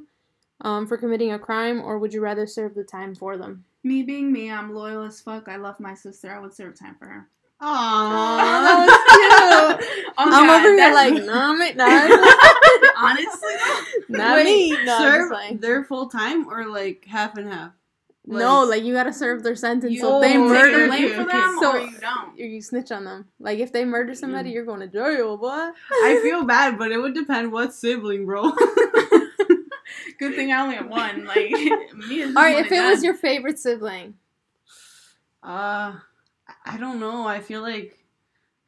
um, 0.62 0.88
for 0.88 0.96
committing 0.96 1.34
a 1.34 1.38
crime, 1.38 1.82
or 1.82 2.00
would 2.00 2.14
you 2.14 2.22
rather 2.22 2.48
serve 2.48 2.76
the 2.76 2.86
time 2.86 3.14
for 3.14 3.36
them? 3.36 3.66
Me 3.84 4.04
being 4.04 4.32
me, 4.32 4.50
I'm 4.50 4.74
loyal 4.74 5.04
as 5.04 5.20
fuck. 5.20 5.50
I 5.50 5.58
love 5.58 5.82
my 5.82 5.96
sister. 5.96 6.34
I 6.34 6.40
would 6.40 6.54
serve 6.54 6.80
time 6.80 6.96
for 6.98 7.08
her. 7.08 7.28
Aww. 7.62 8.38
that 8.64 8.86
was 8.88 9.84
cute. 9.84 10.04
Oh, 10.08 10.14
I'm 10.18 10.30
God, 10.30 10.66
over 10.66 10.76
here 10.78 10.94
like, 10.94 11.14
nah, 11.26 11.52
nah, 11.52 12.94
honestly, 12.98 13.54
not 14.08 14.36
Wait, 14.38 14.46
me. 14.46 14.86
No, 14.86 14.98
serve 14.98 15.30
like- 15.32 15.60
their 15.60 15.84
full 15.84 16.08
time 16.08 16.48
or 16.48 16.68
like 16.68 17.04
half 17.06 17.36
and 17.36 17.50
half? 17.52 17.74
No, 18.26 18.64
like 18.66 18.84
you 18.84 18.94
gotta 18.94 19.12
serve 19.14 19.44
their 19.44 19.56
sentence. 19.56 19.94
you 19.94 20.00
so 20.02 20.22
if 20.22 20.30
they 20.32 20.38
murder 20.38 20.88
blame 20.88 21.10
for 21.16 21.24
them, 21.26 21.58
So- 21.60 21.74
or 21.74 21.80
you 21.80 21.98
don't. 22.00 22.38
you, 22.38 22.46
you 22.48 22.62
snitch 22.62 22.92
on 22.92 23.04
them. 23.06 23.28
Like 23.40 23.60
if 23.60 23.72
they 23.74 23.84
murder 23.86 24.14
somebody, 24.16 24.52
Mm. 24.52 24.54
you're 24.54 24.66
going 24.66 24.80
to 24.82 24.88
jail, 24.88 25.38
boy. 25.38 25.70
I 26.04 26.20
feel 26.22 26.44
bad, 26.46 26.78
but 26.78 26.92
it 26.92 26.98
would 26.98 27.14
depend 27.16 27.52
what 27.52 27.74
sibling, 27.74 28.26
bro. 28.26 28.52
Good 30.20 30.36
thing 30.36 30.52
I 30.52 30.62
only 30.62 30.76
have 30.76 30.88
one. 30.88 31.26
Like 31.26 31.50
me. 31.52 32.22
Is 32.22 32.36
All 32.36 32.44
right, 32.44 32.64
if 32.66 32.72
it 32.72 32.82
was 32.84 33.04
your 33.04 33.16
favorite 33.16 33.58
sibling, 33.58 34.14
Uh, 35.44 35.94
I 36.66 36.78
don't 36.80 37.00
know. 37.00 37.26
I 37.26 37.40
feel 37.40 37.62
like 37.62 37.98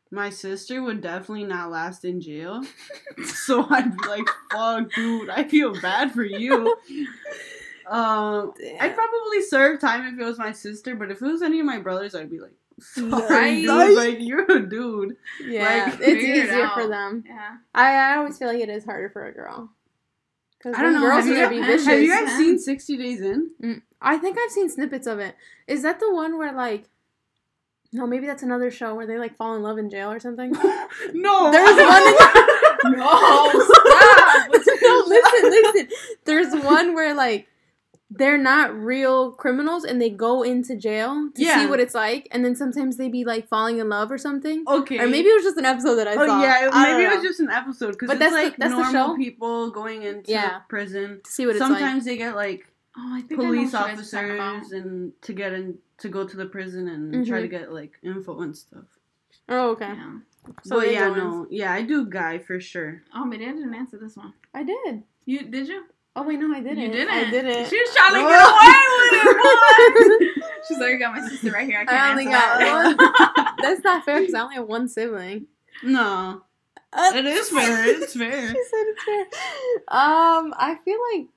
my 0.10 0.30
sister 0.32 0.82
would 0.82 1.02
definitely 1.02 1.44
not 1.44 1.70
last 1.70 2.06
in 2.06 2.22
jail. 2.22 2.64
so 3.26 3.68
I'd 3.70 3.96
be 3.96 4.08
like, 4.08 4.28
fuck, 4.52 4.92
dude, 4.94 5.30
I 5.30 5.44
feel 5.44 5.80
bad 5.80 6.12
for 6.12 6.24
you. 6.24 6.76
Um, 7.88 8.54
I'd 8.80 8.96
probably 8.96 9.42
serve 9.42 9.80
time 9.80 10.06
if 10.14 10.20
it 10.20 10.24
was 10.24 10.38
my 10.40 10.52
sister, 10.52 10.96
but 10.96 11.12
if 11.12 11.22
it 11.22 11.26
was 11.26 11.42
any 11.42 11.60
of 11.60 11.66
my 11.66 11.80
brothers, 11.80 12.16
I'd 12.16 12.30
be 12.30 12.40
like, 12.40 12.54
sorry, 12.80 13.68
Right. 13.68 13.96
like, 13.96 14.18
you're 14.20 14.50
a 14.52 14.68
dude. 14.68 15.18
yeah, 15.46 15.86
Like, 15.86 15.94
it's 15.96 16.06
figure 16.06 16.34
it 16.34 16.46
easier 16.46 16.70
for 16.74 16.88
them. 16.88 17.24
yeah. 17.28 17.58
I, 17.76 17.94
I 18.14 18.16
always 18.18 18.38
feel 18.38 18.48
like 18.48 18.60
it 18.62 18.70
is 18.70 18.86
harder 18.86 19.10
for 19.10 19.28
a 19.28 19.34
girl. 19.34 19.70
I 20.66 20.82
don't 20.82 20.94
know. 20.94 21.02
girls 21.02 21.26
Have 21.26 21.52
you, 21.54 21.60
be 21.62 21.66
vicious. 21.66 21.86
have 21.88 22.00
you 22.02 22.08
guys 22.10 22.30
Yeah. 22.30 22.38
seen 22.38 22.58
60 22.58 22.96
Days 22.98 23.20
In? 23.22 23.82
I 24.02 24.18
think 24.18 24.38
I've 24.40 24.50
seen 24.52 24.70
snippets 24.70 25.08
of 25.08 25.20
it. 25.20 25.36
Is 25.68 25.82
that 25.84 26.00
the 26.00 26.14
one 26.14 26.38
where 26.38 26.54
like? 26.54 26.86
No, 27.92 28.08
maybe 28.08 28.26
that's 28.26 28.44
another 28.44 28.72
show 28.72 28.96
where 28.96 29.06
they 29.06 29.18
like 29.20 29.36
fall 29.36 29.56
in 29.56 29.62
love 29.62 29.78
in 29.78 29.90
jail 29.90 30.10
or 30.12 30.20
something. 30.22 30.52
No. 31.14 31.52
There's 31.52 31.78
one 31.78 32.08
in 32.08 32.98
No, 32.98 33.50
stop. 33.52 34.52
no, 34.82 35.04
listen, 35.08 35.50
listen. 35.50 35.88
There's 36.26 36.54
one 36.64 36.94
where 36.96 37.14
like 37.14 37.48
they're 38.16 38.38
not 38.38 38.74
real 38.76 39.32
criminals 39.32 39.84
and 39.84 40.02
they 40.02 40.10
go 40.10 40.44
into 40.44 40.76
jail 40.76 41.30
to 41.36 41.44
see 41.44 41.66
what 41.66 41.80
it's 41.80 41.96
like, 41.96 42.28
and 42.32 42.44
then 42.46 42.56
sometimes 42.56 42.98
they 42.98 43.10
be 43.10 43.24
like 43.26 43.48
falling 43.48 43.80
in 43.80 43.90
love 43.90 44.12
or 44.12 44.18
something. 44.18 44.64
Okay. 44.68 45.00
Or 45.00 45.08
maybe 45.08 45.30
it 45.30 45.36
was 45.36 45.44
just 45.44 45.58
an 45.58 45.66
episode 45.66 45.96
that 45.96 46.08
I 46.08 46.14
Oh 46.16 46.26
saw. 46.28 46.42
yeah, 46.42 46.70
I 46.72 46.92
maybe 46.94 47.04
it 47.04 47.16
was 47.16 47.24
just 47.24 47.40
an 47.40 47.50
episode 47.50 47.92
because 47.94 48.08
But 48.08 48.18
it's 48.18 48.20
that's 48.20 48.36
the- 48.36 48.44
like 48.44 48.58
that's 48.58 48.72
the 48.74 48.82
normal 48.92 49.14
show? 49.14 49.16
people 49.18 49.72
going 49.72 50.04
into 50.04 50.32
Yeah. 50.32 50.60
prison. 50.70 51.22
to 51.24 51.32
see 51.32 51.46
what 51.46 51.56
it's 51.56 51.62
like. 51.62 51.70
Sometimes 51.80 52.06
they 52.06 52.18
get 52.18 52.36
like 52.36 52.70
Oh, 52.96 53.16
I 53.16 53.22
think 53.22 53.40
police 53.42 53.74
what 53.74 53.90
you 53.90 53.96
guys 53.98 54.14
are 54.14 54.18
talking 54.22 54.36
about. 54.36 54.56
officers 54.58 54.72
and 54.74 55.14
to 55.24 55.34
get 55.34 55.54
in 55.54 55.80
to 56.00 56.10
go 56.10 56.28
to 56.28 56.38
the 56.38 56.46
prison 56.46 56.88
and 56.88 57.26
try 57.26 57.40
Mhm. 57.40 57.42
to 57.44 57.48
get 57.48 57.74
like 57.74 57.94
info 58.04 58.42
and 58.42 58.56
stuff. 58.56 58.86
Oh, 59.50 59.70
okay. 59.72 59.88
Yeah. 59.94 60.18
So 60.64 60.76
but 60.80 60.92
yeah, 60.92 61.10
no, 61.10 61.48
yeah, 61.50 61.72
I 61.74 61.82
do 61.84 62.06
guy 62.06 62.38
for 62.38 62.60
sure. 62.60 63.02
Oh, 63.16 63.26
maybe 63.26 63.46
I 63.46 63.52
didn't 63.54 63.74
answer 63.74 63.98
this 63.98 64.16
one. 64.18 64.34
I 64.54 64.64
did. 64.64 65.04
You 65.26 65.44
did 65.44 65.68
you? 65.70 65.86
Oh 66.16 66.22
wait, 66.24 66.40
no, 66.40 66.54
I 66.56 66.60
didn't. 66.62 66.78
You 66.80 66.92
didn't. 66.92 67.10
I 67.14 67.30
didn't. 67.30 67.68
She 67.70 67.76
was 67.80 67.96
trying 67.96 68.14
to 68.14 68.20
Oh. 68.24 68.30
get 68.30 68.42
away 69.32 70.12
with 70.12 70.22
it. 70.22 70.36
boy. 70.36 70.42
She's 70.68 70.78
like, 70.78 70.92
I 70.92 70.96
got 70.98 71.16
my 71.16 71.28
sister 71.28 71.52
right 71.52 71.66
here. 71.68 71.80
I 71.80 71.86
can't 71.86 71.98
I 72.02 72.12
only 72.12 72.26
got 72.26 72.60
that 72.60 73.36
one. 73.36 73.56
That's 73.62 73.84
not 73.84 74.06
fair 74.06 74.20
because 74.20 74.34
I 74.36 74.42
only 74.42 74.56
have 74.56 74.68
one 74.68 74.88
sibling. 74.88 75.48
No, 75.84 76.44
Uh, 76.94 77.12
it 77.16 77.26
is 77.26 77.50
fair. 77.50 77.88
It's 77.88 78.16
fair. 78.16 78.48
she 78.48 78.64
said 78.64 78.86
it's 78.88 79.04
fair. 79.04 79.22
Um, 79.90 80.54
I 80.58 80.78
feel 80.86 80.98
like 81.14 81.28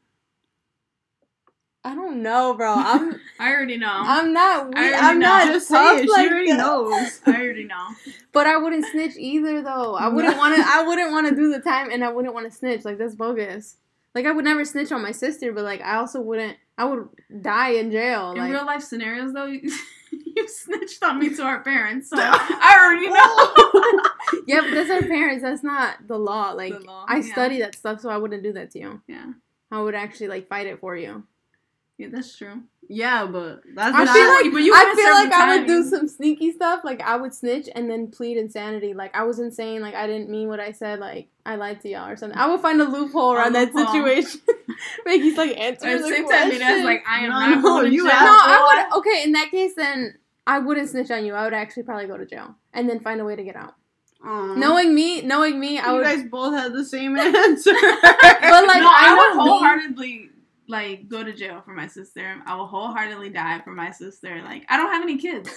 I 1.85 1.95
don't 1.95 2.21
know, 2.23 2.53
bro. 2.55 2.75
I'm 2.77 3.21
I 3.39 3.53
already 3.53 3.77
know. 3.77 3.89
I'm 3.91 4.33
not 4.33 4.77
I 4.77 4.93
I'm 4.93 5.19
know. 5.21 5.27
not 5.29 5.47
Just 5.47 5.69
tough 5.71 5.99
say 5.99 6.03
it. 6.05 6.09
like 6.11 6.27
she 6.27 6.29
already 6.33 6.51
that. 6.51 6.59
knows. 6.59 7.21
I 7.27 7.41
already 7.43 7.65
know. 7.65 7.87
But 8.33 8.47
I 8.49 8.57
wouldn't 8.57 8.85
snitch 8.87 9.17
either, 9.17 9.63
though. 9.63 9.95
I 9.95 10.09
wouldn't 10.09 10.37
want 10.37 10.57
to. 10.57 10.63
I 10.67 10.83
wouldn't 10.83 11.13
want 11.13 11.29
to 11.29 11.35
do 11.37 11.51
the 11.53 11.61
time, 11.61 11.91
and 11.93 12.05
I 12.05 12.09
wouldn't 12.13 12.35
want 12.35 12.51
to 12.51 12.57
snitch. 12.57 12.85
Like 12.85 12.99
that's 12.99 13.15
bogus. 13.15 13.77
Like 14.17 14.25
I 14.25 14.33
would 14.33 14.47
never 14.47 14.65
snitch 14.65 14.91
on 14.93 15.03
my 15.03 15.13
sister, 15.13 15.53
but 15.53 15.63
like 15.63 15.83
I 15.83 15.97
also 15.97 16.23
wouldn't. 16.23 16.57
I 16.79 16.87
would 16.87 17.07
die 17.43 17.73
in 17.73 17.91
jail. 17.91 18.33
In 18.33 18.39
Like 18.39 18.51
real 18.51 18.65
life 18.65 18.83
scenarios, 18.83 19.35
though, 19.35 19.45
you, 19.45 19.61
you 20.11 20.49
snitched 20.49 21.03
on 21.03 21.19
me 21.19 21.35
to 21.37 21.43
our 21.43 21.63
parents, 21.63 22.09
so 22.09 22.17
I 22.19 22.79
already 22.81 23.11
know. 23.11 24.41
yeah, 24.47 24.63
but 24.63 24.71
that's 24.75 24.91
our 24.91 25.03
parents. 25.03 25.43
That's 25.43 25.63
not 25.63 26.09
the 26.09 26.19
law. 26.19 26.53
Like 26.53 26.73
The 26.73 26.87
law, 26.87 27.05
I 27.07 27.19
yeah. 27.19 27.33
study 27.33 27.59
that 27.61 27.75
stuff, 27.75 28.01
so 28.01 28.09
I 28.09 28.17
wouldn't 28.17 28.43
do 28.43 28.55
that 28.55 28.71
to 28.71 28.79
you. 28.79 29.03
yeah, 29.07 29.33
I 29.71 29.83
would 29.83 29.95
actually 29.95 30.29
like 30.29 30.49
fight 30.49 30.67
it 30.67 30.81
for 30.81 30.97
you. 30.97 31.25
Yeah, 31.99 32.09
that's 32.13 32.37
true. 32.37 32.63
Yeah, 32.89 33.27
but 33.27 33.63
that's 33.75 33.97
I 33.97 34.05
not. 34.05 34.15
feel 34.15 34.29
like 34.29 34.53
but 34.53 34.63
you 34.63 34.73
I 34.75 34.95
feel 34.95 35.13
like 35.13 35.33
I 35.33 35.57
would 35.59 35.67
do 35.67 35.83
some 35.83 36.07
sneaky 36.07 36.53
stuff. 36.53 36.83
Like 36.85 37.01
I 37.03 37.17
would 37.17 37.35
snitch 37.35 37.69
and 37.75 37.91
then 37.91 38.09
plead 38.13 38.37
insanity. 38.37 38.95
Like 38.95 39.17
I 39.17 39.25
was 39.25 39.39
insane. 39.41 39.81
Like 39.83 39.95
I 39.95 40.07
didn't 40.07 40.31
mean 40.31 40.49
what 40.49 40.61
I 40.61 40.71
said. 40.73 41.01
Like 41.01 41.29
I 41.45 41.57
lied 41.57 41.81
to 41.81 41.89
y'all 41.89 42.09
or 42.09 42.17
something. 42.17 42.39
I 42.39 42.47
would 42.47 42.61
find 42.61 42.81
a 42.81 42.85
loophole 42.85 43.33
around 43.33 43.55
that 43.55 43.73
situation. 43.73 44.41
like 45.07 45.21
he's 45.21 45.37
like 45.37 45.59
answering 45.59 45.97
the 45.97 46.03
the 46.03 46.09
same 46.09 46.29
time, 46.29 46.51
question. 46.51 46.85
like, 46.85 47.03
I 47.09 47.21
am 47.25 47.31
No, 47.31 47.61
not 47.63 47.63
no, 47.63 47.91
you 47.91 48.05
no, 48.05 48.11
I 48.13 48.87
would. 48.91 48.99
Okay, 48.99 49.25
in 49.25 49.33
that 49.33 49.51
case, 49.51 49.75
then 49.75 50.15
I 50.47 50.59
wouldn't 50.61 50.89
snitch 50.89 51.11
on 51.11 51.25
you. 51.25 51.35
I 51.35 51.45
would 51.45 51.55
actually 51.55 51.83
probably 51.85 52.07
go 52.07 52.17
to 52.17 52.27
jail 52.27 52.55
and 52.73 52.89
then 52.89 53.01
find 53.01 53.21
a 53.21 53.25
way 53.25 53.35
to 53.35 53.43
get 53.43 53.57
out. 53.57 53.75
Aw. 54.25 54.55
Knowing 54.55 54.95
me, 54.95 55.23
knowing 55.23 55.59
me, 55.59 55.79
I 55.79 55.89
you 55.91 55.95
would. 55.97 56.05
guys 56.05 56.23
both 56.31 56.55
had 56.55 56.73
the 56.73 56.85
same 56.85 57.17
answer. 57.19 57.73
But 57.73 58.67
like 58.67 58.81
no, 58.81 58.89
I, 58.89 59.07
I 59.09 59.15
would 59.35 59.43
wholeheartedly 59.43 60.31
like 60.69 61.09
go 61.09 61.23
to 61.23 61.33
jail 61.33 61.63
for 61.65 61.73
my 61.73 61.87
sister. 61.87 62.37
I 62.47 62.55
will 62.57 62.67
wholeheartedly 62.67 63.31
die 63.31 63.61
for 63.63 63.71
my 63.71 63.91
sister. 63.91 64.43
Like 64.43 64.65
I 64.69 64.77
don't 64.77 64.93
have 64.93 65.03
any 65.03 65.19
kids. 65.19 65.51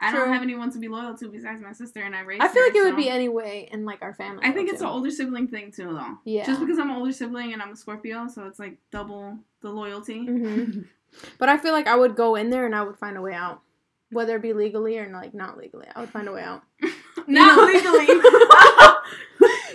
I 0.00 0.10
True. 0.10 0.20
don't 0.20 0.32
have 0.32 0.42
anyone 0.42 0.70
to 0.72 0.78
be 0.78 0.86
loyal 0.86 1.16
to 1.16 1.28
besides 1.28 1.60
my 1.60 1.72
sister, 1.72 2.00
and 2.02 2.14
I 2.14 2.20
raised. 2.20 2.42
I 2.42 2.48
feel 2.48 2.62
her, 2.62 2.68
like 2.68 2.76
it 2.76 2.84
would 2.84 2.96
be 2.96 3.08
any 3.08 3.28
way 3.28 3.68
in 3.72 3.84
like 3.84 4.00
our 4.00 4.14
family. 4.14 4.44
I 4.44 4.52
think 4.52 4.70
it's 4.70 4.80
an 4.80 4.86
older 4.86 5.10
sibling 5.10 5.48
thing 5.48 5.72
too, 5.72 5.92
though. 5.92 6.18
Yeah. 6.24 6.46
Just 6.46 6.60
because 6.60 6.78
I'm 6.78 6.90
an 6.90 6.96
older 6.96 7.12
sibling 7.12 7.52
and 7.52 7.60
I'm 7.60 7.72
a 7.72 7.76
Scorpio, 7.76 8.28
so 8.28 8.46
it's 8.46 8.60
like 8.60 8.78
double 8.92 9.38
the 9.60 9.70
loyalty. 9.70 10.24
hmm 10.24 10.82
But 11.38 11.48
I 11.48 11.56
feel 11.56 11.72
like 11.72 11.88
I 11.88 11.96
would 11.96 12.14
go 12.14 12.34
in 12.34 12.50
there 12.50 12.66
and 12.66 12.74
I 12.76 12.82
would 12.82 12.98
find 12.98 13.16
a 13.16 13.22
way 13.22 13.32
out, 13.32 13.62
whether 14.10 14.36
it 14.36 14.42
be 14.42 14.52
legally 14.52 14.98
or 14.98 15.08
like 15.10 15.32
not 15.34 15.56
legally. 15.56 15.86
I 15.96 16.00
would 16.00 16.10
find 16.10 16.28
a 16.28 16.32
way 16.32 16.42
out. 16.42 16.62
Not 17.26 17.66
legally. 17.66 18.06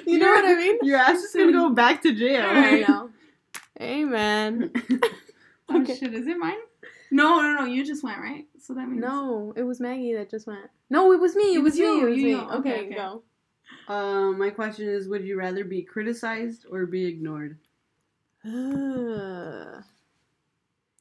You 0.06 0.18
know 0.18 0.30
what 0.30 0.46
I 0.46 0.56
mean? 0.56 0.80
Your 0.84 0.98
ass 0.98 1.24
is 1.24 1.34
gonna 1.34 1.52
go 1.52 1.70
back 1.70 2.02
to 2.02 2.14
jail. 2.14 2.46
I 2.46 2.80
know. 2.82 3.10
Amen. 3.84 4.72
oh 5.70 5.82
Okay. 5.82 5.96
shit, 5.96 6.14
is 6.14 6.28
it 6.28 6.38
mine? 6.38 6.58
No, 7.12 7.42
no, 7.42 7.54
no. 7.60 7.66
You 7.66 7.86
just 7.86 8.04
went 8.04 8.20
right. 8.20 8.46
So 8.60 8.74
that 8.74 8.88
means 8.88 9.02
No, 9.02 9.54
it 9.56 9.64
was 9.64 9.80
Maggie 9.80 10.14
that 10.16 10.30
just 10.30 10.48
went. 10.48 10.70
No, 10.90 11.12
it 11.12 11.20
was 11.20 11.36
me. 11.36 11.54
It, 11.54 11.58
It 11.58 11.64
was, 11.64 11.74
was 11.74 11.80
you, 11.80 12.08
It 12.08 12.10
was 12.10 12.18
you, 12.20 12.24
me. 12.24 12.30
you. 12.32 12.40
Okay, 12.42 12.56
Okay, 12.58 12.86
okay. 12.88 12.96
go. 12.96 13.24
Um, 13.88 14.38
my 14.40 14.50
question 14.50 14.88
is: 14.88 15.08
Would 15.08 15.24
you 15.26 15.38
rather 15.38 15.64
be 15.64 15.82
criticized 15.84 16.66
or 16.70 16.86
be 16.86 17.06
ignored? 17.06 17.58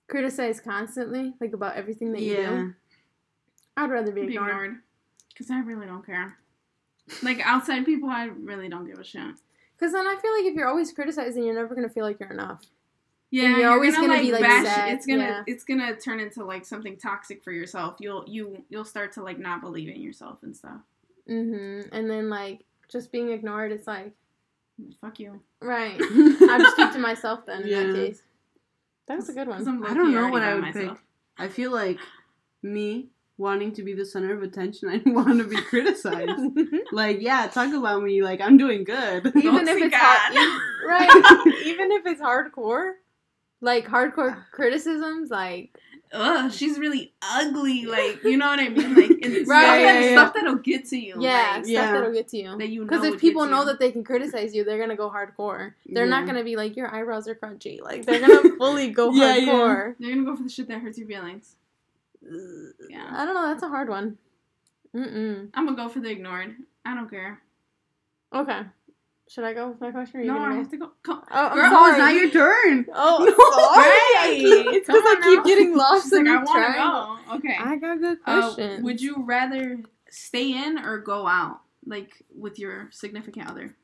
Criticized 0.09 0.63
constantly, 0.65 1.35
like 1.41 1.53
about 1.55 1.77
everything 1.77 2.13
that 2.13 2.21
you 2.21 2.35
yeah. 2.35 2.51
do. 2.51 2.75
I'd 3.77 3.91
rather 3.91 4.13
be 4.13 4.23
ignored. 4.23 4.77
Because 5.29 5.51
I 5.51 5.61
really 5.61 5.87
don't 5.87 6.05
care. 6.05 6.37
Like 7.23 7.41
outside 7.45 7.85
people, 7.87 8.09
I 8.11 8.25
really 8.27 8.69
don't 8.69 8.87
give 8.87 8.99
a 8.99 9.05
shit. 9.05 9.35
Because 9.83 9.95
then 9.95 10.07
I 10.07 10.15
feel 10.23 10.33
like 10.33 10.45
if 10.45 10.55
you're 10.55 10.69
always 10.69 10.93
criticizing, 10.93 11.43
you're 11.43 11.57
never 11.57 11.75
gonna 11.75 11.89
feel 11.89 12.05
like 12.05 12.21
you're 12.21 12.31
enough. 12.31 12.63
Yeah, 13.33 13.57
you're 13.59 13.71
always 13.73 13.97
gonna 13.97 14.21
be, 14.21 14.31
like, 14.31 14.43
bash. 14.43 14.65
sad, 14.65 14.93
It's 14.95 15.07
gonna 15.07 15.23
yeah. 15.25 15.43
it's 15.49 15.65
gonna 15.65 15.97
turn 15.97 16.21
into 16.21 16.45
like 16.45 16.65
something 16.65 16.97
toxic 16.97 17.43
for 17.43 17.51
yourself. 17.51 17.97
You'll 17.99 18.25
you 18.29 18.63
you'll 18.69 18.85
start 18.85 19.11
to 19.15 19.25
like 19.25 19.41
not 19.41 19.61
believe 19.61 19.89
in 19.89 20.01
yourself 20.01 20.39
and 20.43 20.57
stuff. 20.57 20.83
Mm-hmm. 21.29 21.93
And 21.93 22.09
then 22.09 22.31
like 22.31 22.61
just 22.89 23.11
being 23.11 23.31
ignored, 23.31 23.73
it's 23.73 23.89
like 23.89 24.13
Fuck 25.01 25.19
you. 25.19 25.41
right. 25.61 25.97
I'm 26.01 26.61
just 26.61 26.77
keep 26.77 26.93
to 26.93 26.99
myself 27.01 27.45
then 27.45 27.63
in 27.63 27.69
Yeah. 27.69 27.83
that 27.85 27.95
case. 27.95 28.23
That 29.09 29.17
was 29.17 29.29
a 29.31 29.33
good 29.33 29.49
one. 29.49 29.67
I'm 29.67 29.83
I 29.83 29.89
low-key 29.89 29.95
don't 29.99 30.15
know 30.15 30.29
what 30.29 30.43
I 30.43 30.55
would 30.55 30.63
myself. 30.63 30.99
pick. 30.99 31.05
I 31.39 31.49
feel 31.49 31.73
like 31.73 31.99
me 32.63 33.09
wanting 33.39 33.73
to 33.73 33.83
be 33.83 33.93
the 33.95 34.05
center 34.05 34.33
of 34.35 34.43
attention. 34.43 34.89
I 34.91 34.99
don't 34.99 35.15
want 35.15 35.39
to 35.39 35.45
be 35.49 35.57
criticized. 35.57 36.41
like, 36.93 37.21
yeah, 37.21 37.47
talk 37.49 37.73
about 37.73 38.03
me. 38.03 38.23
Like, 38.23 38.41
I'm 38.41 38.57
doing 38.57 38.85
good. 38.85 39.27
even 39.37 39.43
Don't 39.43 39.69
if 39.69 39.79
it's 39.83 39.91
God. 39.91 40.01
hard, 40.33 40.87
right? 40.87 41.47
even 41.65 41.91
if 41.93 42.07
it's 42.07 42.21
hardcore, 42.21 42.93
Like 43.61 43.87
hardcore 43.87 44.45
criticisms, 44.53 45.31
like 45.31 45.77
Ugh, 46.15 46.53
she's 46.53 46.79
really 46.79 47.15
ugly. 47.23 47.87
Like, 47.87 48.23
you 48.23 48.37
know 48.37 48.49
what 48.49 48.61
I 48.61 48.69
mean? 48.69 48.95
Like, 48.95 49.13
it's 49.23 49.49
Right, 49.49 49.63
stuff, 49.65 49.81
yeah, 49.81 49.93
that, 49.95 50.03
yeah. 50.05 50.13
stuff 50.13 50.35
that'll 50.35 50.57
get 50.57 50.85
to 50.91 50.99
you. 50.99 51.15
yeah, 51.21 51.53
like, 51.55 51.65
stuff 51.65 51.67
Yeah. 51.69 51.93
that'll 51.93 52.13
get 52.13 52.29
to 52.29 52.37
you. 52.37 52.59
that 52.59 52.69
you. 52.69 52.83
Because 52.85 53.05
if 53.05 53.19
people 53.19 53.47
know 53.47 53.61
you. 53.61 53.65
that 53.69 53.79
they 53.81 53.91
can 53.91 54.05
criticize 54.05 54.55
you, 54.55 54.63
they're 54.63 54.79
gonna 54.79 54.95
go 54.95 55.09
hardcore. 55.09 55.73
They're 55.87 56.05
not 56.07 56.27
gonna 56.27 56.45
be 56.45 56.55
like 56.55 56.77
your 56.77 56.95
eyebrows 56.95 57.29
are 57.29 57.35
crunchy. 57.35 57.81
Like 57.81 58.05
they're 58.05 58.21
gonna 58.21 58.57
fully 58.59 58.91
go 58.91 59.11
Yeah, 59.11 59.37
yeah. 59.37 59.53
hardcore. 59.53 59.95
they're 59.99 60.11
gonna 60.11 60.25
go 60.27 60.37
for 60.37 60.43
the 60.43 60.51
shit 60.51 60.69
that 60.69 60.81
hurts 60.83 60.99
your 60.99 61.09
feelings. 61.09 61.57
Yeah, 62.89 63.09
I 63.11 63.25
don't 63.25 63.35
know. 63.35 63.49
That's 63.49 63.63
a 63.63 63.69
hard 63.69 63.89
one. 63.89 64.19
Mm-mm. 64.95 65.51
I'm 65.55 65.65
gonna 65.67 65.77
go 65.77 65.89
for 65.89 66.01
the 66.01 66.11
ignored. 66.11 66.55
I 66.85 66.95
don't 66.95 67.09
care. 67.11 67.41
Okay. 68.35 68.61
Should 69.29 69.45
I 69.45 69.55
go 69.55 69.69
with 69.71 69.81
my 69.81 69.91
question? 69.91 70.27
No, 70.27 70.39
I 70.39 70.55
have 70.55 70.71
to 70.71 70.77
go. 70.77 70.91
Come. 71.03 71.23
Oh, 71.31 71.47
I'm 71.49 71.55
Girl, 71.57 71.71
Oh, 71.73 71.89
it's 71.89 71.99
not 71.99 72.15
your 72.15 72.31
turn. 72.31 72.87
Oh, 72.95 73.25
No, 73.25 73.35
sorry. 73.35 73.89
right. 73.89 74.67
It's 74.75 74.87
because 74.87 75.03
I 75.07 75.21
keep 75.23 75.45
getting 75.45 75.75
lost 75.85 76.05
She's 76.05 76.13
in 76.13 76.27
like, 76.27 76.37
I 76.37 76.41
the 76.41 76.45
want 76.47 76.75
triangle. 76.75 77.17
to 77.17 77.31
go. 77.31 77.35
Okay. 77.37 77.57
I 77.59 77.77
got 77.77 77.99
good 78.01 78.19
Uh, 78.27 78.79
would 78.83 79.01
you 79.01 79.25
rather 79.25 79.81
stay 80.11 80.53
in 80.53 80.79
or 80.79 80.99
go 80.99 81.27
out, 81.27 81.61
like 81.87 82.23
with 82.35 82.59
your 82.59 82.89
significant 82.93 83.49
other? 83.51 83.75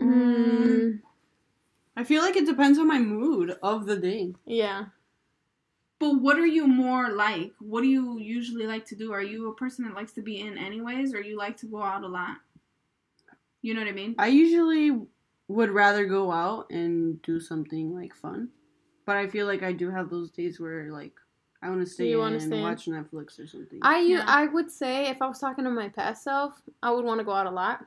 Mm, 0.00 1.00
I 1.96 2.04
feel 2.04 2.22
like 2.22 2.36
it 2.36 2.46
depends 2.46 2.78
on 2.78 2.86
my 2.86 2.98
mood 2.98 3.56
of 3.62 3.86
the 3.86 3.96
day. 3.96 4.34
yeah. 4.46 4.86
But 6.12 6.20
what 6.20 6.38
are 6.38 6.46
you 6.46 6.66
more 6.66 7.10
like? 7.10 7.52
What 7.60 7.80
do 7.82 7.88
you 7.88 8.18
usually 8.18 8.66
like 8.66 8.84
to 8.86 8.94
do? 8.96 9.12
Are 9.12 9.22
you 9.22 9.50
a 9.50 9.54
person 9.54 9.84
that 9.84 9.94
likes 9.94 10.12
to 10.12 10.22
be 10.22 10.40
in 10.40 10.58
anyways, 10.58 11.14
or 11.14 11.20
you 11.22 11.36
like 11.38 11.56
to 11.58 11.66
go 11.66 11.82
out 11.82 12.02
a 12.04 12.06
lot? 12.08 12.36
You 13.62 13.72
know 13.74 13.80
what 13.80 13.88
I 13.88 13.92
mean? 13.92 14.14
I 14.18 14.26
usually 14.26 15.06
would 15.48 15.70
rather 15.70 16.04
go 16.04 16.30
out 16.30 16.70
and 16.70 17.20
do 17.22 17.40
something 17.40 17.94
like 17.94 18.14
fun, 18.14 18.48
but 19.06 19.16
I 19.16 19.26
feel 19.28 19.46
like 19.46 19.62
I 19.62 19.72
do 19.72 19.90
have 19.90 20.10
those 20.10 20.30
days 20.30 20.60
where 20.60 20.90
like 20.92 21.12
I 21.62 21.70
want 21.70 21.80
to 21.80 21.86
stay 21.86 22.10
You 22.10 22.22
in 22.22 22.34
and 22.34 22.42
stay 22.42 22.56
in? 22.58 22.62
watch 22.62 22.84
Netflix 22.86 23.40
or 23.40 23.46
something. 23.46 23.78
I 23.80 24.00
u- 24.00 24.16
Yeah. 24.18 24.24
I 24.26 24.46
would 24.46 24.70
say 24.70 25.06
if 25.08 25.22
I 25.22 25.26
was 25.26 25.38
talking 25.38 25.64
to 25.64 25.70
my 25.70 25.88
past 25.88 26.22
self, 26.22 26.60
I 26.82 26.90
would 26.90 27.04
want 27.06 27.20
to 27.20 27.24
go 27.24 27.32
out 27.32 27.46
a 27.46 27.50
lot. 27.50 27.86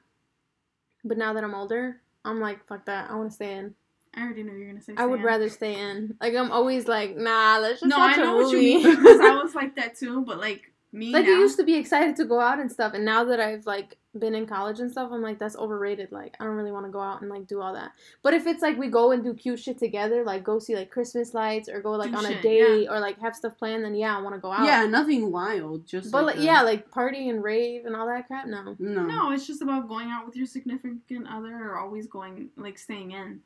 But 1.04 1.20
now 1.20 1.34
that 1.34 1.44
I'm 1.44 1.54
older, 1.54 2.02
I'm 2.26 2.40
like, 2.40 2.66
fuck 2.66 2.86
that. 2.86 3.12
I 3.12 3.16
want 3.16 3.30
to 3.30 3.36
stay 3.36 3.54
in. 3.58 3.76
I 4.18 4.22
already 4.24 4.44
know 4.44 4.54
you're 4.54 4.68
gonna 4.68 4.82
say. 4.82 4.94
I 4.98 5.06
would 5.06 5.20
Sam. 5.20 5.26
rather 5.26 5.50
stay 5.50 5.80
in. 5.80 6.16
Like 6.20 6.36
I'm 6.36 6.52
always 6.52 6.88
like, 6.88 7.16
nah, 7.16 7.60
let's 7.62 7.82
just 7.82 7.90
No, 7.90 7.98
I 8.00 8.16
know 8.16 8.40
a 8.40 8.44
what 8.44 8.52
you 8.52 8.60
mean 8.60 8.96
because 8.96 9.20
I 9.20 9.36
was 9.44 9.54
like 9.56 9.76
that 9.76 9.96
too. 9.96 10.22
But 10.26 10.40
like 10.40 10.72
me, 10.92 11.12
like 11.12 11.26
now, 11.26 11.34
I 11.36 11.40
used 11.40 11.58
to 11.58 11.64
be 11.64 11.76
excited 11.76 12.16
to 12.16 12.26
go 12.26 12.40
out 12.40 12.60
and 12.60 12.72
stuff, 12.72 12.94
and 12.94 13.06
now 13.06 13.26
that 13.26 13.40
I've 13.40 13.66
like 13.66 13.98
been 14.18 14.34
in 14.34 14.48
college 14.48 14.80
and 14.80 14.90
stuff, 14.90 15.12
I'm 15.12 15.22
like 15.22 15.38
that's 15.38 15.56
overrated. 15.56 16.12
Like 16.12 16.36
I 16.40 16.46
don't 16.46 16.56
really 16.56 16.72
want 16.72 16.86
to 16.88 16.92
go 16.92 17.00
out 17.02 17.22
and 17.22 17.30
like 17.30 17.46
do 17.46 17.62
all 17.62 17.74
that. 17.74 17.92
But 18.24 18.34
if 18.34 18.48
it's 18.48 18.64
like 18.64 18.78
we 18.78 18.88
go 18.88 19.12
and 19.12 19.24
do 19.24 19.34
cute 19.36 19.60
shit 19.60 19.78
together, 19.78 20.24
like 20.24 20.44
go 20.44 20.58
see 20.58 20.76
like 20.76 20.90
Christmas 20.90 21.36
lights 21.36 21.70
or 21.70 21.82
go 21.82 21.92
like 21.92 22.12
Do 22.12 22.18
on 22.18 22.26
a 22.26 22.30
shit, 22.30 22.42
date 22.42 22.88
or 22.90 23.00
like 23.00 23.20
have 23.20 23.36
stuff 23.36 23.58
planned, 23.60 23.84
then 23.84 23.94
yeah, 23.94 24.18
I 24.18 24.22
want 24.22 24.34
to 24.36 24.42
go 24.42 24.52
out. 24.52 24.66
yeah, 24.66 24.86
nothing 24.86 25.32
wild, 25.32 25.86
just 25.86 26.12
But 26.12 26.26
like 26.26 26.38
like, 26.38 26.46
yeah, 26.46 26.62
like 26.62 26.90
party 26.90 27.30
and 27.30 27.44
rave 27.44 27.86
and 27.86 27.96
all 27.96 28.08
that 28.08 28.26
crap. 28.26 28.48
No. 28.48 28.76
no, 28.80 29.04
No, 29.04 29.32
it's 29.32 29.46
just 29.46 29.62
about 29.62 29.88
going 29.88 30.10
out 30.10 30.26
with 30.26 30.36
your 30.36 30.48
significant 30.48 31.28
other, 31.30 31.54
or 31.54 31.78
always 31.78 32.08
going 32.08 32.50
like 32.58 32.80
staying 32.80 33.12
in. 33.12 33.42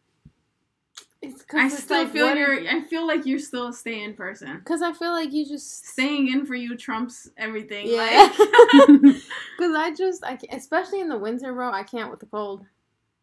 It's 1.21 1.43
I 1.53 1.67
it's 1.67 1.83
still 1.83 2.03
like, 2.03 2.11
feel 2.11 2.35
you're. 2.35 2.67
I 2.67 2.81
feel 2.81 3.05
like 3.05 3.27
you're 3.27 3.37
still 3.37 3.67
a 3.67 3.73
stay 3.73 4.03
in 4.03 4.15
person. 4.15 4.59
Cause 4.65 4.81
I 4.81 4.91
feel 4.91 5.11
like 5.11 5.31
you 5.31 5.45
just 5.45 5.85
Staying 5.85 6.29
in 6.29 6.47
for 6.47 6.55
you 6.55 6.75
trumps 6.75 7.29
everything. 7.37 7.87
Yeah. 7.87 7.99
Like, 7.99 8.31
Cause 9.59 9.75
I 9.75 9.93
just 9.95 10.25
I 10.25 10.39
especially 10.51 10.99
in 10.99 11.09
the 11.09 11.17
winter, 11.19 11.53
bro. 11.53 11.71
I 11.71 11.83
can't 11.83 12.09
with 12.09 12.21
the 12.21 12.25
cold. 12.25 12.65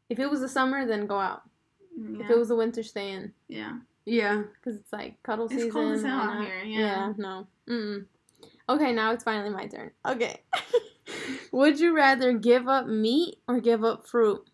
If 0.08 0.20
it 0.20 0.30
was 0.30 0.40
the 0.40 0.48
summer, 0.48 0.86
then 0.86 1.06
go 1.06 1.18
out. 1.18 1.42
If 2.00 2.30
it 2.30 2.38
was 2.38 2.48
the 2.48 2.54
winter, 2.56 2.84
stay 2.84 3.10
in. 3.10 3.32
yeah. 3.48 3.78
yeah. 4.06 4.44
Cause 4.62 4.76
it's 4.76 4.92
like 4.92 5.20
cuddle 5.24 5.46
It's 5.46 5.54
season. 5.54 5.70
cold 5.72 5.92
as 5.94 6.02
hell 6.02 6.20
out 6.20 6.34
not? 6.36 6.46
here, 6.46 6.62
yeah. 6.62 7.12
no. 7.16 7.48
Mm. 7.68 8.06
Okay, 8.68 8.92
now 8.92 9.10
it's 9.12 9.24
finally 9.24 9.50
my 9.50 9.66
turn. 9.66 9.90
Okay. 10.06 10.40
Would 11.52 11.80
you 11.80 11.96
rather 11.96 12.32
give 12.34 12.68
up 12.68 12.86
meat 12.86 13.40
or 13.48 13.58
give 13.60 13.82
up 13.82 14.06
fruit? 14.06 14.48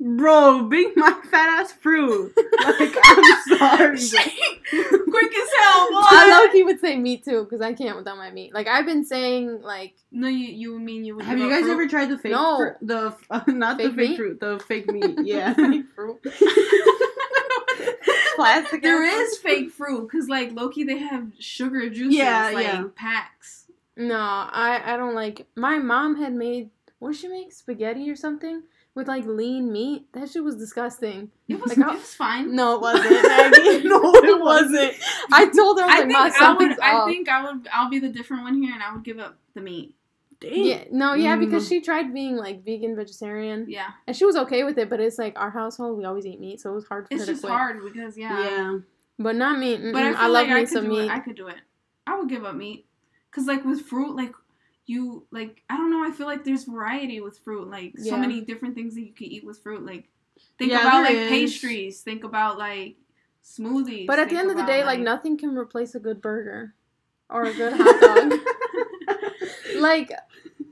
Bro, 0.00 0.64
bring 0.68 0.92
my 0.94 1.10
fat 1.28 1.60
ass 1.60 1.72
fruit. 1.72 2.32
Like 2.36 2.94
I'm 3.04 3.24
sorry. 3.58 3.98
Quick 3.98 5.34
as 5.36 5.48
hell, 5.58 5.88
boy. 5.90 6.00
I 6.02 6.40
low 6.46 6.52
key 6.52 6.62
would 6.62 6.78
say 6.78 6.96
me 6.96 7.16
too, 7.16 7.42
because 7.44 7.60
I 7.60 7.72
can't 7.72 7.96
without 7.96 8.16
my 8.16 8.30
meat. 8.30 8.54
Like 8.54 8.68
I've 8.68 8.86
been 8.86 9.04
saying, 9.04 9.60
like 9.62 9.94
No, 10.12 10.28
you 10.28 10.46
you 10.46 10.78
mean 10.78 11.04
you 11.04 11.16
would 11.16 11.24
Have 11.24 11.38
you 11.38 11.48
guys 11.50 11.62
fruit? 11.62 11.72
ever 11.72 11.88
tried 11.88 12.10
the 12.10 12.18
fake 12.18 12.30
No. 12.30 12.56
fruit? 12.58 12.76
The 12.82 13.16
uh, 13.28 13.40
not 13.48 13.78
Fake 13.78 13.90
the 13.90 13.96
fake 13.96 14.10
meat? 14.10 14.16
fruit, 14.16 14.40
the 14.40 14.60
fake 14.68 14.86
meat. 14.92 15.18
Yeah. 15.24 15.54
fake 15.54 15.86
fruit. 15.96 16.20
Plastic. 18.36 18.82
There 18.82 19.04
ass 19.04 19.36
fake 19.38 19.72
fruit 19.72 20.08
because 20.08 20.28
like 20.28 20.52
Loki, 20.52 20.84
they 20.84 20.98
have 20.98 21.26
sugar 21.40 21.90
juices, 21.90 22.14
Yeah, 22.18 22.50
like 22.54 22.66
yeah. 22.66 22.84
packs. 22.94 23.64
No, 23.96 24.14
I 24.16 24.80
I 24.84 24.96
don't 24.96 25.16
like. 25.16 25.46
My 25.56 25.78
mom 25.78 26.14
had 26.22 26.32
made 26.34 26.70
what 27.00 27.12
did 27.12 27.20
she 27.20 27.26
make 27.28 27.52
spaghetti 27.52 28.08
or 28.08 28.14
something 28.14 28.62
with 28.98 29.08
like 29.08 29.24
lean 29.24 29.72
meat. 29.72 30.12
That 30.12 30.28
shit 30.28 30.44
was 30.44 30.56
disgusting. 30.56 31.30
It 31.48 31.58
was 31.58 31.74
Like, 31.76 31.78
it 31.88 31.94
was 31.98 32.12
fine. 32.14 32.54
No, 32.54 32.74
it 32.74 32.80
wasn't. 32.82 33.22
Maggie. 33.22 33.88
No, 33.88 34.00
it 34.14 34.40
wasn't. 34.50 34.92
I 35.32 35.46
told 35.48 35.78
her 35.80 35.86
I 35.86 36.04
was 36.04 36.14
I 36.14 36.18
like, 36.18 36.32
think 36.32 36.40
"Ma, 36.40 36.46
I 36.46 36.52
would. 36.54 36.80
I 36.80 37.06
think 37.06 37.28
I 37.30 37.44
would. 37.44 37.68
I'll 37.72 37.88
be 37.88 37.98
the 38.00 38.10
different 38.10 38.42
one 38.42 38.60
here, 38.62 38.74
and 38.74 38.82
I 38.82 38.92
would 38.92 39.02
give 39.04 39.18
up 39.18 39.38
the 39.54 39.62
meat. 39.62 39.94
Dang. 40.40 40.64
Yeah, 40.66 40.84
no, 40.92 41.14
yeah, 41.14 41.34
because 41.36 41.64
Mm. 41.64 41.68
she 41.68 41.80
tried 41.80 42.12
being 42.14 42.36
like 42.36 42.64
vegan 42.64 42.94
vegetarian, 42.94 43.66
Yeah, 43.68 43.88
and 44.06 44.14
she 44.14 44.24
was 44.24 44.36
okay 44.36 44.62
with 44.64 44.78
it. 44.78 44.88
But 44.90 45.00
it's 45.00 45.18
like 45.18 45.38
our 45.38 45.50
household, 45.50 45.98
we 45.98 46.04
always 46.04 46.26
eat 46.26 46.38
meat, 46.38 46.60
so 46.60 46.70
it 46.72 46.74
was 46.74 46.86
hard 46.86 47.08
for 47.08 47.14
it's 47.14 47.22
her 47.22 47.26
to 47.26 47.32
just 47.32 47.42
quit. 47.42 47.52
hard 47.52 47.82
because 47.82 48.16
yeah. 48.18 48.40
Yeah. 48.44 48.78
But 49.18 49.34
not 49.34 49.58
meat. 49.58 49.80
But 49.92 49.96
I 49.96 50.12
Mm-mm. 50.12 50.12
feel 50.12 50.16
I, 50.20 50.26
love 50.26 50.32
like 50.32 50.48
me 50.48 50.54
I 50.54 50.60
could 50.60 50.68
some 50.68 50.88
meat. 50.88 51.04
it. 51.06 51.10
I 51.10 51.18
could 51.18 51.34
do 51.36 51.48
it. 51.48 51.56
I 52.06 52.16
would 52.18 52.28
give 52.28 52.44
up 52.44 52.54
meat, 52.54 52.86
cause 53.32 53.46
like 53.46 53.64
with 53.64 53.80
fruit, 53.82 54.14
like 54.14 54.32
you 54.88 55.26
like 55.30 55.62
I 55.68 55.76
don't 55.76 55.90
know. 55.90 56.02
I 56.02 56.10
feel 56.10 56.26
like 56.26 56.44
there's 56.44 56.64
variety 56.64 57.20
with 57.20 57.38
fruit. 57.38 57.68
Like 57.68 57.98
so 57.98 58.16
many 58.16 58.40
different 58.40 58.74
things 58.74 58.94
that 58.94 59.02
you 59.02 59.12
can 59.12 59.26
eat 59.26 59.44
with 59.44 59.58
fruit. 59.62 59.84
Like 59.84 60.08
think 60.58 60.72
Yeah, 60.72 60.80
about 60.80 61.02
like 61.02 61.14
is. 61.14 61.28
pastries. 61.28 62.00
Think 62.00 62.24
about 62.24 62.58
like 62.58 62.96
smoothies. 63.44 64.06
but 64.06 64.18
at 64.18 64.30
the 64.30 64.36
end 64.36 64.50
of 64.50 64.56
the 64.56 64.64
day, 64.64 64.84
like 64.84 65.00
nothing 65.00 65.36
can 65.36 65.56
replace 65.56 65.94
a 65.94 66.00
good 66.00 66.20
burger 66.22 66.74
or 67.28 67.44
a 67.44 67.52
good 67.52 67.74
hot 67.76 68.00
dog. 68.00 68.40
like 69.76 70.10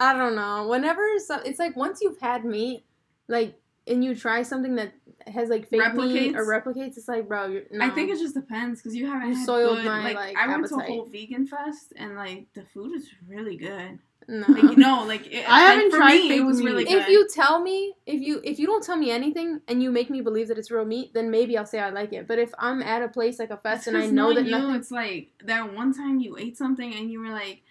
I 0.00 0.14
don't 0.14 0.35
know. 0.35 0.66
Whenever 0.68 1.02
some, 1.18 1.40
it's 1.44 1.59
like 1.59 1.76
once 1.76 2.00
you've 2.00 2.20
had 2.20 2.44
meat, 2.44 2.85
like 3.29 3.61
and 3.87 4.02
you 4.05 4.14
try 4.14 4.42
something 4.42 4.76
that 4.76 4.92
has 5.27 5.49
like 5.49 5.69
fake 5.69 5.95
meat 5.95 6.37
or 6.37 6.45
replicates, 6.47 6.97
it's 6.97 7.09
like, 7.09 7.29
bro, 7.29 7.47
you're, 7.47 7.62
no. 7.71 7.85
I 7.85 7.91
think 7.91 8.11
it 8.11 8.19
just 8.19 8.35
depends 8.35 8.81
because 8.81 8.95
you 8.95 9.07
haven't 9.07 9.31
You 9.31 9.37
had 9.37 9.47
soiled 9.47 9.77
good, 9.79 9.85
my, 9.87 10.03
like, 10.05 10.15
like, 10.17 10.37
I 10.37 10.47
went 10.49 10.67
to 10.69 10.77
a 10.77 10.83
whole 10.83 11.07
vegan 11.07 11.47
fest 11.47 11.93
and 11.97 12.15
like 12.15 12.47
the 12.55 12.62
food 12.62 12.95
is 12.95 13.09
really 13.29 13.57
good. 13.57 13.99
no. 14.29 14.45
Like 14.49 14.77
no, 14.77 15.05
like 15.05 15.27
it, 15.33 15.49
I 15.49 15.53
like, 15.53 15.75
haven't 15.75 15.91
for 15.93 15.97
tried 15.99 16.15
me, 16.15 16.29
fake 16.29 16.41
it 16.41 16.45
was 16.45 16.59
meat. 16.59 16.65
really 16.65 16.85
good. 16.85 16.95
if 17.03 17.09
you 17.09 17.29
tell 17.33 17.61
me 17.61 17.95
if 18.07 18.21
you 18.21 18.41
if 18.43 18.59
you 18.59 18.67
don't 18.67 18.83
tell 18.85 18.97
me 18.97 19.11
anything 19.11 19.61
and 19.69 19.83
you 19.83 19.91
make 19.93 20.11
me 20.11 20.21
believe 20.21 20.49
that 20.49 20.59
it's 20.59 20.71
real 20.71 20.85
meat, 20.85 21.15
then 21.15 21.31
maybe 21.31 21.57
I'll 21.57 21.67
say 21.67 21.79
I 21.79 21.91
like 21.91 22.12
it. 22.12 22.27
But 22.27 22.39
if 22.41 22.53
I'm 22.59 22.83
at 22.83 23.03
a 23.03 23.09
place 23.09 23.39
like 23.39 23.51
a 23.51 23.57
fest 23.57 23.87
It's 23.87 23.89
and 23.89 23.97
I 23.97 24.07
know 24.07 24.33
that 24.35 24.45
you, 24.45 24.51
nothing, 24.51 24.75
it's 24.75 24.91
like 24.91 25.29
that 25.45 25.73
one 25.75 25.93
time 25.95 26.19
you 26.19 26.37
ate 26.37 26.57
something 26.57 26.93
and 26.95 27.11
you 27.11 27.21
were 27.21 27.31
like, 27.31 27.62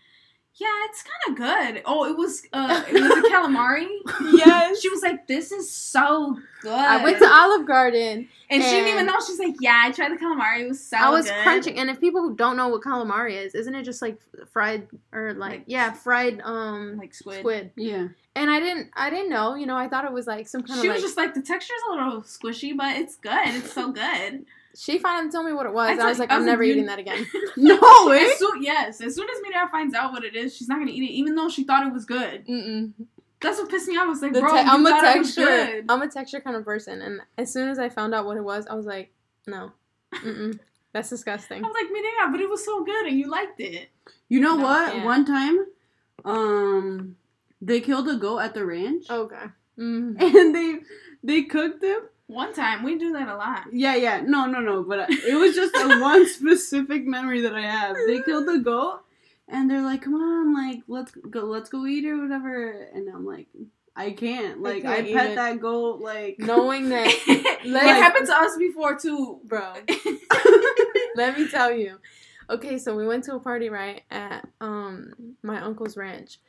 "Yeah, 0.58 0.68
it's 0.90 1.04
kind 1.04 1.32
of 1.32 1.36
good." 1.74 1.84
Oh, 1.86 2.06
it 2.06 2.18
was 2.18 2.44
uh, 2.54 2.84
it 2.90 2.94
was 2.94 3.04
a 3.12 3.30
calamari. 3.30 3.88
yes, 4.34 4.82
She 4.82 4.90
was 4.90 5.02
like, 5.02 5.28
"This 5.28 5.52
is 5.52 5.70
so 5.72 6.38
good." 6.62 6.72
I 6.72 7.04
went 7.04 7.20
to 7.20 7.28
Olive 7.32 7.68
Garden. 7.68 8.28
and 8.50 8.64
she 8.64 8.70
didn't 8.70 8.90
even 8.94 9.06
know. 9.06 9.18
She's 9.26 9.40
like, 9.40 9.56
"Yeah, 9.60 9.82
I 9.84 9.92
tried 9.92 10.12
the 10.12 10.18
calamari. 10.18 10.62
It 10.62 10.68
was 10.68 10.84
so 10.86 10.98
I 10.98 11.10
was 11.10 11.26
good." 11.26 11.44
crunching, 11.44 11.78
and 11.80 11.90
if 11.90 12.00
people 12.00 12.22
who 12.22 12.36
don't 12.36 12.58
know 12.58 12.68
what 12.70 12.82
calamari 12.82 13.34
is, 13.34 13.56
isn't 13.56 13.76
it 13.76 13.84
just 13.84 14.02
like 14.02 14.20
fried 14.52 14.88
or 15.12 15.34
like, 15.34 15.52
Like- 15.52 15.64
yeah, 15.68 15.92
fried 15.94 16.42
um 16.44 16.98
like 16.98 17.14
squid. 17.14 17.40
squid? 17.40 17.72
Yeah. 17.76 18.08
And 18.38 18.50
I 18.52 18.60
didn't, 18.60 18.90
I 18.94 19.10
didn't 19.10 19.30
know. 19.30 19.56
You 19.56 19.66
know, 19.66 19.78
I 19.78 19.88
thought 19.88 20.04
it 20.04 20.12
was 20.12 20.28
like 20.28 20.48
some 20.50 20.62
kind 20.62 20.80
She 20.80 20.80
of 20.80 20.84
She 20.84 20.90
was 20.90 20.96
like. 20.98 21.02
just 21.06 21.18
like, 21.18 21.34
"The 21.36 21.42
texture's 21.42 21.80
a 21.90 21.94
little 21.94 22.22
squishy, 22.22 22.76
but 22.76 22.96
it's 22.98 23.16
good. 23.16 23.48
It's 23.48 23.72
so 23.72 23.92
good." 24.04 24.46
She 24.78 24.98
finally 25.00 25.32
told 25.32 25.46
me 25.46 25.54
what 25.54 25.66
it 25.66 25.74
was. 25.74 25.98
I 26.00 26.04
I, 26.04 26.10
was 26.10 26.20
like, 26.20 26.32
I 26.32 26.38
like, 26.38 26.46
never 26.46 26.64
eating 26.64 26.86
that 26.88 27.00
again. 27.00 27.26
No 27.58 27.76
way. 28.08 28.20
As 28.26 28.38
soon, 28.40 28.62
yes, 28.62 29.00
as 29.02 29.16
soon 29.16 29.28
as 29.30 29.38
Mira 29.42 29.70
finds 29.72 29.94
out 29.96 30.12
what 30.12 30.24
it 30.24 30.36
is, 30.36 30.56
she's 30.56 30.68
not 30.68 30.80
gonna 30.80 30.92
eat 30.92 31.04
it, 31.04 31.14
even 31.14 31.36
though 31.36 31.48
she 31.50 31.64
thought 31.64 31.86
it 31.88 31.94
was 31.94 32.06
good. 32.06 32.46
Mm-mm. 32.48 32.94
That's 33.42 33.60
what 33.60 33.70
pissed 33.70 33.88
me 33.88 33.96
off. 33.98 34.06
I 34.06 34.08
was 34.10 34.22
like, 34.22 34.34
The 34.34 34.40
bro, 34.42 34.52
te- 34.52 34.58
I'm 34.60 34.86
a 34.86 34.90
thought 34.90 35.16
it 35.16 35.20
was 35.20 35.36
texture. 35.36 35.84
I'm 35.90 36.02
a 36.02 36.08
texture 36.10 36.40
kind 36.42 36.56
of 36.56 36.66
person, 36.66 37.02
and 37.02 37.22
as 37.38 37.52
soon 37.54 37.70
as 37.70 37.80
I 37.80 37.90
found 37.90 38.14
out 38.16 38.26
what 38.26 38.38
it 38.38 38.44
was, 38.44 38.66
I 38.68 38.74
was 38.76 38.86
like, 38.86 39.12
no, 39.48 39.72
Mm-mm. 40.14 40.60
that's 40.94 41.10
disgusting. 41.10 41.64
I 41.64 41.68
was 41.68 41.76
like, 41.80 41.92
Mira, 41.92 42.32
but 42.32 42.40
it 42.42 42.50
was 42.50 42.66
so 42.66 42.84
good 42.84 43.06
and 43.08 43.18
you 43.20 43.30
liked 43.30 43.60
it. 43.60 43.90
You 44.30 44.40
know 44.42 44.56
No, 44.58 44.64
what? 44.64 44.96
yeah. 44.96 45.06
One 45.06 45.26
time, 45.26 45.66
um, 46.24 47.16
they 47.62 47.80
killed 47.82 48.08
a 48.10 48.16
goat 48.18 48.40
at 48.40 48.54
the 48.54 48.66
ranch, 48.66 49.06
Okay. 49.10 49.46
Mm. 49.78 50.22
and 50.22 50.56
they 50.56 50.76
they 51.24 51.42
cooked 51.44 51.84
him. 51.84 52.02
One 52.28 52.54
time 52.54 52.84
we 52.84 52.98
do 52.98 53.14
that 53.14 53.28
a 53.28 53.36
lot. 53.36 53.66
Yeah, 53.72 53.96
yeah. 53.96 54.22
No, 54.22 54.46
no, 54.48 54.60
no. 54.60 54.84
But 54.84 55.10
it 55.12 55.36
was 55.36 55.54
just 55.56 55.76
a 55.76 56.00
one 56.02 56.28
specific 56.28 57.06
memory 57.06 57.42
that 57.42 57.54
I 57.54 57.62
have. 57.62 57.96
They 58.08 58.22
killed 58.22 58.48
the 58.48 58.60
goat, 58.60 59.02
and 59.48 59.70
they're 59.70 59.84
like, 59.84 60.02
"Come 60.02 60.16
on, 60.16 60.54
like 60.54 60.82
let's 60.88 61.12
go, 61.12 61.42
let's 61.42 61.70
go 61.70 61.86
eat 61.86 62.06
or 62.06 62.20
whatever." 62.20 62.72
And 62.94 63.08
I'm 63.10 63.26
like, 63.28 63.48
I 63.96 64.10
can't. 64.12 64.60
Like 64.62 64.82
can't 64.82 65.08
I 65.08 65.14
pet 65.14 65.32
it. 65.32 65.36
that 65.36 65.60
goat 65.62 66.02
like 66.02 66.38
Knowing 66.40 66.90
that, 66.90 67.06
like, 67.28 67.64
it 67.64 67.72
Like- 67.72 67.84
happened 67.84 68.26
to 68.28 68.34
us 68.36 68.58
before 68.58 68.98
too. 68.98 69.40
bro. 69.46 69.74
Let 71.16 71.38
me 71.38 71.48
tell 71.48 71.72
you. 71.72 72.00
Okay, 72.50 72.78
so 72.78 72.96
we 72.96 73.08
went 73.08 73.24
to 73.26 73.36
a 73.36 73.40
party 73.40 73.70
right 73.70 74.02
at 74.12 74.48
um 74.62 75.14
my 75.44 75.62
uncle's 75.62 75.96
ranch, 75.98 76.40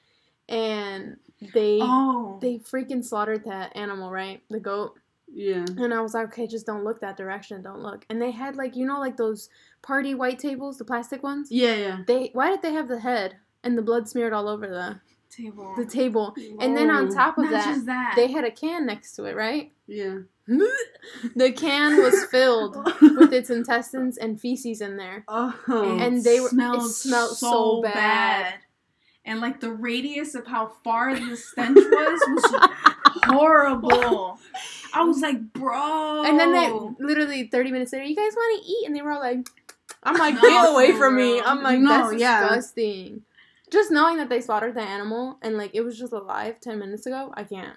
and 0.48 1.16
they 1.54 1.78
oh, 1.82 2.38
they 2.40 2.58
freaking 2.58 3.04
slaughtered 3.04 3.44
that 3.44 3.76
animal 3.76 4.10
right, 4.10 4.42
the 4.50 4.60
goat. 4.60 4.98
Yeah. 5.32 5.64
And 5.78 5.92
I 5.92 6.00
was 6.00 6.14
like, 6.14 6.26
okay, 6.28 6.46
just 6.46 6.66
don't 6.66 6.84
look 6.84 7.00
that 7.00 7.16
direction, 7.16 7.62
don't 7.62 7.80
look. 7.82 8.06
And 8.08 8.20
they 8.22 8.30
had 8.30 8.56
like 8.56 8.76
you 8.76 8.86
know 8.86 9.00
like 9.00 9.16
those 9.16 9.48
party 9.82 10.14
white 10.14 10.38
tables, 10.38 10.78
the 10.78 10.84
plastic 10.84 11.22
ones. 11.22 11.48
Yeah, 11.50 11.74
yeah. 11.74 11.98
They 12.06 12.30
why 12.32 12.50
did 12.50 12.62
they 12.62 12.72
have 12.72 12.88
the 12.88 13.00
head 13.00 13.36
and 13.64 13.76
the 13.76 13.82
blood 13.82 14.08
smeared 14.08 14.32
all 14.32 14.48
over 14.48 14.66
the 14.68 15.00
table. 15.30 15.74
the 15.76 15.84
table? 15.84 16.34
And 16.60 16.76
then 16.76 16.90
on 16.90 17.08
top 17.10 17.38
of 17.38 17.50
that, 17.50 17.84
that. 17.86 18.12
they 18.16 18.30
had 18.30 18.44
a 18.44 18.50
can 18.50 18.86
next 18.86 19.14
to 19.16 19.24
it, 19.24 19.34
right? 19.36 19.72
Yeah. 19.86 20.18
the 20.46 21.50
can 21.52 22.00
was 22.02 22.24
filled 22.30 22.76
with 23.00 23.32
its 23.32 23.50
intestines 23.50 24.16
and 24.16 24.40
feces 24.40 24.80
in 24.80 24.96
there. 24.96 25.24
Oh. 25.28 25.98
And 26.00 26.22
they 26.22 26.38
were- 26.40 26.46
it 26.46 26.50
smelled, 26.50 26.90
smelled 26.92 27.36
so 27.36 27.82
bad. 27.82 28.54
And 29.26 29.40
like 29.40 29.60
the 29.60 29.72
radius 29.72 30.34
of 30.34 30.46
how 30.46 30.68
far 30.84 31.14
the 31.14 31.36
stench 31.36 31.76
was 31.76 32.20
was 32.28 32.70
horrible. 33.24 34.38
I 34.94 35.02
was 35.02 35.20
like, 35.20 35.52
bro. 35.52 36.24
And 36.24 36.38
then 36.38 36.52
they 36.52 36.70
literally 37.04 37.48
30 37.48 37.72
minutes 37.72 37.92
later, 37.92 38.04
you 38.04 38.16
guys 38.16 38.32
want 38.34 38.62
to 38.62 38.70
eat? 38.70 38.86
And 38.86 38.96
they 38.96 39.02
were 39.02 39.12
all 39.12 39.20
like, 39.20 39.46
I'm 40.02 40.16
like, 40.16 40.34
No, 40.34 40.40
get 40.40 40.72
away 40.72 40.92
from 40.92 41.16
me. 41.16 41.40
I'm 41.40 41.62
like, 41.62 41.80
No, 41.80 42.08
that's 42.10 42.20
yeah. 42.20 42.42
disgusting. 42.42 43.22
Just 43.70 43.90
knowing 43.90 44.16
that 44.18 44.28
they 44.28 44.40
slaughtered 44.40 44.74
the 44.74 44.80
animal 44.80 45.38
and 45.42 45.58
like 45.58 45.72
it 45.74 45.80
was 45.80 45.98
just 45.98 46.12
alive 46.12 46.60
10 46.60 46.78
minutes 46.78 47.04
ago, 47.06 47.32
I 47.36 47.42
can't. 47.44 47.76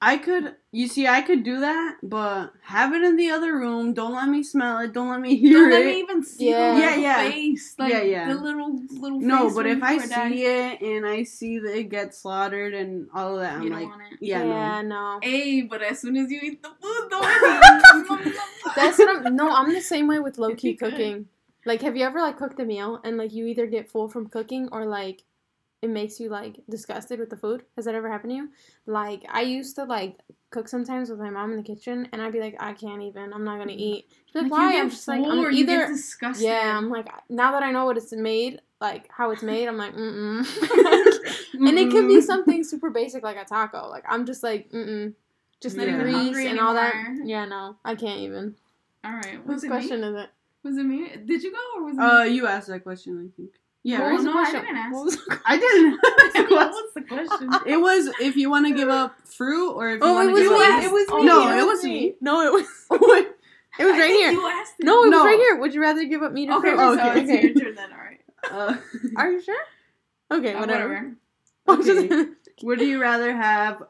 I 0.00 0.18
could, 0.18 0.54
you 0.72 0.88
see, 0.88 1.06
I 1.06 1.22
could 1.22 1.42
do 1.42 1.60
that, 1.60 1.96
but 2.02 2.52
have 2.62 2.92
it 2.92 3.02
in 3.02 3.16
the 3.16 3.30
other 3.30 3.54
room. 3.56 3.94
Don't 3.94 4.12
let 4.14 4.28
me 4.28 4.42
smell 4.42 4.78
it. 4.80 4.92
Don't 4.92 5.08
let 5.08 5.20
me 5.20 5.36
hear 5.36 5.68
it. 5.68 5.70
Don't 5.70 5.70
let 5.70 5.86
me 5.86 5.98
even 6.00 6.22
see 6.22 6.50
Yeah. 6.50 6.74
the 6.74 6.80
Yeah, 6.80 6.96
yeah. 6.96 7.30
face. 7.30 7.74
Like 7.78 7.92
Yeah, 7.92 8.02
yeah. 8.02 8.28
the 8.28 8.34
little 8.34 8.78
little 8.90 9.20
no, 9.20 9.54
but 9.54 9.66
if 9.66 9.82
I 9.82 9.94
before 9.94 10.08
dies. 10.10 10.32
see 10.32 10.44
it 10.44 10.80
and 10.82 11.06
I 11.06 11.22
see 11.22 11.58
that 11.60 11.74
it 11.78 11.84
gets 11.88 12.18
slaughtered 12.18 12.74
and 12.74 13.08
all 13.14 13.36
of 13.36 13.40
that, 13.40 13.54
I'm 13.54 13.62
don't 13.62 13.70
like, 13.72 13.88
want 13.88 14.02
it. 14.12 14.18
yeah, 14.20 14.82
no. 14.82 14.88
no. 14.88 15.18
Hey, 15.22 15.62
but 15.62 15.80
as 15.82 16.00
soon 16.00 16.16
as 16.18 16.30
you 16.30 16.40
eat 16.42 16.62
the 16.62 16.68
food, 16.80 17.08
don't 17.08 18.26
eat. 18.26 18.34
That's 18.76 18.98
what 18.98 19.26
I'm. 19.26 19.34
No, 19.34 19.50
I'm 19.50 19.72
the 19.72 19.80
same 19.80 20.06
way 20.08 20.18
with 20.18 20.36
low 20.36 20.54
key 20.54 20.74
cooking. 20.74 21.26
Like, 21.64 21.80
have 21.82 21.96
you 21.96 22.04
ever 22.04 22.20
like 22.20 22.36
cooked 22.36 22.60
a 22.60 22.64
meal 22.66 23.00
and 23.02 23.16
like 23.16 23.32
you 23.32 23.46
either 23.46 23.66
get 23.66 23.88
full 23.90 24.08
from 24.08 24.28
cooking 24.28 24.68
or 24.72 24.84
like 24.84 25.22
it 25.82 25.90
makes 25.90 26.18
you 26.18 26.28
like 26.30 26.60
disgusted 26.68 27.18
with 27.20 27.30
the 27.30 27.36
food? 27.36 27.64
Has 27.76 27.84
that 27.84 27.94
ever 27.94 28.10
happened 28.10 28.30
to 28.32 28.36
you? 28.36 28.48
Like, 28.86 29.24
I 29.30 29.42
used 29.42 29.76
to 29.76 29.84
like 29.84 30.18
cook 30.50 30.68
sometimes 30.68 31.10
with 31.10 31.18
my 31.18 31.30
mom 31.30 31.50
in 31.52 31.56
the 31.58 31.62
kitchen, 31.62 32.08
and 32.12 32.22
I'd 32.22 32.32
be 32.32 32.40
like, 32.40 32.56
I 32.60 32.72
can't 32.72 33.02
even. 33.02 33.32
I'm 33.32 33.44
not 33.44 33.58
gonna 33.58 33.72
eat. 33.76 34.06
She's 34.26 34.34
like, 34.34 34.44
Like, 34.44 34.52
why? 34.52 34.80
I'm 34.80 34.90
just 34.90 35.06
like, 35.08 35.20
I'm 35.24 35.38
or 35.38 35.50
you 35.50 35.64
either. 35.64 35.78
get 35.78 35.88
disgusted. 35.88 36.46
Yeah, 36.46 36.76
I'm 36.76 36.88
like 36.90 37.08
now 37.28 37.52
that 37.52 37.62
I 37.62 37.70
know 37.72 37.84
what 37.84 37.96
it's 37.96 38.12
made, 38.12 38.60
like 38.80 39.08
how 39.10 39.30
it's 39.30 39.42
made, 39.42 39.68
I'm 39.68 39.76
like, 39.76 39.94
mm 39.94 40.44
mm. 40.44 41.54
and 41.68 41.78
it 41.78 41.90
could 41.90 42.08
be 42.08 42.20
something 42.20 42.64
super 42.64 42.90
basic 42.90 43.22
like 43.22 43.36
a 43.36 43.44
taco. 43.44 43.88
Like 43.88 44.04
I'm 44.08 44.26
just 44.26 44.42
like, 44.42 44.70
mm 44.70 44.88
mm. 44.88 45.14
Just 45.62 45.76
Not 45.76 45.84
the 45.86 45.88
even 45.92 46.00
grease 46.02 46.14
hungry 46.14 46.46
and 46.48 46.60
all 46.60 46.74
that. 46.74 46.92
Yeah, 47.24 47.46
no, 47.46 47.76
I 47.82 47.94
can't 47.94 48.20
even. 48.20 48.56
All 49.02 49.12
right. 49.12 49.40
Whose 49.46 49.62
Was 49.62 49.64
question 49.64 50.02
me? 50.02 50.08
is 50.08 50.14
it? 50.24 50.30
Was 50.62 50.76
it 50.76 50.82
me? 50.84 51.08
Did 51.24 51.42
you 51.42 51.50
go 51.50 51.58
or 51.76 51.84
was 51.84 51.96
it 51.96 52.00
Uh, 52.02 52.24
me? 52.24 52.30
you 52.30 52.46
asked 52.46 52.68
that 52.68 52.82
question, 52.82 53.18
I 53.18 53.32
think. 53.34 53.52
Yeah, 53.88 54.00
What 54.00 54.06
right? 54.06 54.14
was 54.16 54.24
no, 54.24 54.32
I 54.36 54.50
didn't 54.50 54.76
ask. 54.76 54.92
What 54.94 55.04
was 55.04 55.16
the- 55.16 55.40
I 55.46 55.58
didn't. 55.58 55.90
the 56.34 56.44
question. 56.48 56.82
The 56.96 57.02
question? 57.02 57.50
it 57.72 57.76
was 57.76 58.10
if 58.20 58.34
you 58.36 58.50
want 58.50 58.66
to 58.66 58.74
give 58.74 58.88
up 58.88 59.14
fruit 59.28 59.70
or 59.74 59.90
if 59.90 60.00
you 60.00 60.06
Oh, 60.08 60.14
want 60.14 60.28
to 60.28 60.32
was 60.32 60.42
give 60.42 60.50
me. 60.52 60.58
up. 60.58 60.82
It 60.82 60.90
was 60.90 61.06
Oh, 61.10 61.18
me. 61.20 61.24
no, 61.26 61.48
it 61.50 61.58
it 61.60 61.62
was 61.62 61.76
was 61.78 61.84
me. 61.84 61.90
me. 62.00 62.14
No, 62.20 62.40
it 62.46 62.52
was. 62.52 62.66
What? 62.88 63.36
It 63.78 63.84
was 63.84 63.92
right 63.92 64.10
here. 64.10 64.32
You. 64.32 64.42
No, 64.80 65.04
it 65.04 65.08
was 65.08 65.10
No. 65.10 65.24
right 65.24 65.38
here. 65.38 65.56
Would 65.60 65.72
you 65.74 65.80
rather 65.82 66.04
give 66.04 66.22
up 66.22 66.32
meat 66.32 66.48
or 66.50 66.56
Okay, 66.58 66.70
fruit? 66.74 66.78
so 66.78 66.92
okay, 67.10 67.20
it's 67.20 67.30
okay. 67.30 67.42
your 67.46 67.54
turn 67.64 67.74
then. 67.76 67.90
All 67.92 67.98
right. 67.98 68.20
Uh, 68.50 68.76
Are 69.16 69.30
you 69.30 69.40
sure? 69.42 69.62
Okay, 70.32 70.54
Uh, 70.54 70.60
whatever. 70.60 71.12
Okay. 71.68 72.26
Would 72.62 72.80
you 72.80 73.00
rather 73.00 73.36
have 73.36 73.82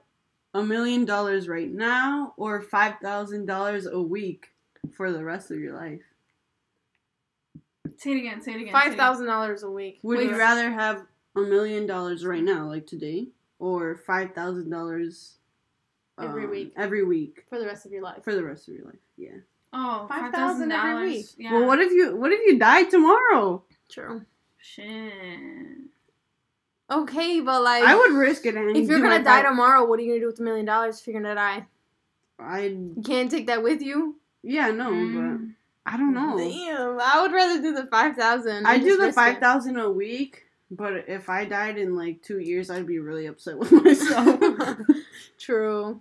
a 0.52 0.62
million 0.62 1.04
dollars 1.06 1.48
right 1.48 1.70
now 1.70 2.34
or 2.36 2.60
five 2.60 2.94
thousand 3.00 3.46
dollars 3.46 3.86
a 3.86 4.00
week 4.00 4.48
for 4.92 5.10
the 5.12 5.24
rest 5.24 5.50
of 5.50 5.58
your 5.58 5.74
life? 5.74 6.02
Say 7.98 8.12
it 8.12 8.18
again. 8.18 8.40
Say 8.42 8.52
it 8.52 8.56
again. 8.56 8.66
say 8.66 8.70
it 8.70 8.72
Five 8.72 8.86
again. 8.86 8.98
thousand 8.98 9.26
dollars 9.26 9.62
a 9.62 9.70
week. 9.70 9.98
Would 10.02 10.18
Wait. 10.18 10.30
you 10.30 10.36
rather 10.38 10.70
have 10.70 11.04
a 11.34 11.40
million 11.40 11.86
dollars 11.86 12.24
right 12.24 12.42
now, 12.42 12.66
like 12.66 12.86
today, 12.86 13.28
or 13.58 13.96
five 13.96 14.34
thousand 14.34 14.70
dollars 14.70 15.34
um, 16.18 16.28
Every 16.28 16.46
week. 16.46 16.72
Every 16.76 17.04
week 17.04 17.44
for 17.48 17.58
the 17.58 17.66
rest 17.66 17.84
of 17.86 17.92
your 17.92 18.02
life. 18.02 18.22
for 18.24 18.34
the 18.34 18.42
rest 18.44 18.68
of 18.68 18.74
your 18.74 18.86
life. 18.86 18.94
Yeah. 19.18 19.36
Oh, 19.72 20.06
$5,000 20.10 20.72
every 20.72 21.08
week. 21.10 21.26
Yeah. 21.36 21.52
Well, 21.52 21.66
what 21.66 21.80
if 21.80 21.92
you 21.92 22.16
what 22.16 22.32
if 22.32 22.40
you 22.46 22.58
die 22.58 22.84
tomorrow? 22.84 23.62
True. 23.90 24.22
Shit. 24.58 25.12
Okay, 26.90 27.40
but 27.40 27.62
like, 27.62 27.82
I 27.82 27.94
would 27.96 28.12
risk 28.12 28.46
it. 28.46 28.54
And 28.54 28.76
if 28.76 28.88
you're 28.88 29.00
gonna 29.00 29.18
die 29.22 29.42
five- 29.42 29.44
tomorrow, 29.50 29.84
what 29.84 29.98
are 29.98 30.02
you 30.02 30.10
gonna 30.12 30.20
do 30.20 30.26
with 30.26 30.36
the 30.36 30.44
million 30.44 30.64
dollars 30.66 31.00
if 31.00 31.06
you're 31.06 31.20
gonna 31.20 31.34
die? 31.34 31.66
I 32.38 32.60
You 32.66 33.02
can't 33.04 33.30
take 33.30 33.48
that 33.48 33.62
with 33.62 33.82
you. 33.82 34.16
yeah 34.42 34.70
no, 34.70 34.90
Mm. 34.90 35.54
But 35.86 35.92
I 35.94 35.96
don't 35.96 36.14
know. 36.14 36.36
Damn, 36.36 36.98
I 37.00 37.22
would 37.22 37.32
rather 37.32 37.62
do 37.62 37.72
the 37.72 37.86
five 37.86 38.16
thousand. 38.16 38.66
I 38.66 38.78
do 38.78 38.96
the 38.96 39.12
five 39.12 39.38
thousand 39.38 39.78
a 39.78 39.90
week, 39.90 40.42
but 40.70 41.04
if 41.08 41.28
I 41.28 41.44
died 41.44 41.78
in 41.78 41.94
like 41.96 42.22
two 42.22 42.38
years, 42.40 42.70
I'd 42.70 42.86
be 42.86 42.98
really 42.98 43.26
upset 43.26 43.58
with 43.60 43.72
myself. 43.72 44.40
True. 45.38 46.00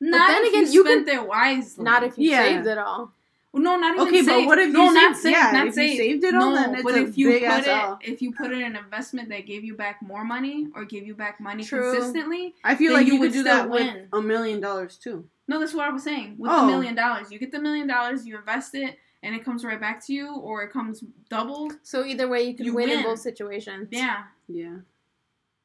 Not 0.00 0.28
then 0.28 0.42
if 0.44 0.48
again, 0.52 0.72
you, 0.72 0.84
you 0.84 0.84
spent 1.02 1.08
it 1.08 1.26
wisely. 1.26 1.84
Not 1.84 2.02
if 2.02 2.18
you 2.18 2.30
Yeah. 2.30 2.42
saved 2.44 2.66
it 2.66 2.78
all. 2.78 3.12
Well, 3.52 3.62
no, 3.62 3.76
not 3.76 3.94
even 3.94 4.08
Okay, 4.08 4.22
but 4.22 4.46
what 4.46 4.58
if 4.58 4.72
no, 4.72 4.86
you 4.86 4.94
not 4.94 5.14
saved- 5.14 5.22
saved, 5.22 5.36
yeah, 5.36 5.50
not 5.52 5.66
if 5.68 5.76
you 5.76 5.82
saved. 5.88 5.96
saved 5.98 6.24
it 6.24 6.34
all, 6.34 6.50
no, 6.50 6.56
then 6.56 6.74
it's 6.74 6.82
but 6.82 6.94
a 6.96 7.02
if 7.06 7.16
you 7.16 7.28
big 7.28 7.44
put 7.44 7.60
it, 7.60 7.68
L. 7.68 7.98
if 8.02 8.20
you 8.20 8.32
put 8.32 8.50
it 8.50 8.54
in 8.58 8.62
an 8.64 8.76
investment 8.76 9.28
that 9.28 9.46
gave 9.46 9.62
you 9.62 9.76
back 9.76 10.02
more 10.02 10.24
money 10.24 10.66
or 10.74 10.84
gave 10.84 11.06
you 11.06 11.14
back 11.14 11.38
money 11.40 11.62
True. 11.62 11.92
consistently, 11.94 12.52
I 12.64 12.74
feel 12.74 12.88
then 12.88 12.96
like 13.02 13.06
you 13.06 13.14
you 13.14 13.20
would 13.20 13.26
could 13.30 13.38
do 13.38 13.42
that 13.44 13.70
win. 13.70 13.94
with 13.94 14.08
a 14.12 14.20
million 14.20 14.60
dollars 14.60 14.96
too. 14.96 15.24
no, 15.46 15.60
that's 15.60 15.72
what 15.72 15.86
I 15.86 15.90
was 15.90 16.02
saying. 16.02 16.34
With 16.36 16.50
Oh. 16.52 16.66
million 16.66 16.96
dollars, 16.96 17.30
you 17.30 17.38
get 17.38 17.52
the 17.52 17.60
million 17.60 17.86
dollars, 17.86 18.26
you 18.26 18.36
invest 18.36 18.74
it, 18.74 18.98
and 19.24 19.34
it 19.34 19.44
comes 19.44 19.64
right 19.64 19.80
back 19.80 20.04
to 20.06 20.12
you, 20.12 20.36
or 20.36 20.62
it 20.62 20.70
comes 20.70 21.02
doubled. 21.30 21.72
So 21.82 22.04
either 22.04 22.28
way, 22.28 22.42
you 22.42 22.54
can 22.54 22.66
You 22.66 22.74
win, 22.74 22.90
in 22.90 23.02
both 23.02 23.20
situations. 23.20 23.88
Yeah. 23.90 24.24
Yeah. 24.48 24.76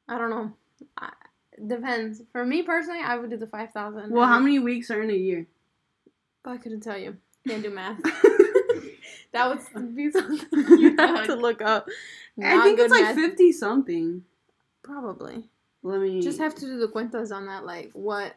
I 0.08 0.18
don't 0.18 0.30
know. 0.30 0.52
I, 0.96 1.12
depends. 1.64 2.22
For 2.32 2.44
me 2.44 2.62
personally, 2.62 3.00
I 3.04 3.16
would 3.16 3.30
do 3.30 3.36
the 3.36 3.46
five 3.46 3.70
thousand. 3.72 4.10
Well, 4.12 4.26
how 4.26 4.40
many 4.40 4.58
weeks 4.58 4.90
are 4.90 5.02
in 5.02 5.10
a 5.10 5.14
year? 5.14 5.46
I 6.44 6.56
couldn't 6.56 6.80
tell 6.80 6.98
you. 6.98 7.18
Can't 7.46 7.62
do 7.62 7.70
math. 7.70 8.02
that 9.32 9.48
would 9.48 9.94
be 9.96 10.10
something 10.10 10.80
you 10.80 10.96
have 10.96 11.26
to 11.26 11.36
look 11.36 11.60
up. 11.62 11.88
I 12.42 12.62
think 12.62 12.80
it's 12.80 12.90
like 12.90 13.02
math. 13.02 13.14
fifty 13.14 13.52
something. 13.52 14.24
Probably. 14.82 15.44
Let 15.82 16.00
me 16.00 16.20
Just 16.20 16.38
have 16.38 16.54
to 16.56 16.66
do 16.66 16.78
the 16.78 16.88
cuentas 16.88 17.32
on 17.32 17.46
that, 17.46 17.64
like 17.64 17.90
what, 17.92 18.34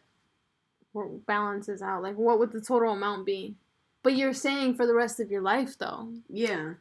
what 0.94 1.26
balances 1.26 1.82
out. 1.82 2.04
Like 2.04 2.18
what 2.18 2.40
would 2.40 2.52
the 2.52 2.62
total 2.62 2.94
amount 2.94 3.26
be? 3.26 3.56
But 4.04 4.18
you're 4.18 4.34
saying 4.34 4.76
for 4.76 4.86
the 4.86 4.94
rest 4.94 5.20
of 5.22 5.32
your 5.32 5.42
life, 5.42 5.78
though. 5.78 6.10
Yeah. 6.30 6.74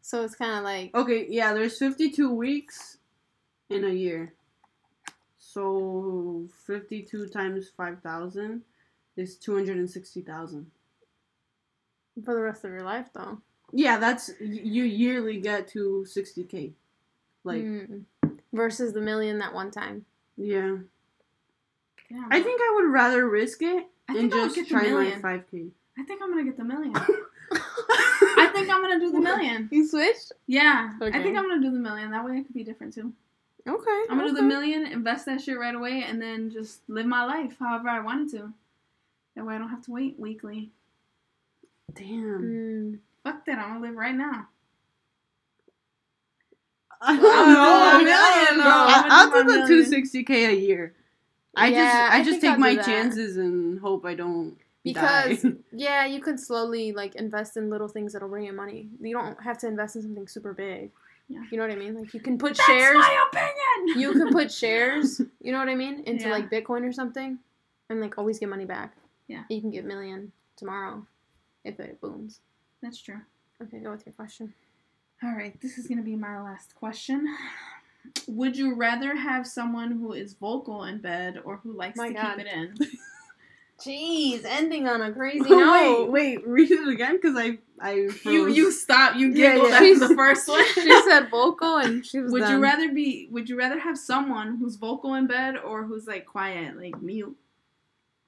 So 0.00 0.22
it's 0.22 0.36
kind 0.36 0.56
of 0.56 0.64
like. 0.64 0.94
Okay, 0.94 1.26
yeah, 1.28 1.52
there's 1.52 1.76
52 1.76 2.32
weeks 2.32 2.98
in 3.68 3.84
a 3.84 3.90
year. 3.90 4.32
So 5.38 6.46
52 6.66 7.28
times 7.28 7.68
5,000 7.76 8.62
is 9.16 9.36
260,000. 9.36 10.70
For 12.24 12.34
the 12.34 12.40
rest 12.40 12.64
of 12.64 12.70
your 12.70 12.82
life, 12.82 13.08
though. 13.12 13.38
Yeah, 13.72 13.98
that's. 13.98 14.30
You 14.40 14.84
yearly 14.84 15.40
get 15.40 15.68
to 15.68 16.06
60K. 16.08 16.72
Like. 17.42 17.62
Mm. 17.62 18.04
Versus 18.52 18.92
the 18.92 19.00
million 19.00 19.38
that 19.38 19.52
one 19.52 19.70
time. 19.70 20.06
Yeah. 20.36 20.76
yeah. 22.08 22.24
I 22.30 22.40
think 22.40 22.60
I 22.62 22.72
would 22.76 22.90
rather 22.90 23.28
risk 23.28 23.62
it 23.62 23.86
I 24.08 24.16
and 24.16 24.30
just 24.30 24.68
try 24.68 24.88
my 24.90 25.10
5K. 25.10 25.72
I 25.98 26.02
think 26.04 26.22
I'm 26.22 26.30
gonna 26.30 26.44
get 26.44 26.56
the 26.56 26.64
million. 26.64 26.94
I 27.52 28.50
think 28.54 28.70
I'm 28.70 28.80
gonna 28.82 29.00
do 29.00 29.10
the 29.10 29.20
million. 29.20 29.68
You 29.72 29.86
switched. 29.86 30.32
Yeah, 30.46 30.92
Okay. 31.02 31.18
I 31.18 31.22
think 31.22 31.36
I'm 31.36 31.48
gonna 31.48 31.60
do 31.62 31.70
the 31.70 31.78
million. 31.78 32.10
That 32.12 32.24
way 32.24 32.38
I 32.38 32.42
could 32.42 32.54
be 32.54 32.64
different 32.64 32.94
too. 32.94 33.12
Okay. 33.66 34.02
I'm 34.08 34.16
gonna 34.18 34.28
do 34.28 34.34
the 34.36 34.42
million, 34.42 34.86
invest 34.86 35.26
that 35.26 35.40
shit 35.40 35.58
right 35.58 35.74
away, 35.74 36.04
and 36.06 36.20
then 36.22 36.50
just 36.50 36.80
live 36.88 37.06
my 37.06 37.24
life 37.24 37.56
however 37.58 37.88
I 37.88 38.00
wanted 38.00 38.30
to. 38.32 38.52
That 39.36 39.44
way 39.46 39.54
I 39.54 39.58
don't 39.58 39.68
have 39.70 39.82
to 39.86 39.90
wait 39.90 40.18
weekly. 40.18 40.70
Damn. 41.94 42.42
Mm. 42.42 42.98
Fuck 43.24 43.44
that, 43.46 43.58
I'm 43.58 43.74
gonna 43.74 43.86
live 43.86 43.96
right 43.96 44.14
now. 44.14 44.48
I 47.00 47.12
I'll 47.12 47.20
don't 47.20 47.48
do 47.48 47.52
know. 47.54 48.00
a 48.00 48.04
million, 48.04 48.58
though. 48.58 48.64
I- 48.70 49.02
I'm 49.06 49.12
I'll 49.12 49.30
do 49.30 49.42
do 49.44 49.52
the 49.52 49.60
my 49.60 49.66
two 49.66 49.72
million. 49.74 49.90
sixty 49.90 50.24
k 50.24 50.46
a 50.46 50.52
year. 50.54 50.94
I 51.56 51.68
Yeah, 51.68 51.84
just 51.84 52.12
I 52.14 52.18
I 52.18 52.24
just 52.24 52.40
take 52.40 52.50
I'll 52.52 52.58
my 52.58 52.76
chances 52.76 53.36
and 53.36 53.78
hope 53.80 54.04
I 54.04 54.14
don't 54.14 54.56
Because 54.84 55.42
die. 55.42 55.52
yeah, 55.72 56.06
you 56.06 56.20
can 56.20 56.38
slowly 56.38 56.92
like 56.92 57.14
invest 57.16 57.56
in 57.56 57.68
little 57.70 57.88
things 57.88 58.12
that'll 58.12 58.28
bring 58.28 58.44
you 58.46 58.52
money. 58.52 58.88
You 59.00 59.14
don't 59.14 59.42
have 59.42 59.58
to 59.58 59.66
invest 59.66 59.96
in 59.96 60.02
something 60.02 60.26
super 60.28 60.52
big. 60.54 60.90
Yeah. 61.28 61.42
You 61.50 61.58
know 61.58 61.64
what 61.64 61.72
I 61.72 61.76
mean? 61.76 61.94
Like 61.94 62.14
you 62.14 62.20
can 62.20 62.38
put 62.38 62.56
That's 62.56 62.64
shares. 62.64 62.94
my 62.96 63.26
opinion. 63.30 64.00
you 64.00 64.12
can 64.12 64.32
put 64.32 64.50
shares. 64.62 65.20
You 65.40 65.52
know 65.52 65.58
what 65.58 65.68
I 65.68 65.74
mean? 65.74 66.02
Into 66.06 66.24
Yeah. 66.26 66.30
like 66.32 66.50
Bitcoin 66.50 66.88
or 66.88 66.92
something, 66.92 67.38
and 67.90 68.00
like 68.00 68.16
always 68.16 68.38
get 68.38 68.48
money 68.48 68.64
back. 68.64 68.94
Yeah. 69.26 69.42
You 69.50 69.60
can 69.60 69.70
get 69.70 69.84
million 69.84 70.32
tomorrow, 70.56 71.06
if 71.64 71.78
it 71.80 72.00
booms. 72.00 72.40
That's 72.82 72.98
true. 73.00 73.20
Okay, 73.62 73.78
go 73.80 73.90
with 73.90 74.06
your 74.06 74.14
question. 74.14 74.54
All 75.22 75.34
right, 75.34 75.60
this 75.60 75.76
is 75.76 75.86
gonna 75.86 76.02
be 76.02 76.16
my 76.16 76.40
last 76.40 76.74
question. 76.76 77.26
Would 78.26 78.56
you 78.56 78.74
rather 78.74 79.14
have 79.16 79.46
someone 79.46 79.90
who 79.92 80.12
is 80.12 80.32
vocal 80.32 80.84
in 80.84 80.98
bed 80.98 81.40
or 81.44 81.56
who 81.58 81.72
likes 81.72 81.98
My 81.98 82.08
to 82.08 82.14
God. 82.14 82.36
keep 82.38 82.46
it 82.46 82.52
in? 82.52 82.74
Jeez, 83.80 84.44
ending 84.44 84.88
on 84.88 85.00
a 85.02 85.12
crazy 85.18 85.48
note. 85.48 86.10
wait, 86.10 86.38
wait, 86.38 86.46
read 86.48 86.70
it 86.70 86.88
again 86.88 87.16
because 87.16 87.36
I 87.36 87.58
I 87.80 87.92
You 87.94 88.10
froze. 88.10 88.56
you 88.56 88.72
stop. 88.72 89.14
You 89.16 89.28
Yeah, 89.28 89.52
giggled 89.54 89.68
yeah. 89.70 89.76
after 89.76 90.08
the 90.08 90.14
first 90.16 90.48
one. 90.48 90.64
she 90.74 91.02
said 91.02 91.30
vocal 91.30 91.76
and 91.76 92.04
she 92.04 92.18
was 92.18 92.32
Would 92.32 92.48
you 92.48 92.58
rather 92.58 92.92
be? 92.92 93.28
Would 93.30 93.48
you 93.48 93.56
rather 93.56 93.78
have 93.78 93.96
someone 93.98 94.56
who's 94.56 94.74
vocal 94.76 95.14
in 95.14 95.26
bed 95.28 95.56
or 95.56 95.84
who's 95.84 96.06
like 96.08 96.26
quiet, 96.26 96.76
like 96.76 97.00
mute? 97.00 97.36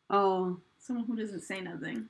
oh. 0.08 0.58
Someone 0.82 1.04
who 1.04 1.14
doesn't 1.14 1.42
say 1.42 1.60
nothing. 1.60 2.08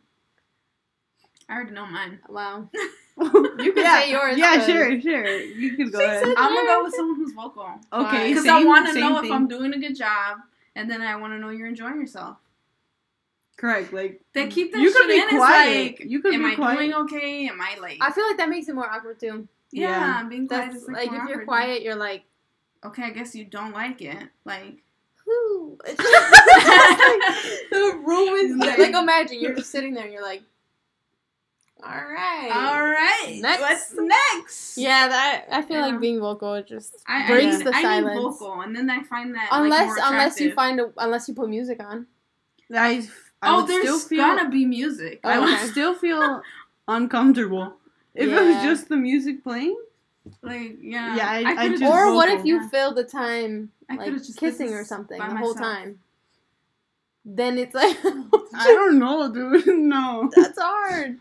I 1.48 1.54
already 1.54 1.72
know 1.72 1.86
mine. 1.86 2.20
Wow. 2.28 2.70
you 3.20 3.72
can 3.72 3.84
say 3.84 4.10
yours, 4.12 4.38
Yeah, 4.38 4.58
but- 4.58 4.66
sure, 4.66 5.00
sure. 5.00 5.26
You 5.40 5.76
could 5.76 5.92
go 5.92 5.98
She 5.98 6.04
ahead. 6.04 6.22
I'm 6.36 6.54
gonna 6.54 6.66
go 6.68 6.84
with 6.84 6.94
someone 6.94 7.16
who's 7.16 7.32
vocal. 7.32 7.64
Okay, 7.64 7.80
uh, 7.92 8.28
Because 8.28 8.44
I 8.46 8.58
same- 8.60 8.66
want 8.68 8.86
to 8.86 8.92
same 8.92 9.00
know 9.02 9.16
if 9.16 9.22
thing. 9.22 9.32
I'm 9.32 9.48
doing 9.48 9.74
a 9.74 9.78
good 9.78 9.96
job, 9.96 10.38
and 10.76 10.88
then 10.88 11.02
I 11.02 11.16
want 11.16 11.32
to 11.32 11.38
know 11.40 11.50
you're 11.50 11.66
enjoying 11.66 12.00
yourself. 12.00 12.36
Correct. 13.60 13.92
Like 13.92 14.22
They 14.32 14.48
keep 14.48 14.72
that 14.72 14.80
You 14.80 14.90
shit 14.90 14.96
could 14.96 15.08
be 15.08 15.20
in. 15.20 15.28
quiet. 15.28 15.68
It's 15.90 16.00
like, 16.00 16.10
You 16.10 16.22
could 16.22 16.32
am 16.34 16.42
be 16.44 16.52
I 16.52 16.54
quiet. 16.54 16.76
doing 16.78 16.94
okay? 16.94 17.48
Am 17.48 17.60
I 17.60 17.76
like? 17.80 17.98
I 18.00 18.10
feel 18.10 18.26
like 18.26 18.38
that 18.38 18.48
makes 18.48 18.68
it 18.68 18.74
more 18.74 18.90
awkward 18.90 19.20
too. 19.20 19.46
yeah, 19.70 20.22
Yeah. 20.22 20.28
being 20.28 20.48
quiet 20.48 20.70
That's 20.72 20.82
is 20.82 20.88
like, 20.88 20.96
like, 20.96 21.06
if 21.08 21.12
you're 21.12 21.22
awkward. 21.42 21.46
quiet, 21.46 21.82
you're 21.82 21.94
like, 21.96 22.22
Okay, 22.82 23.02
I 23.02 23.10
guess 23.10 23.34
you 23.34 23.44
don't 23.44 23.72
like 23.74 24.00
it. 24.00 24.16
Like, 24.46 24.78
whoo. 25.26 25.76
It's 25.84 26.02
just 26.02 27.68
like, 27.68 27.70
the 27.70 28.00
room 28.02 28.28
is 28.36 28.56
Like- 28.56 28.78
like 28.78 28.94
imagine 28.94 29.38
you're 29.40 29.54
just 29.54 29.70
sitting 29.70 29.92
there 29.92 30.04
and 30.04 30.12
you're 30.14 30.22
like, 30.22 30.42
all 31.82 31.90
right, 31.90 32.50
all 32.52 32.82
right, 32.82 33.38
Next. 33.40 33.60
what's 33.60 33.94
next? 33.94 34.76
Yeah, 34.78 35.08
that 35.08 35.44
I 35.50 35.62
feel 35.62 35.78
Yeah. 35.78 35.86
like 35.86 36.00
being 36.00 36.20
vocal 36.20 36.62
just 36.62 36.94
I, 37.06 37.26
breaks 37.26 37.54
I 37.54 37.58
need, 37.58 37.66
the 37.66 37.74
I 37.76 37.82
silence. 37.82 38.14
need 38.16 38.22
vocal, 38.22 38.60
and 38.60 38.76
then 38.76 38.90
I 38.90 39.02
find 39.02 39.34
that 39.34 39.48
like, 39.50 39.60
unless 39.62 39.86
more 39.86 39.98
unless 40.02 40.40
you 40.40 40.52
find 40.52 40.78
a 40.80 40.92
unless 40.98 41.26
you 41.28 41.34
put 41.34 41.48
music 41.48 41.82
on. 41.82 42.06
I, 42.74 43.08
I 43.42 43.54
Oh, 43.54 43.60
would 43.60 43.68
there's 43.70 43.82
still 43.82 43.98
feel 44.00 44.24
gonna 44.24 44.50
be 44.50 44.66
music. 44.66 45.20
I 45.24 45.38
would 45.38 45.70
still 45.70 45.94
feel 45.94 46.42
uncomfortable 46.88 47.74
if 48.14 48.28
it 48.28 48.34
was 48.42 48.62
just 48.62 48.88
the 48.88 48.96
music 48.96 49.42
playing. 49.42 49.76
Like, 50.42 50.76
yeah, 50.80 51.16
Yeah, 51.16 51.28
I- 51.30 51.44
I 51.52 51.56
could've 51.68 51.80
just 51.80 51.92
Or 51.92 52.14
what 52.14 52.28
if 52.28 52.44
you 52.44 52.60
Yeah. 52.60 52.68
fill 52.68 52.94
the 52.94 53.04
time 53.04 53.70
like 53.88 54.12
just 54.12 54.36
kissing 54.38 54.72
or 54.74 54.84
something 54.84 55.18
by 55.18 55.28
the 55.28 55.36
whole 55.36 55.54
myself. 55.54 55.74
time? 55.76 56.00
Then 57.24 57.58
it's 57.58 57.74
like 57.74 57.96
I 58.04 58.66
don't 58.66 58.98
know, 58.98 59.32
dude. 59.32 59.66
No. 59.78 60.30
that's 60.34 60.58
hard. 60.60 61.16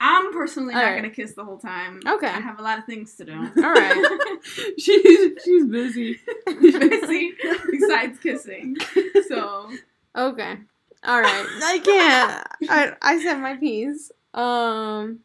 I'm 0.00 0.32
personally 0.32 0.74
not 0.74 0.84
Alright. 0.84 1.02
gonna 1.02 1.14
kiss 1.14 1.34
the 1.34 1.44
whole 1.44 1.58
time. 1.58 2.00
Okay. 2.06 2.26
I 2.28 2.40
have 2.40 2.58
a 2.58 2.62
lot 2.62 2.78
of 2.78 2.84
things 2.84 3.14
to 3.14 3.24
do. 3.24 3.32
All 3.36 3.72
right. 3.72 4.38
she's 4.78 5.42
she's 5.44 5.64
busy. 5.66 6.20
Busy 6.46 7.34
besides 7.70 8.18
kissing. 8.20 8.76
So 9.28 9.70
Okay. 10.16 10.58
All 11.04 11.20
right. 11.20 11.46
I 11.62 11.78
can't. 11.78 12.70
I 12.70 12.92
I 13.02 13.22
said 13.22 13.38
my 13.38 13.56
piece. 13.56 14.10
Um. 14.34 15.20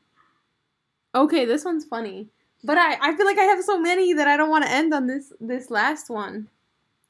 Okay, 1.16 1.46
this 1.46 1.64
one's 1.64 1.86
funny, 1.86 2.30
but 2.64 2.78
I 2.78 2.98
I 3.02 3.16
feel 3.16 3.26
like 3.26 3.38
I 3.38 3.44
have 3.44 3.64
so 3.64 3.80
many 3.80 4.14
that 4.14 4.28
I 4.28 4.38
don't 4.38 4.50
want 4.50 4.66
to 4.66 4.72
end 4.72 4.94
on 4.94 5.08
this 5.08 5.32
this 5.40 5.70
last 5.70 6.10
one. 6.10 6.48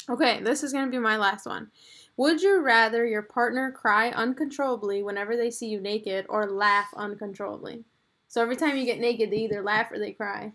Okay, 0.10 0.42
this 0.42 0.64
is 0.64 0.74
gonna 0.74 0.92
be 0.92 1.00
my 1.00 1.18
last 1.18 1.46
one. 1.46 1.72
Would 2.18 2.42
you 2.42 2.62
rather 2.62 3.06
your 3.06 3.24
partner 3.24 3.72
cry 3.72 4.10
uncontrollably 4.10 5.02
whenever 5.02 5.36
they 5.36 5.50
see 5.50 5.68
you 5.68 5.82
naked, 5.82 6.26
or 6.30 6.50
laugh 6.50 6.88
uncontrollably? 6.96 7.84
So 8.28 8.42
every 8.42 8.56
time 8.56 8.78
you 8.78 8.86
get 8.86 9.00
naked, 9.00 9.32
they 9.32 9.38
either 9.38 9.62
laugh 9.62 9.92
or 9.92 10.00
they 10.00 10.12
cry. 10.12 10.52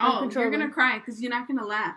Oh, 0.00 0.30
you're 0.32 0.50
gonna 0.50 0.70
cry 0.70 0.98
because 0.98 1.20
you're 1.20 1.30
not 1.30 1.46
gonna 1.46 1.66
laugh. 1.66 1.96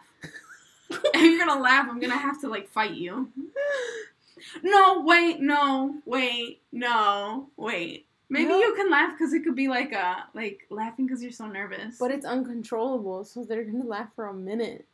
if 0.89 1.21
you're 1.21 1.45
gonna 1.45 1.61
laugh, 1.61 1.87
I'm 1.89 1.99
gonna 1.99 2.17
have 2.17 2.41
to 2.41 2.49
like 2.49 2.69
fight 2.69 2.91
you. 2.91 3.29
No, 4.61 5.01
wait, 5.01 5.39
no, 5.39 5.95
wait, 6.05 6.61
no, 6.71 7.49
wait. 7.57 8.05
Maybe 8.29 8.49
No. 8.49 8.59
you 8.59 8.73
can 8.75 8.89
laugh 8.89 9.11
because 9.17 9.33
it 9.33 9.43
could 9.43 9.55
be 9.55 9.67
like 9.67 9.91
a 9.91 10.25
like 10.33 10.65
laughing 10.69 11.05
because 11.05 11.21
you're 11.21 11.31
so 11.31 11.47
nervous. 11.47 11.97
But 11.99 12.11
it's 12.11 12.25
uncontrollable, 12.25 13.25
so 13.25 13.43
they're 13.43 13.63
gonna 13.63 13.85
laugh 13.85 14.09
for 14.15 14.25
a 14.27 14.33
minute. 14.33 14.85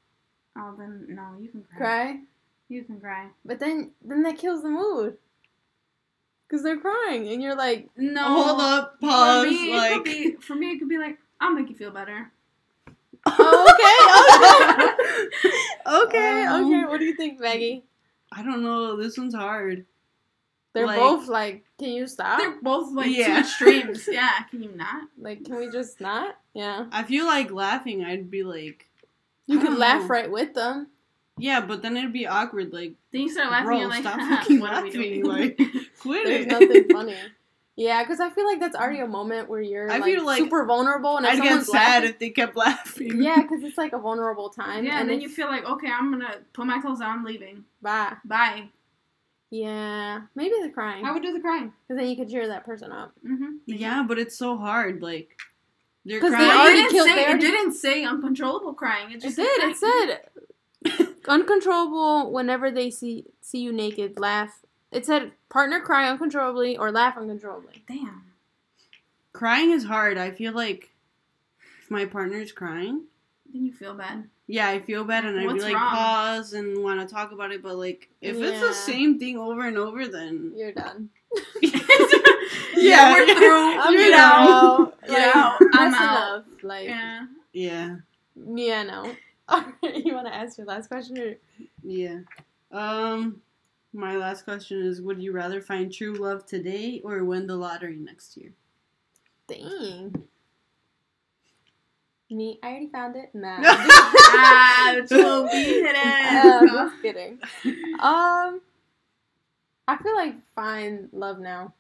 oh, 0.58 0.74
then 0.78 1.06
no, 1.10 1.38
you 1.40 1.48
can 1.50 1.64
cry. 1.64 1.78
Cry. 1.78 2.20
You 2.68 2.84
can 2.84 3.00
cry. 3.00 3.28
But 3.46 3.60
then 3.60 3.92
then 4.04 4.24
that 4.24 4.38
kills 4.38 4.62
the 4.64 4.70
mood. 4.70 5.18
Cause 6.50 6.64
they're 6.64 6.78
crying 6.80 7.28
and 7.30 7.42
you're 7.44 7.56
like, 7.56 7.90
No. 7.96 8.24
Hold 8.24 8.60
up, 8.62 9.00
pause. 9.00 9.46
For 9.46 9.52
me, 9.52 9.72
it 9.72 9.78
like 9.78 9.94
could 9.94 10.04
be, 10.04 10.32
for 10.42 10.56
me, 10.56 10.72
it 10.72 10.80
could 10.80 10.90
be 10.90 10.98
like 10.98 11.18
I'll 11.40 11.54
make 11.54 11.70
you 11.70 11.76
feel 11.76 11.92
better. 11.92 12.32
oh, 13.26 14.96
okay, 15.46 15.50
okay, 16.08 16.46
Um, 16.46 16.66
okay. 16.66 16.86
What 16.86 17.00
do 17.00 17.06
you 17.06 17.16
think, 17.16 17.40
Maggie? 17.40 17.84
I 18.32 18.44
don't 18.44 18.64
know. 18.64 18.96
This 18.96 19.18
one's 19.18 19.34
hard. 19.36 19.86
They're 20.74 20.86
like- 20.86 21.00
both 21.00 21.28
like, 21.28 21.66
can 21.80 21.90
you 21.90 22.08
stop? 22.08 22.40
They're 22.40 22.62
both 22.62 22.94
like 22.94 23.08
two 23.08 23.12
Yeah. 23.14 23.40
extremes. 23.40 24.08
Yeah, 24.12 24.44
can 24.52 24.62
you 24.64 24.72
not? 24.76 25.04
Like, 25.18 25.44
can 25.46 25.56
we 25.56 25.70
just 25.72 26.00
not? 26.00 26.36
Yeah. 26.54 26.86
I 26.92 27.04
feel 27.04 27.26
like 27.26 27.52
laughing. 27.52 28.04
I'd 28.04 28.30
be 28.30 28.44
like, 28.44 28.88
You 29.48 29.58
I 29.58 29.62
could 29.62 29.70
don't 29.72 29.80
laugh 29.80 30.02
know. 30.04 30.08
right 30.10 30.30
with 30.32 30.54
them. 30.54 30.88
yeah, 31.38 31.62
but 31.62 31.82
then 31.82 31.98
it'd 31.98 32.14
be 32.14 32.28
awkward. 32.28 32.72
Like, 32.72 32.94
Then 33.12 33.22
you 33.22 33.30
start 33.30 33.50
laughing. 33.50 33.66
bro, 33.68 33.80
you're 33.80 33.90
like, 33.90 34.02
stop 34.02 34.20
fucking 34.40 34.60
what 34.60 34.74
are 34.74 34.84
we 34.84 35.24
laughing. 35.24 35.24
Like, 35.26 35.58
quit 36.00 36.26
There's 36.28 36.46
it. 36.46 36.50
nothing 36.50 36.86
funny. 36.92 37.16
Yeah, 37.80 38.04
because 38.04 38.20
I 38.20 38.30
feel 38.30 38.46
like 38.46 38.60
that's 38.60 38.76
already 38.76 39.00
a 39.00 39.08
moment 39.08 39.48
where 39.50 39.62
you're 39.62 39.90
I 39.90 40.00
like, 40.00 40.04
feel 40.04 40.26
like 40.26 40.38
super 40.38 40.66
vulnerable 40.66 41.16
and 41.16 41.26
if 41.26 41.32
I'd 41.34 41.42
get 41.42 41.64
sad 41.64 41.74
laughing, 42.04 42.10
if 42.10 42.20
they 42.20 42.30
kept 42.30 42.56
laughing. 42.58 43.24
yeah, 43.24 43.42
because 43.42 43.64
it's 43.64 43.78
like 43.78 43.94
a 43.94 43.98
vulnerable 44.00 44.50
time. 44.50 44.84
yeah, 44.84 44.92
and 45.00 45.02
and 45.02 45.10
then 45.10 45.22
you 45.22 45.30
feel 45.30 45.48
like, 45.48 45.64
okay, 45.66 45.88
I'm 45.90 46.12
gonna 46.12 46.36
put 46.54 46.66
my 46.68 46.82
clothes 46.82 47.00
on, 47.02 47.20
I'm 47.20 47.24
leaving. 47.24 47.64
bye. 47.82 48.16
Bye. 48.26 48.66
Yeah, 49.50 50.22
maybe 50.36 50.56
the 50.62 50.70
crying, 50.70 51.06
I 51.06 51.12
would 51.14 51.24
do 51.24 51.32
the 51.34 51.40
crying. 51.40 51.72
because 51.88 52.00
then 52.02 52.10
you 52.10 52.16
could 52.18 52.30
cheer 52.30 52.48
that 52.48 52.66
person 52.66 52.92
up. 52.92 53.14
Mm-hmm. 53.26 53.56
Yeah, 53.66 54.04
but 54.08 54.20
it's 54.20 54.38
so 54.38 54.58
hard. 54.58 55.02
Like, 55.02 55.38
they're 56.06 56.20
'Cause 56.20 56.32
they 56.32 56.36
crying. 56.36 56.52
it 56.52 56.56
already 56.60 56.76
didn't 56.82 56.92
killed- 56.92 57.08
say 57.08 57.16
they 57.16 57.32
it 57.32 57.40
didn't 57.40 57.74
say 57.74 58.04
uncontrollable 58.04 58.74
crying. 58.74 59.10
It 59.12 59.16
It 59.16 59.22
just 59.22 59.38
did. 59.38 59.64
It 59.64 59.78
said 59.78 61.08
uncontrollable 61.28 62.32
whenever 62.32 62.70
they 62.72 62.90
see 62.92 63.26
see 63.42 63.60
you 63.60 63.72
naked. 63.72 64.20
Laugh. 64.20 64.60
It 64.92 65.06
said 65.06 65.32
partner 65.50 65.80
cry 65.80 66.10
uncontrollably 66.10 66.78
or 66.78 66.92
laugh 66.92 67.18
uncontrollably. 67.18 67.84
Damn. 67.88 68.24
crying 69.34 69.72
is 69.72 69.86
hard. 69.86 70.18
I 70.18 70.32
feel 70.32 70.54
like 70.54 70.90
if 71.82 71.92
my 71.92 72.06
partner's 72.06 72.52
crying, 72.52 73.04
Then 73.54 73.66
you 73.66 73.72
feel 73.74 73.94
bad. 73.94 74.28
yeah, 74.48 74.68
I 74.68 74.80
feel 74.80 75.04
bad 75.04 75.26
and 75.26 75.40
I'd 75.40 75.54
be 75.54 75.60
like 75.62 75.76
wrong? 75.76 75.90
pause 75.90 76.54
and 76.54 76.84
want 76.84 77.00
to 77.08 77.14
talk 77.14 77.32
about 77.32 77.52
it. 77.52 77.62
But 77.62 77.76
like, 77.78 78.10
if 78.22 78.38
it's 78.38 78.60
the 78.60 78.74
same 78.74 79.20
thing 79.20 79.38
over 79.38 79.68
and 79.68 79.78
over, 79.78 80.08
then 80.08 80.54
You're 80.56 80.72
done. 80.74 81.10
Yeah, 82.76 83.12
we're 83.14 83.36
through. 83.36 83.80
I'm 83.82 83.94
You're 83.94 84.10
down. 84.12 84.48
out. 84.48 85.02
Get 85.02 85.12
Like, 85.28 85.36
out. 85.36 85.58
I'm 85.74 85.92
that's 85.92 85.96
out. 86.02 86.34
enough. 86.36 86.46
Like, 86.64 86.88
Yeah. 86.88 87.26
yeah, 87.54 87.96
yeah, 88.56 88.84
no. 88.84 89.12
You 89.84 90.14
want 90.16 90.28
to 90.28 90.34
ask 90.34 90.58
your 90.58 90.66
last 90.68 90.88
question? 90.88 91.18
Or? 91.20 91.36
yeah. 91.84 92.20
Um, 92.72 93.42
my 93.94 94.16
last 94.18 94.44
question 94.44 94.82
is: 94.86 95.02
Would 95.02 95.22
you 95.22 95.32
rather 95.32 95.62
find 95.62 95.92
true 95.92 96.14
love 96.14 96.46
today 96.46 97.02
or 97.04 97.24
win 97.24 97.48
the 97.48 97.56
lottery 97.56 97.96
next 97.98 98.38
year? 98.38 98.52
Dang. 99.48 100.14
Me, 102.32 102.60
I 102.62 102.68
already 102.68 102.88
found 102.90 103.16
it. 103.16 103.32
Nah. 103.34 103.58
ah, 103.64 104.96
won't 105.10 105.52
be 105.52 105.82
Uh, 105.84 106.60
hidden. 106.62 106.68
just 106.68 107.02
kidding. 107.02 107.40
Um, 108.00 108.62
I 109.88 109.98
feel 110.04 110.16
like 110.16 110.36
find 110.56 111.10
love 111.12 111.40
now 111.40 111.74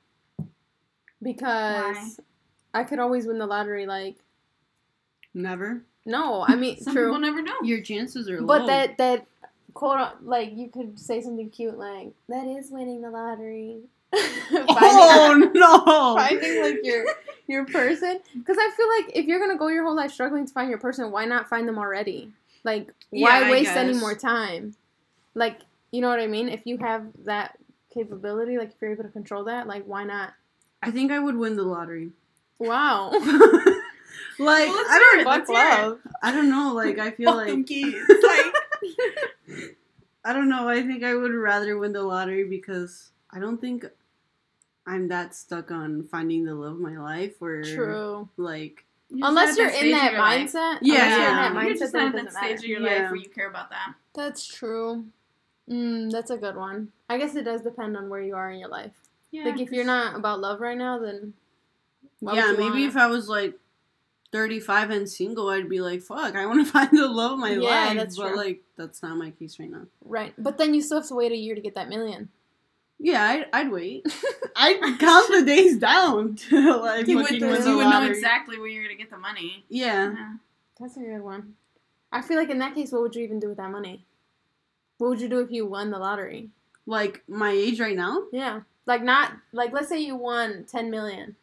because 1.21 1.95
Why? 1.95 2.09
I 2.73 2.83
could 2.83 2.97
always 2.99 3.27
win 3.27 3.37
the 3.37 3.45
lottery. 3.45 3.85
Like, 3.85 4.15
Never. 5.35 5.83
no, 6.07 6.43
I 6.47 6.55
mean 6.55 6.79
Some 6.79 6.93
true, 6.95 7.09
people 7.09 7.19
never 7.19 7.43
know. 7.43 7.55
Your 7.63 7.81
chances 7.81 8.27
are 8.27 8.41
but 8.41 8.61
low. 8.61 8.65
But 8.65 8.67
that 8.67 8.97
that 8.97 9.25
quote 9.73 9.99
uh, 9.99 10.11
like 10.23 10.51
you 10.55 10.69
could 10.69 10.99
say 10.99 11.21
something 11.21 11.49
cute 11.49 11.77
like 11.77 12.11
that 12.27 12.45
is 12.47 12.71
winning 12.71 13.01
the 13.01 13.09
lottery. 13.09 13.81
finding, 14.11 14.67
oh 14.75 15.51
no! 15.53 16.15
finding 16.15 16.61
like 16.63 16.79
your 16.83 17.05
your 17.47 17.65
person 17.65 18.19
because 18.35 18.57
I 18.59 18.71
feel 18.75 18.89
like 18.89 19.15
if 19.15 19.25
you're 19.27 19.39
gonna 19.39 19.57
go 19.57 19.67
your 19.67 19.83
whole 19.83 19.95
life 19.95 20.11
struggling 20.11 20.47
to 20.47 20.53
find 20.53 20.69
your 20.69 20.79
person, 20.79 21.11
why 21.11 21.25
not 21.25 21.47
find 21.47 21.67
them 21.67 21.77
already? 21.77 22.31
Like, 22.63 22.91
why 23.11 23.41
Yeah, 23.41 23.51
waste 23.51 23.71
any 23.71 23.93
more 23.93 24.15
time? 24.15 24.75
Like, 25.35 25.59
you 25.91 26.01
know 26.01 26.09
what 26.09 26.19
I 26.19 26.27
mean? 26.27 26.49
If 26.49 26.61
you 26.65 26.77
have 26.79 27.05
that 27.25 27.57
capability, 27.93 28.57
like 28.57 28.69
if 28.69 28.75
you're 28.81 28.91
able 28.91 29.03
to 29.03 29.09
control 29.09 29.43
that, 29.45 29.67
like 29.67 29.83
why 29.85 30.03
not? 30.03 30.33
I 30.81 30.91
think 30.91 31.11
I 31.11 31.19
would 31.19 31.35
win 31.35 31.55
the 31.55 31.63
lottery. 31.63 32.09
Wow. 32.57 33.11
Like 34.39 34.69
Well, 34.69 34.85
I 34.89 34.99
don't 34.99 35.15
hear. 35.17 35.25
Fuck 35.25 35.49
Let's 35.49 35.49
hear 35.49 35.59
it. 35.59 35.87
love. 35.87 35.99
I 36.23 36.31
don't 36.31 36.49
know, 36.49 36.73
like 36.73 36.97
I 36.97 37.11
feel 37.11 37.35
like. 37.35 37.49
Like, 37.49 38.48
I 40.25 40.33
don't 40.33 40.49
know, 40.49 40.67
I 40.67 40.81
think 40.83 41.03
I 41.03 41.15
would 41.15 41.33
rather 41.33 41.77
win 41.77 41.93
the 41.93 42.03
lottery 42.03 42.43
because 42.43 43.11
I 43.31 43.39
don't 43.39 43.59
think 43.59 43.85
I'm 44.85 45.07
that 45.09 45.33
stuck 45.35 45.71
on 45.71 46.03
finding 46.03 46.43
the 46.45 46.55
love 46.55 46.73
of 46.73 46.79
my 46.79 46.97
life 46.97 47.41
or 47.41 47.63
True. 47.63 48.27
like 48.37 48.85
you're 49.09 49.27
Unless 49.27 49.57
you're 49.57 49.69
in 49.69 49.91
that 49.91 50.11
your 50.13 50.21
mindset. 50.21 50.79
Yeah, 50.81 50.95
unless 50.95 51.09
you're 51.09 51.29
in 51.49 51.55
yeah. 51.55 51.63
You're 51.63 51.75
just 51.77 51.93
then 51.93 52.05
not 52.05 52.07
at 52.07 52.13
that 52.13 52.25
doesn't 52.25 52.31
stage 52.31 52.51
matter. 52.51 52.55
of 52.55 52.63
your 52.69 52.81
Yeah. 52.81 53.01
life 53.03 53.11
where 53.11 53.15
you 53.15 53.29
care 53.29 53.49
about 53.49 53.69
that. 53.71 53.93
That's 54.13 54.45
true. 54.45 55.05
Mm, 55.69 56.11
that's 56.11 56.31
a 56.31 56.37
good 56.37 56.55
one. 56.55 56.91
I 57.09 57.17
guess 57.17 57.35
it 57.35 57.43
does 57.43 57.61
depend 57.61 57.95
on 57.97 58.09
where 58.09 58.21
you 58.21 58.35
are 58.35 58.51
in 58.51 58.59
your 58.59 58.69
life. 58.69 58.91
Yeah, 59.31 59.45
like 59.45 59.59
if 59.59 59.71
you're 59.71 59.85
not 59.85 60.15
about 60.15 60.39
love 60.41 60.59
right 60.59 60.77
now, 60.77 60.99
then 60.99 61.33
why 62.19 62.33
Yeah, 62.35 62.47
would 62.51 62.51
you 62.51 62.57
maybe 62.57 62.69
wanna- 62.81 62.87
if 62.87 62.97
I 62.97 63.07
was 63.07 63.29
like 63.29 63.53
35 64.31 64.89
and 64.91 65.09
single, 65.09 65.49
I'd 65.49 65.69
be 65.69 65.81
like, 65.81 66.01
fuck, 66.01 66.35
I 66.35 66.45
want 66.45 66.65
to 66.65 66.71
find 66.77 66.89
the 66.91 67.07
love 67.07 67.33
of 67.33 67.39
my 67.39 67.51
Yeah, 67.51 67.59
life. 67.87 67.97
that's 67.97 68.17
but 68.17 68.29
true. 68.29 68.37
like, 68.37 68.61
that's 68.77 69.01
not 69.01 69.17
my 69.17 69.31
case 69.31 69.59
right 69.59 69.69
now. 69.71 69.87
right, 70.05 70.33
but 70.37 70.57
then 70.57 70.73
you 70.73 70.81
still 70.81 70.99
have 70.99 71.07
to 71.09 71.15
wait 71.15 71.31
a 71.31 71.35
year 71.37 71.55
to 71.55 71.61
get 71.61 71.75
that 71.75 71.89
million. 71.89 72.29
Yeah, 73.01 73.23
I'd, 73.23 73.45
I'd 73.53 73.71
wait. 73.71 74.05
I'd 74.55 74.79
count 74.99 75.31
the 75.31 75.43
days 75.45 75.77
down 75.77 76.35
till 76.49 76.83
I 76.83 76.97
You 76.99 77.15
would 77.17 77.25
fucking 77.27 77.39
do- 77.39 77.47
win 77.47 77.61
the 77.63 77.69
you 77.69 77.77
would 77.77 77.89
know 77.89 78.03
exactly 78.05 78.59
where 78.59 78.67
you're 78.67 78.83
gonna 78.83 78.95
get 78.95 79.09
the 79.09 79.17
money. 79.17 79.63
Yeah. 79.69 80.11
Yeah. 80.13 80.33
That's 80.79 80.97
a 80.97 80.99
good 80.99 81.21
one. 81.21 81.53
I 82.11 82.21
feel 82.21 82.37
like 82.37 82.49
in 82.49 82.59
that 82.59 82.75
case, 82.75 82.91
what 82.91 83.01
would 83.03 83.15
you 83.15 83.23
even 83.23 83.39
do 83.39 83.47
with 83.47 83.57
that 83.57 83.71
money? 83.71 84.03
What 84.97 85.09
would 85.11 85.21
you 85.21 85.29
do 85.29 85.39
if 85.39 85.49
you 85.51 85.65
won 85.65 85.91
the 85.91 85.97
lottery? 85.99 86.49
Like, 86.85 87.23
my 87.27 87.51
age 87.51 87.79
right 87.79 87.95
now, 87.95 88.23
Yeah, 88.33 88.61
like 88.85 89.01
not 89.03 89.31
like 89.53 89.71
let's 89.71 89.87
say 89.89 89.99
you 90.01 90.15
won 90.17 90.65
ten 90.67 90.89
million. 90.91 91.35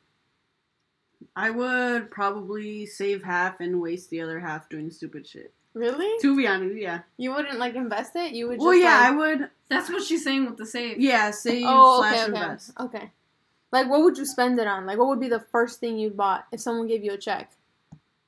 I 1.38 1.50
would 1.50 2.10
probably 2.10 2.86
save 2.86 3.22
half 3.22 3.60
and 3.60 3.80
waste 3.80 4.08
the 4.10 4.22
other 4.22 4.40
half 4.40 4.68
doing 4.70 4.90
stupid 4.90 5.26
shit. 5.26 5.52
Really? 5.74 6.18
To 6.22 6.34
be 6.34 6.46
honest, 6.46 6.76
yeah. 6.76 7.00
You 7.18 7.34
wouldn't 7.34 7.58
like 7.58 7.74
invest 7.74 8.16
it? 8.16 8.32
You 8.32 8.48
would 8.48 8.54
just 8.56 8.64
Well, 8.64 8.74
yeah, 8.74 8.98
I 8.98 9.10
would. 9.10 9.50
That's 9.68 9.90
what 9.90 10.02
she's 10.02 10.24
saying 10.24 10.46
with 10.46 10.56
the 10.56 10.64
save. 10.64 10.98
Yeah, 10.98 11.30
save 11.32 11.64
Oh, 11.68 11.98
slash 12.00 12.14
okay, 12.14 12.22
okay, 12.32 12.42
invest. 12.42 12.70
okay. 12.80 13.10
Like, 13.70 13.90
what 13.90 14.00
would 14.02 14.16
you 14.16 14.24
spend 14.24 14.58
it 14.58 14.66
on? 14.66 14.86
Like, 14.86 14.96
what 14.96 15.08
would 15.08 15.20
be 15.20 15.28
the 15.28 15.44
first 15.52 15.78
thing 15.80 15.98
you'd 15.98 16.16
bought 16.16 16.46
if 16.50 16.60
someone 16.60 16.86
gave 16.88 17.04
you 17.04 17.12
a 17.12 17.18
check 17.18 17.52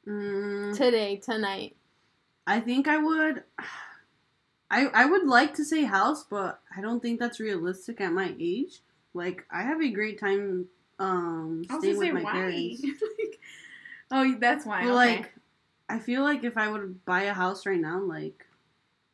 Mm, 0.07 0.77
today, 0.77 1.17
tonight? 1.17 1.77
I 2.47 2.61
think 2.61 2.89
I 2.89 2.99
would. 2.99 3.43
I 4.71 4.87
I 4.89 5.07
would 5.07 5.27
like 5.27 5.55
to 5.55 5.65
say 5.65 5.85
house, 5.85 6.25
but 6.29 6.61
I 6.77 6.83
don't 6.83 7.01
think 7.01 7.19
that's 7.19 7.41
realistic 7.41 8.03
at 8.03 8.13
my 8.13 8.35
age. 8.39 8.81
Like 9.15 9.47
I 9.51 9.63
have 9.63 9.81
a 9.81 9.89
great 9.89 10.21
time 10.21 10.67
um 10.99 11.65
I 11.71 11.75
was 11.75 11.83
staying 11.85 11.99
with 11.99 12.07
say 12.09 12.13
my 12.13 12.23
why. 12.23 12.33
parents. 12.33 12.83
like, 13.19 13.41
oh, 14.11 14.37
that's 14.41 14.67
why. 14.67 14.83
But, 14.85 14.89
okay. 14.91 15.17
like 15.19 15.35
I 15.89 15.99
feel 15.99 16.23
like 16.23 16.45
if 16.45 16.57
I 16.57 16.69
would 16.71 17.05
buy 17.05 17.23
a 17.23 17.33
house 17.35 17.65
right 17.67 17.81
now, 17.81 18.01
like 18.01 18.45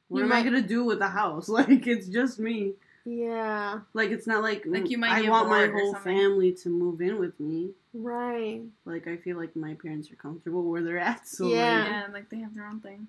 what 0.09 0.19
You 0.19 0.25
am 0.25 0.31
might- 0.31 0.41
I 0.41 0.43
gonna 0.45 0.63
do 0.63 0.85
with 0.85 0.99
the 0.99 1.09
house? 1.09 1.49
Like 1.59 1.87
it's 1.87 2.09
just 2.09 2.39
me. 2.39 2.75
Yeah, 3.07 3.81
Like 3.93 4.11
it's 4.11 4.27
not 4.27 4.43
like, 4.43 4.65
Like, 4.67 4.89
you 4.89 4.97
might 4.97 5.13
I 5.13 5.29
want 5.29 5.51
my 5.51 5.67
whole 5.67 5.93
family 5.95 6.53
to 6.53 6.71
move 6.71 7.03
in 7.03 7.19
with 7.19 7.39
me. 7.39 7.73
right. 7.93 8.63
Like 8.87 9.07
I 9.07 9.19
feel 9.19 9.37
like 9.37 9.55
my 9.55 9.75
parents 9.75 10.11
are 10.11 10.17
comfortable 10.17 10.63
where 10.65 10.83
they're 10.83 10.99
at. 10.99 11.27
So 11.29 11.49
Yeah. 11.49 11.81
like, 11.83 11.87
yeah, 11.91 12.07
like 12.15 12.29
they 12.31 12.39
have 12.39 12.55
their 12.55 12.65
own 12.67 12.81
thing. 12.81 13.09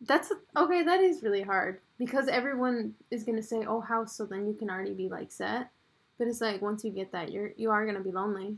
That's 0.00 0.32
okay. 0.56 0.82
That 0.82 1.00
is 1.00 1.22
really 1.22 1.42
hard 1.42 1.78
because 1.96 2.26
everyone 2.26 2.94
is 3.12 3.22
gonna 3.24 3.42
say, 3.42 3.64
"Oh, 3.64 3.80
house," 3.80 4.14
so 4.16 4.26
then 4.26 4.46
you 4.48 4.52
can 4.54 4.68
already 4.68 4.92
be 4.94 5.08
like 5.08 5.30
set. 5.32 5.70
But 6.18 6.28
it's 6.28 6.40
like 6.40 6.62
once 6.62 6.84
you 6.84 6.90
get 6.90 7.12
that, 7.12 7.30
you're 7.32 7.50
you 7.56 7.70
are 7.70 7.84
gonna 7.86 8.00
be 8.00 8.12
lonely. 8.12 8.56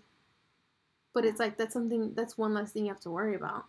But 1.15 1.25
it's 1.25 1.41
like 1.41 1.57
that's 1.59 1.73
something 1.73 2.13
that's 2.15 2.39
one 2.39 2.55
less 2.55 2.71
thing 2.73 2.85
you 2.87 2.93
have 2.93 3.01
to 3.01 3.11
worry 3.11 3.35
about, 3.35 3.65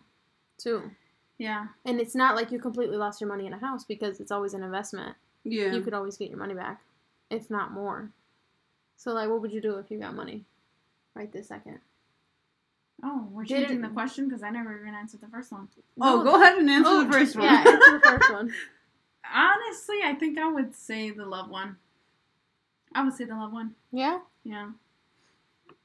too. 0.58 0.90
Yeah. 1.38 1.68
And 1.84 1.98
it's 2.00 2.14
not 2.14 2.36
like 2.36 2.52
you 2.52 2.60
completely 2.60 2.96
lost 2.98 3.20
your 3.20 3.28
money 3.28 3.46
in 3.46 3.52
a 3.54 3.58
house 3.58 3.82
because 3.84 4.20
it's 4.20 4.30
always 4.30 4.52
an 4.54 4.62
investment. 4.62 5.16
yeah. 5.42 5.72
You 5.72 5.80
could 5.80 5.94
always 5.94 6.16
get 6.18 6.28
your 6.28 6.38
money 6.38 6.54
back, 6.54 6.82
if 7.30 7.50
not 7.50 7.72
more. 7.72 8.10
So 8.98 9.12
like, 9.12 9.30
what 9.30 9.40
would 9.40 9.52
you 9.52 9.62
do 9.62 9.76
if 9.78 9.90
you 9.90 9.98
got 9.98 10.14
money, 10.14 10.44
right 11.14 11.32
this 11.32 11.48
second? 11.48 11.78
Oh, 13.02 13.26
we're 13.32 13.44
Did 13.44 13.60
changing 13.62 13.78
it- 13.78 13.88
the 13.88 13.94
question 13.94 14.28
because 14.28 14.42
I 14.42 14.50
never 14.50 14.78
even 14.78 14.94
answered 14.94 15.22
the 15.22 15.28
first 15.28 15.50
one. 15.50 15.66
oh, 16.00 16.18
No, 16.18 16.22
go 16.24 16.40
ahead 16.40 16.58
and 16.58 16.68
answer 16.70 16.90
oh, 16.90 17.04
the 17.04 17.12
first 17.12 17.34
one. 17.34 17.44
Yeah, 17.46 17.64
answer 17.66 17.98
the 17.98 18.00
first 18.04 18.30
one. 18.32 18.52
Honestly, 19.34 19.96
I 20.04 20.14
think 20.14 20.38
I 20.38 20.46
would 20.52 20.74
say 20.74 21.10
the 21.10 21.24
love 21.24 21.48
one. 21.48 21.76
I 22.94 23.04
would 23.04 23.14
say 23.14 23.24
the 23.24 23.34
love 23.34 23.52
one. 23.52 23.74
Yeah. 23.92 24.20
Yeah. 24.44 24.70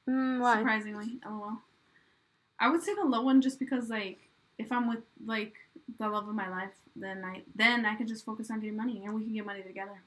Mm, 0.08 0.40
why? 0.40 0.58
Surprisingly, 0.58 1.18
lol. 1.24 1.58
I 2.58 2.70
would 2.70 2.82
say 2.82 2.94
the 2.94 3.04
low 3.04 3.22
one 3.22 3.42
just 3.42 3.58
because 3.58 3.90
like 3.90 4.18
if 4.58 4.72
I'm 4.72 4.88
with 4.88 5.04
like 5.24 5.54
the 5.98 6.08
love 6.08 6.28
of 6.28 6.34
my 6.34 6.48
life, 6.48 6.72
then 6.94 7.24
I 7.24 7.42
then 7.54 7.84
I 7.84 7.94
can 7.94 8.06
just 8.06 8.24
focus 8.24 8.50
on 8.50 8.60
getting 8.60 8.76
money 8.76 9.02
and 9.04 9.14
we 9.14 9.24
can 9.24 9.34
get 9.34 9.46
money 9.46 9.62
together. 9.62 10.02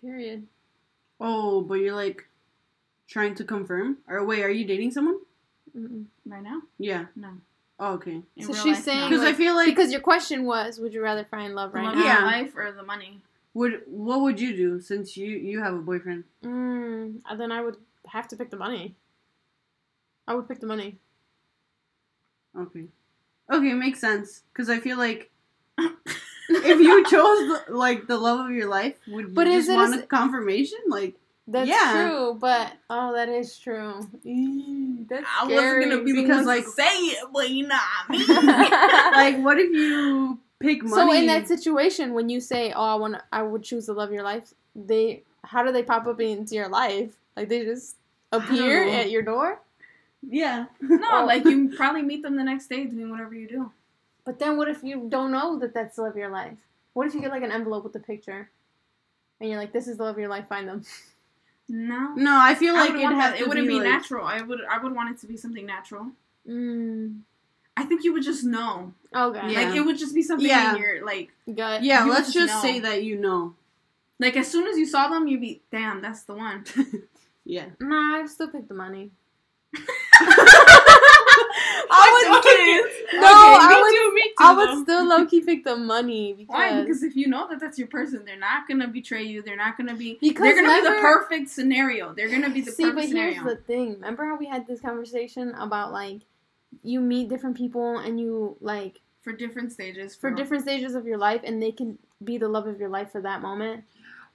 Period. 0.00 0.46
Oh, 1.18 1.60
but 1.60 1.74
you're 1.74 1.94
like 1.94 2.26
trying 3.08 3.34
to 3.36 3.44
confirm? 3.44 3.98
Or 4.08 4.24
wait, 4.24 4.42
are 4.42 4.50
you 4.50 4.64
dating 4.64 4.92
someone? 4.92 5.18
Mm-mm. 5.76 6.06
Right 6.26 6.42
now, 6.42 6.62
Yeah. 6.78 7.06
no. 7.16 7.28
Oh, 7.78 7.94
okay. 7.94 8.22
In 8.36 8.42
So 8.46 8.52
she's 8.52 8.76
life, 8.76 8.84
saying, 8.84 9.00
no. 9.00 9.08
Because 9.08 9.24
I 9.24 9.32
feel 9.32 9.54
like 9.54 9.66
Because 9.66 9.90
your 9.90 10.00
question 10.00 10.44
was, 10.44 10.78
would 10.78 10.92
you 10.92 11.02
rather 11.02 11.24
find 11.24 11.54
love 11.54 11.74
right 11.74 11.84
love 11.84 11.94
now? 11.96 12.04
Yeah. 12.04 12.24
life 12.24 12.54
or 12.56 12.72
the 12.72 12.82
money. 12.82 13.20
Would 13.54 13.82
what 13.86 14.20
would 14.20 14.40
you 14.40 14.56
do 14.56 14.80
since 14.80 15.16
you 15.16 15.28
you 15.28 15.60
have 15.62 15.74
a 15.74 15.78
boyfriend? 15.78 16.24
Mm, 16.44 17.20
uh, 17.28 17.36
then 17.36 17.50
I 17.52 17.62
would 17.62 17.76
have 18.06 18.28
to 18.28 18.36
pick 18.36 18.50
the 18.50 18.56
money. 18.56 18.94
I 20.28 20.34
would 20.34 20.48
pick 20.48 20.60
the 20.60 20.66
money. 20.66 20.98
Okay. 22.56 22.84
Okay, 23.50 23.72
makes 23.74 24.00
sense. 24.00 24.42
Because 24.52 24.70
I 24.70 24.78
feel 24.78 24.96
like 24.98 25.30
if 25.78 26.80
you 26.80 27.04
chose 27.04 27.38
the, 27.48 27.64
like 27.70 28.06
the 28.06 28.16
love 28.18 28.46
of 28.46 28.52
your 28.52 28.68
life, 28.68 28.94
would 29.08 29.34
But 29.34 29.46
you 29.46 29.54
is 29.54 29.66
just 29.66 29.70
it 29.70 29.74
want 29.76 29.94
as- 29.94 30.02
a 30.02 30.06
confirmation? 30.06 30.78
Like, 30.88 31.14
That's 31.48 31.68
Yeah. 31.68 32.06
true, 32.08 32.38
but 32.40 32.72
oh, 32.88 33.12
that 33.14 33.28
is 33.28 33.58
true. 33.58 34.06
That's 35.08 35.26
I 35.26 35.46
wasn't 35.48 35.82
gonna 35.90 36.02
be 36.04 36.12
because, 36.12 36.46
like- 36.46 36.66
say 36.66 36.84
it, 36.86 37.26
but 37.32 37.50
you 37.50 37.66
know 37.66 37.74
what 38.06 38.08
I 38.08 38.12
mean. 38.12 38.26
like 39.36 39.44
what 39.44 39.58
if 39.58 39.70
you 39.72 40.38
pick 40.60 40.82
money? 40.84 40.94
so 40.94 41.12
in 41.12 41.26
that 41.26 41.48
situation, 41.48 42.14
when 42.14 42.28
you 42.28 42.40
say, 42.40 42.72
"Oh, 42.72 42.84
I 42.84 42.94
want, 42.94 43.16
I 43.32 43.42
would 43.42 43.62
choose 43.62 43.86
to 43.86 43.92
love 43.92 44.10
of 44.10 44.14
your 44.14 44.22
life," 44.22 44.54
they, 44.76 45.22
how 45.44 45.64
do 45.64 45.72
they 45.72 45.82
pop 45.82 46.06
up 46.06 46.20
into 46.20 46.54
your 46.54 46.68
life? 46.68 47.12
Like 47.36 47.48
they 47.48 47.64
just 47.64 47.96
appear 48.32 48.88
at 48.88 49.10
your 49.10 49.22
door? 49.22 49.60
yeah. 50.22 50.66
no, 50.80 51.08
Oh. 51.12 51.24
like 51.26 51.44
you 51.44 51.72
probably 51.76 52.02
meet 52.02 52.22
them 52.22 52.36
the 52.36 52.44
next 52.44 52.68
day 52.68 52.84
doing 52.84 53.10
whatever 53.10 53.34
you 53.34 53.48
do. 53.48 53.72
But 54.24 54.38
then, 54.38 54.56
what 54.58 54.68
if 54.68 54.84
you 54.84 55.06
don't 55.08 55.32
know 55.32 55.58
that 55.58 55.72
that's 55.74 55.96
the 55.96 56.02
love 56.02 56.12
of 56.12 56.16
your 56.18 56.28
life? 56.28 56.58
What 56.92 57.06
if 57.06 57.14
you 57.14 57.20
get 57.20 57.30
like 57.30 57.42
an 57.42 57.50
envelope 57.52 57.84
with 57.84 57.94
a 57.96 58.00
picture, 58.00 58.50
and 59.40 59.48
you're 59.50 59.58
like, 59.58 59.72
"This 59.72 59.88
is 59.88 59.96
the 59.96 60.04
love 60.04 60.14
of 60.16 60.20
your 60.20 60.28
life. 60.28 60.46
Find 60.48 60.68
them." 60.68 60.84
No. 61.72 62.14
No, 62.16 62.36
I 62.40 62.56
feel 62.56 62.74
I 62.74 62.80
like 62.80 62.92
would 62.94 63.00
it, 63.00 63.14
have, 63.14 63.34
it 63.40 63.46
wouldn't 63.46 63.68
be, 63.68 63.74
be, 63.74 63.78
like, 63.78 63.88
natural. 63.88 64.26
I 64.26 64.42
would. 64.42 64.58
I 64.68 64.78
would 64.82 64.92
want 64.94 65.10
it 65.14 65.20
to 65.20 65.26
be 65.28 65.36
something 65.36 65.64
natural. 65.64 66.08
Mm. 66.48 67.20
I 67.80 67.84
think 67.84 68.04
you 68.04 68.12
would 68.12 68.22
just 68.22 68.44
know. 68.44 68.92
Okay. 69.14 69.52
Yeah. 69.52 69.60
Like 69.62 69.74
it 69.76 69.80
would 69.80 69.98
just 69.98 70.14
be 70.14 70.22
something 70.22 70.46
Yeah. 70.46 70.74
in 70.74 70.80
your 70.80 71.04
like. 71.04 71.30
Gut. 71.54 71.82
Yeah, 71.82 72.04
You 72.04 72.10
let's 72.12 72.32
just 72.32 72.48
just 72.48 72.54
know. 72.54 72.60
say 72.70 72.80
that 72.80 73.02
you 73.04 73.16
know. 73.18 73.54
Like 74.18 74.36
as 74.36 74.48
soon 74.50 74.66
as 74.68 74.76
you 74.76 74.86
saw 74.86 75.08
them, 75.08 75.26
you'd 75.28 75.40
be, 75.40 75.62
damn, 75.72 76.00
that's 76.02 76.22
the 76.24 76.34
one. 76.34 76.64
Yeah. 77.46 77.66
Nah, 77.80 78.18
I 78.20 78.26
still 78.26 78.48
pick 78.48 78.68
the 78.68 78.74
money. 78.74 79.10
I 81.92 82.30
would- 82.30 82.42
kids. 82.42 82.94
No, 83.14 83.28
I 83.28 83.68
me 83.68 83.80
would- 83.82 83.90
too, 83.92 84.14
me 84.14 84.22
too. 84.22 84.34
I 84.38 84.54
would 84.54 84.82
still 84.84 85.04
low 85.06 85.26
key 85.26 85.40
pick 85.40 85.64
the 85.64 85.76
money 85.76 86.32
because, 86.34 86.52
Why? 86.54 86.80
Because 86.82 87.02
if 87.02 87.16
you 87.16 87.26
know 87.28 87.48
that 87.48 87.58
that's 87.60 87.78
your 87.78 87.88
person, 87.88 88.24
they're 88.24 88.38
not 88.38 88.68
gonna 88.68 88.86
betray 88.88 89.24
you. 89.24 89.42
They're 89.42 89.56
not 89.56 89.76
gonna 89.76 89.94
be. 89.96 90.18
Because 90.20 90.42
they're 90.42 90.62
gonna 90.62 90.80
be 90.82 90.88
the 90.88 91.00
perfect 91.00 91.48
scenario. 91.50 92.12
They're 92.14 92.28
gonna 92.30 92.50
be 92.50 92.60
the 92.60 92.70
perfect 92.72 92.76
scenario. 92.76 92.76
see, 92.76 92.84
perfect 92.84 92.96
but 92.96 93.08
scenario. 93.08 93.42
here's 93.42 93.56
the 93.56 93.62
thing. 93.62 93.94
Remember 93.94 94.24
how 94.26 94.36
we 94.36 94.46
had 94.46 94.66
this 94.68 94.80
conversation 94.80 95.54
about 95.56 95.92
like 95.92 96.20
you 96.82 97.00
meet 97.00 97.28
different 97.28 97.56
people 97.56 97.98
and 97.98 98.18
you 98.20 98.56
like 98.60 99.00
for 99.22 99.32
different 99.32 99.72
stages. 99.72 100.14
for 100.16 100.30
different 100.30 100.62
stages 100.62 100.94
of 100.94 101.06
your 101.06 101.18
life 101.18 101.42
and 101.44 101.62
they 101.62 101.72
can 101.72 101.98
be 102.24 102.38
the 102.38 102.48
love 102.48 102.66
of 102.66 102.78
your 102.80 102.88
life 102.88 103.10
for 103.12 103.20
that 103.20 103.42
moment. 103.42 103.84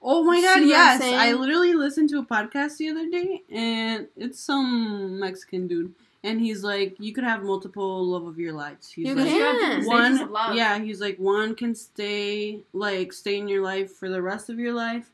Oh 0.01 0.23
my 0.23 0.39
god, 0.41 0.59
what 0.61 0.67
yes. 0.67 1.01
I 1.01 1.31
literally 1.33 1.73
listened 1.73 2.09
to 2.09 2.19
a 2.19 2.25
podcast 2.25 2.77
the 2.77 2.89
other 2.89 3.09
day 3.09 3.41
and 3.51 4.07
it's 4.15 4.39
some 4.39 5.19
Mexican 5.19 5.67
dude. 5.67 5.93
And 6.23 6.41
he's 6.41 6.63
like, 6.63 6.95
you 6.99 7.13
could 7.13 7.23
have 7.23 7.43
multiple 7.43 8.03
love 8.03 8.25
of 8.25 8.39
your 8.39 8.51
lives. 8.53 8.89
He's 8.91 9.07
You 9.07 9.15
like, 9.15 9.27
can. 9.27 9.35
You 9.35 9.43
have 9.43 9.59
different 9.59 9.87
one 9.87 10.31
love. 10.31 10.55
yeah 10.55 10.79
he's 10.79 10.99
like 11.01 11.17
one 11.17 11.55
can 11.55 11.73
stay 11.75 12.59
like 12.73 13.13
stay 13.13 13.37
in 13.37 13.47
your 13.47 13.63
life 13.63 13.91
for 13.91 14.09
the 14.09 14.21
rest 14.21 14.49
of 14.49 14.59
your 14.59 14.73
life 14.73 15.11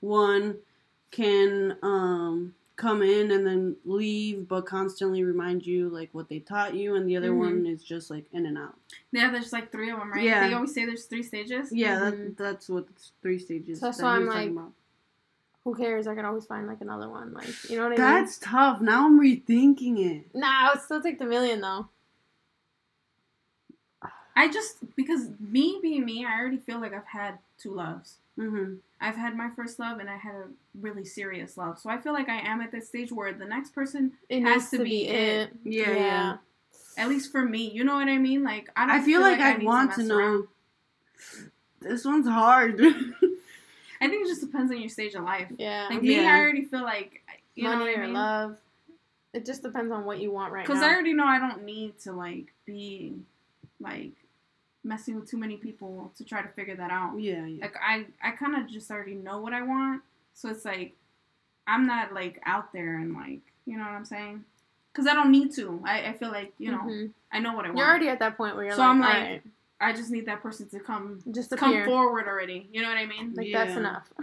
one 0.00 0.56
can 1.10 1.76
um 1.82 2.54
come 2.80 3.02
in 3.02 3.30
and 3.30 3.46
then 3.46 3.76
leave 3.84 4.48
but 4.48 4.64
constantly 4.64 5.22
remind 5.22 5.66
you 5.66 5.88
like 5.90 6.08
what 6.12 6.28
they 6.30 6.38
taught 6.38 6.74
you 6.74 6.94
and 6.96 7.06
the 7.08 7.14
other 7.16 7.30
Mhm. 7.30 7.38
one 7.38 7.66
is 7.66 7.84
just 7.84 8.10
like 8.10 8.24
in 8.32 8.46
and 8.46 8.56
out 8.56 8.74
Yeah, 9.12 9.30
there's 9.30 9.52
like 9.52 9.70
three 9.70 9.90
of 9.90 9.98
them, 9.98 10.10
right? 10.12 10.24
Yeah. 10.24 10.48
They 10.48 10.54
always 10.54 10.72
say 10.72 10.86
there's 10.86 11.04
three 11.04 11.22
stages. 11.22 11.70
yeah 11.72 11.98
Mhm. 12.00 12.10
that, 12.10 12.36
that's 12.38 12.68
what 12.70 12.86
three 13.22 13.38
stages 13.38 13.80
So 13.80 13.86
that's 13.86 14.00
why 14.02 14.16
I'm 14.16 14.26
like- 14.26 14.52
Who 15.64 15.74
cares? 15.74 16.06
I 16.06 16.14
can 16.14 16.24
always 16.24 16.46
find 16.46 16.66
like 16.66 16.80
another 16.80 17.08
one. 17.10 17.34
Like 17.34 17.52
you 17.68 17.76
know 17.76 17.82
what 17.82 17.92
I 17.92 17.96
mean? 17.96 18.14
that's 18.14 18.38
tough 18.38 18.80
now 18.80 19.06
i'm 19.06 19.20
rethinking 19.20 19.98
it 20.12 20.34
Nah, 20.34 20.48
I 20.48 20.70
would 20.72 20.82
still 20.82 21.02
take 21.02 21.18
the 21.18 21.26
million 21.26 21.60
though. 21.60 21.88
I 24.36 24.48
just 24.50 24.78
because 24.96 25.28
me 25.38 25.78
being 25.82 26.04
me, 26.06 26.24
I 26.24 26.38
already 26.40 26.56
feel 26.56 26.80
like 26.80 26.94
I've 26.94 27.04
had 27.06 27.38
two 27.58 27.74
loves. 27.74 28.16
Mm-hmm. 28.40 28.74
I've 29.00 29.16
had 29.16 29.36
my 29.36 29.50
first 29.56 29.78
love 29.78 29.98
and 29.98 30.08
I 30.10 30.16
had 30.16 30.34
a 30.34 30.44
really 30.80 31.04
serious 31.04 31.56
love. 31.56 31.78
So 31.78 31.88
I 31.90 31.98
feel 31.98 32.12
like 32.12 32.28
I 32.28 32.38
am 32.40 32.60
at 32.60 32.70
this 32.72 32.88
stage 32.88 33.12
where 33.12 33.32
the 33.32 33.44
next 33.46 33.74
person, 33.74 34.12
It 34.28 34.42
Has 34.42 34.56
needs 34.62 34.70
to 34.70 34.84
be 34.84 35.08
it. 35.08 35.50
Yeah, 35.64 35.90
yeah. 35.94 36.36
at 36.98 37.08
least 37.08 37.32
for 37.32 37.42
me, 37.42 37.70
you 37.70 37.84
know 37.84 37.94
what 37.94 38.08
I 38.08 38.18
mean? 38.18 38.42
Like 38.42 38.68
I 38.76 38.86
don't 38.86 38.96
I 38.96 39.04
feel 39.04 39.20
like 39.20 39.40
I 39.40 39.52
I'd 39.52 39.58
need 39.58 39.66
want 39.66 39.92
to 39.92 39.98
mess 39.98 40.06
know. 40.08 40.16
around. 40.16 40.48
This 41.80 42.04
one's 42.04 42.26
hard. 42.28 42.80
I 44.02 44.08
think 44.08 44.24
it 44.24 44.28
just 44.28 44.40
depends 44.40 44.70
on 44.72 44.80
your 44.80 44.88
stage 44.90 45.14
of 45.14 45.24
life. 45.24 45.48
Yeah. 45.58 45.88
Like 45.90 46.02
me, 46.02 46.16
Yeah. 46.16 46.34
I 46.34 46.38
already 46.40 46.64
feel 46.64 46.82
like 46.82 47.22
you 47.54 47.64
know 47.64 47.76
Money 47.76 47.90
what 47.92 47.98
I 47.98 48.00
or 48.00 48.04
mean? 48.04 48.14
love. 48.14 48.56
It 49.32 49.46
just 49.46 49.62
depends 49.62 49.92
on 49.92 50.04
what 50.04 50.18
you 50.20 50.30
want 50.32 50.52
right 50.52 50.66
now. 50.66 50.74
Because 50.74 50.82
I 50.82 50.90
already 50.92 51.12
know 51.12 51.24
I 51.26 51.38
don't 51.38 51.64
need 51.64 51.98
to 52.00 52.12
like 52.12 52.52
be 52.66 53.14
like 53.80 54.12
messing 54.84 55.14
with 55.16 55.30
too 55.30 55.36
many 55.36 55.56
people 55.56 56.10
to 56.16 56.24
try 56.24 56.40
to 56.42 56.48
figure 56.48 56.76
that 56.76 56.90
out. 56.90 57.18
yeah, 57.20 57.44
yeah. 57.46 57.62
Like 57.62 57.74
I, 57.80 58.06
I 58.22 58.30
kind 58.32 58.56
of 58.56 58.68
just 58.68 58.90
already 58.90 59.14
know 59.14 59.40
what 59.40 59.52
I 59.52 59.62
want, 59.62 60.02
so 60.34 60.48
it's 60.48 60.64
like 60.64 60.94
I'm 61.66 61.86
not 61.86 62.12
like 62.14 62.40
out 62.46 62.72
there 62.72 62.96
and 62.98 63.14
like 63.14 63.40
you 63.66 63.76
know 63.76 63.84
what 63.84 63.92
I'm 63.92 64.04
saying. 64.04 64.44
Because 64.92 65.06
I 65.06 65.14
don't 65.14 65.30
need 65.30 65.52
to. 65.54 65.80
I, 65.84 66.06
I 66.08 66.12
feel 66.14 66.30
like 66.30 66.52
you 66.58 66.72
know 66.72 66.78
Mhm. 66.82 67.10
I 67.32 67.38
know 67.38 67.52
what 67.54 67.64
I 67.64 67.68
want. 67.68 67.78
You're 67.78 67.86
already 67.88 68.08
at 68.08 68.18
that 68.20 68.36
point 68.36 68.56
where 68.56 68.64
you're 68.64 68.74
So 68.74 68.80
like, 68.80 68.88
I'm 68.90 69.00
like, 69.00 69.14
alright, 69.16 69.42
I 69.80 69.92
just 69.92 70.10
need 70.10 70.26
that 70.26 70.42
person 70.42 70.68
to 70.70 70.80
come 70.80 71.22
just 71.30 71.50
come 71.56 71.70
appear. 71.70 71.84
forward 71.84 72.26
already. 72.26 72.68
You 72.72 72.82
know 72.82 72.88
what 72.88 72.96
I 72.96 73.06
mean? 73.06 73.32
Like 73.34 73.46
Yeah. 73.46 73.64
that's 73.64 73.76
enough. 73.78 74.12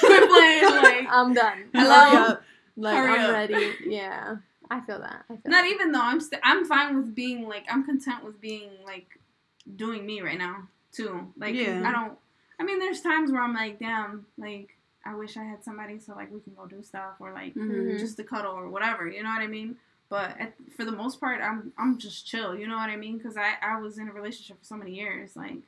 Quit 0.00 0.28
playing. 0.28 0.64
Like 0.64 1.06
I'm 1.10 1.34
done. 1.34 1.64
Hello? 1.74 1.94
Hurry 2.10 2.16
up. 2.16 2.42
Like 2.76 2.96
Hurry 2.96 3.18
I'm 3.18 3.24
up. 3.26 3.32
ready. 3.32 3.72
Yeah. 3.86 4.36
I 4.70 4.80
feel 4.80 4.98
that. 5.00 5.24
I 5.30 5.34
feel 5.36 5.40
not 5.50 5.62
that. 5.62 5.70
even 5.70 5.92
though 5.92 6.02
I'm 6.02 6.20
st- 6.20 6.40
I'm 6.44 6.64
fine 6.64 6.96
with 6.96 7.14
being 7.14 7.46
like 7.48 7.64
I'm 7.70 7.84
content 7.84 8.24
with 8.24 8.40
being 8.40 8.70
like 8.84 9.18
doing 9.76 10.04
me 10.06 10.20
right 10.20 10.38
now 10.38 10.68
too. 10.92 11.32
Like 11.36 11.54
Yeah. 11.54 11.82
I 11.84 11.92
don't. 11.92 12.18
I 12.58 12.64
mean, 12.64 12.78
there's 12.78 13.00
times 13.02 13.30
where 13.30 13.42
I'm 13.42 13.54
like, 13.54 13.78
damn, 13.78 14.26
like 14.38 14.76
I 15.04 15.14
wish 15.14 15.36
I 15.36 15.44
had 15.44 15.62
somebody 15.62 15.98
so 16.00 16.14
like 16.14 16.32
we 16.32 16.40
can 16.40 16.54
go 16.54 16.66
do 16.66 16.82
stuff 16.82 17.14
or 17.20 17.32
like 17.32 17.54
Mhm. 17.54 17.98
just 17.98 18.16
to 18.16 18.24
cuddle 18.24 18.52
or 18.52 18.68
whatever. 18.68 19.06
You 19.08 19.22
know 19.22 19.30
what 19.30 19.42
I 19.42 19.46
mean? 19.46 19.76
But 20.08 20.40
at, 20.40 20.54
for 20.76 20.84
the 20.84 20.92
most 20.92 21.20
part, 21.20 21.40
I'm 21.42 21.72
I'm 21.78 21.98
just 21.98 22.26
chill. 22.26 22.56
You 22.56 22.66
know 22.68 22.76
what 22.76 22.90
I 22.90 22.96
mean? 22.96 23.18
Because 23.18 23.36
I 23.36 23.54
I 23.62 23.80
was 23.80 23.98
in 23.98 24.08
a 24.08 24.12
relationship 24.12 24.58
for 24.58 24.64
so 24.64 24.76
many 24.76 24.94
years. 24.94 25.36
Like 25.36 25.58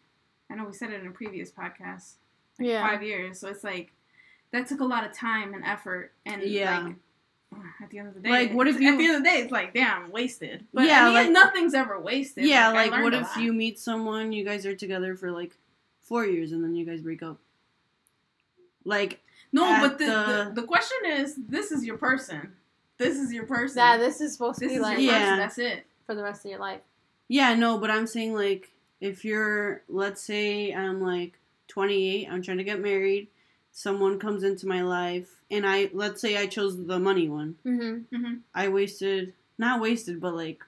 I 0.50 0.54
know 0.54 0.64
we 0.64 0.72
said 0.72 0.90
it 0.90 1.00
in 1.00 1.06
a 1.06 1.10
previous 1.12 1.50
podcast. 1.50 2.14
Yeah. 2.58 2.86
Five 2.88 3.02
years. 3.02 3.38
So 3.38 3.48
it's 3.48 3.62
like 3.64 3.92
that 4.50 4.66
took 4.66 4.80
a 4.80 4.84
lot 4.84 5.04
of 5.04 5.12
time 5.12 5.52
and 5.54 5.64
effort 5.64 6.12
and 6.24 6.42
Yeah. 6.42 6.80
like 6.80 6.96
at 7.82 7.90
the 7.90 7.98
end 7.98 8.08
of 8.08 8.14
the 8.14 8.20
day, 8.20 8.30
Like, 8.30 8.52
what 8.52 8.68
if 8.68 8.80
you, 8.80 8.92
at 8.92 8.98
the 8.98 9.04
end 9.06 9.16
of 9.16 9.22
the 9.22 9.28
day, 9.28 9.36
it's 9.38 9.52
like, 9.52 9.74
damn, 9.74 10.10
wasted. 10.10 10.66
But 10.72 10.84
Yeah, 10.84 10.88
yeah, 10.88 11.02
I 11.02 11.24
mean, 11.24 11.34
like- 11.34 11.44
nothing's 11.44 11.74
ever 11.74 11.98
wasted. 12.00 12.44
Yeah, 12.44 12.70
I 12.70 12.72
like 12.88 13.02
what 13.02 13.14
if 13.14 13.36
you 13.36 13.52
meet 13.52 13.78
someone, 13.78 14.32
you 14.32 14.44
guys 14.44 14.66
are 14.66 14.74
together 14.76 15.14
for 15.16 15.30
like 15.30 15.56
four 16.02 16.24
years, 16.26 16.52
and 16.52 16.62
then 16.64 16.74
you 16.74 16.84
guys 16.86 17.00
break 17.00 17.22
up? 17.22 17.38
Like, 18.84 19.20
No, 19.52 19.78
but 19.80 19.98
the, 19.98 20.04
the 20.06 20.44
the- 20.54 20.60
the 20.60 20.66
question 20.66 20.98
is, 21.06 21.34
this 21.36 21.72
is 21.72 21.84
your 21.84 21.96
person. 21.98 22.52
This 22.98 23.16
is 23.16 23.32
your 23.32 23.44
person. 23.46 23.78
Yeah, 23.78 23.96
this 23.96 24.20
is 24.20 24.32
supposed 24.32 24.58
to 24.60 24.68
be 24.68 24.74
is 24.74 24.80
like 24.80 24.98
your 24.98 25.12
Yeah. 25.12 25.18
person. 25.20 25.38
That's 25.38 25.58
it. 25.58 25.86
for 26.06 26.14
the 26.14 26.22
rest 26.22 26.44
of 26.46 26.50
your 26.50 26.58
life. 26.60 26.80
yeah, 27.28 27.54
no, 27.54 27.76
but 27.78 27.90
I'm 27.90 28.06
saying 28.06 28.32
like, 28.34 28.72
if 29.00 29.24
you're, 29.26 29.82
let's 29.88 30.22
say 30.22 30.72
I'm 30.72 31.00
like 31.02 31.38
28, 31.68 32.26
I'm 32.30 32.40
trying 32.42 32.56
to 32.56 32.64
get 32.64 32.80
married, 32.80 33.28
someone 33.78 34.18
comes 34.18 34.42
into 34.42 34.66
my 34.66 34.82
life, 34.82 35.28
and 35.52 35.64
I, 35.64 35.88
let's 35.92 36.20
say 36.20 36.36
I 36.36 36.46
chose 36.46 36.84
the 36.84 36.98
money 36.98 37.28
one, 37.28 37.54
Mm-hmm. 37.64 38.16
hmm 38.16 38.34
I 38.52 38.66
wasted, 38.68 39.34
not 39.56 39.80
wasted, 39.80 40.20
but 40.20 40.34
like, 40.34 40.64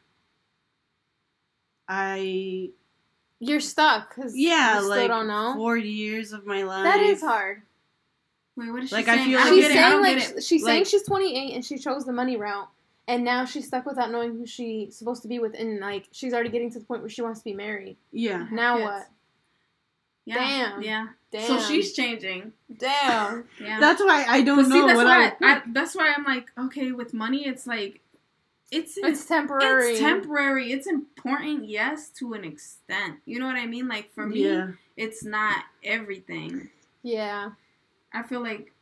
I, 1.89 2.71
You're 3.41 3.61
stuck 3.61 4.15
because 4.15 4.37
yeah, 4.37 4.75
you 4.75 4.81
still 4.83 4.91
like 4.91 5.09
don't 5.09 5.27
know. 5.27 5.55
four 5.57 5.77
years 5.77 6.33
of 6.33 6.47
my 6.47 6.63
life. 6.63 6.85
that 6.85 7.01
is 7.01 7.21
hard. 7.21 7.63
Wait, 8.57 8.71
what 8.71 8.83
is 8.85 8.91
she 8.91 8.95
Like, 8.95 9.09
I 9.09 9.17
saying? 9.17 9.29
feel 9.29 9.39
I 9.39 9.43
like- 9.43 9.49
don't 9.51 9.55
She's 9.59 9.63
get 9.63 9.71
it. 9.71 9.75
Saying 9.75 9.91
don't 9.91 10.03
like 10.03 10.43
she's 10.43 10.65
saying 10.65 10.79
Like- 10.81 10.87
she's 10.87 11.03
28 11.03 11.55
and 11.55 11.65
she 11.65 11.79
chose 11.79 12.05
the 12.05 12.13
money 12.13 12.37
route, 12.37 12.69
and 13.09 13.25
now 13.25 13.45
she's 13.45 13.67
stuck 13.67 13.87
without 13.87 14.13
knowing 14.13 14.33
who 14.39 14.47
she's 14.47 14.95
supposed 14.97 15.23
to 15.23 15.29
be 15.29 15.41
with, 15.41 15.55
and 15.55 15.81
like 15.81 16.07
she's 16.13 16.33
already 16.33 16.51
getting 16.51 16.71
to 16.71 16.79
the 16.79 16.85
point 16.85 17.03
where 17.03 17.11
she 17.11 17.23
wants 17.23 17.41
to 17.41 17.45
be 17.45 17.55
married. 17.55 17.97
Yeah. 18.13 18.47
Now 18.53 18.77
Kids. 18.77 18.85
what? 18.85 19.07
Yeah. 20.27 20.35
Damn. 20.37 20.83
Yeah. 20.83 21.07
Damn. 21.33 21.47
So 21.47 21.59
she's 21.61 21.93
changing. 21.93 22.53
damn. 22.77 23.45
Yeah. 23.61 23.79
That's 23.81 24.01
why 24.03 24.25
I 24.29 24.43
don't 24.43 24.57
but 24.59 24.67
see, 24.67 24.71
know 24.81 24.87
that's 24.87 24.97
what 24.97 25.07
why 25.07 25.33
I. 25.41 25.53
I, 25.57 25.63
that's 25.73 25.95
why 25.95 26.13
I'm 26.17 26.25
like, 26.25 26.51
okay, 26.59 26.93
with 26.93 27.15
money, 27.15 27.47
it's 27.47 27.67
like, 27.67 28.01
it's 28.71 28.97
It's 28.97 29.25
temporary. 29.25 29.93
It's 29.93 30.01
temporary. 30.01 30.73
It's 30.73 30.87
important, 30.87 31.69
yes, 31.69 32.09
to 32.19 32.35
an 32.35 32.45
extent. 32.45 33.17
You 33.27 33.39
know 33.41 33.47
what 33.47 33.57
I 33.57 33.67
mean? 33.67 33.89
Like 33.89 34.13
for 34.15 34.27
me, 34.27 34.45
yeah. 34.45 34.69
it's 34.97 35.25
not 35.25 35.65
everything. 35.83 36.69
Yeah, 37.03 37.51
I 38.13 38.23
feel 38.23 38.41
like 38.43 38.73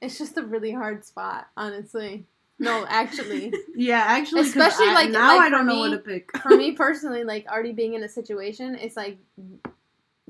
it's 0.00 0.18
just 0.18 0.36
a 0.38 0.42
really 0.42 0.72
hard 0.72 1.04
spot, 1.04 1.48
honestly. 1.56 2.24
No, 2.58 2.84
actually, 2.88 3.52
Yeah, 3.76 4.02
actually. 4.06 4.42
Especially, 4.42 4.88
I- 4.88 4.94
like- 4.94 5.10
now 5.10 5.36
like 5.36 5.40
I 5.46 5.50
don't 5.50 5.60
for 5.60 5.64
know 5.66 5.74
me- 5.84 5.90
what 5.90 5.90
to 5.90 5.98
pick. 5.98 6.36
for 6.38 6.56
me 6.56 6.72
personally, 6.76 7.22
like 7.24 7.46
already 7.48 7.72
being 7.72 7.94
in 7.94 8.02
a 8.02 8.08
situation, 8.08 8.74
it's 8.74 8.96
like, 8.96 9.18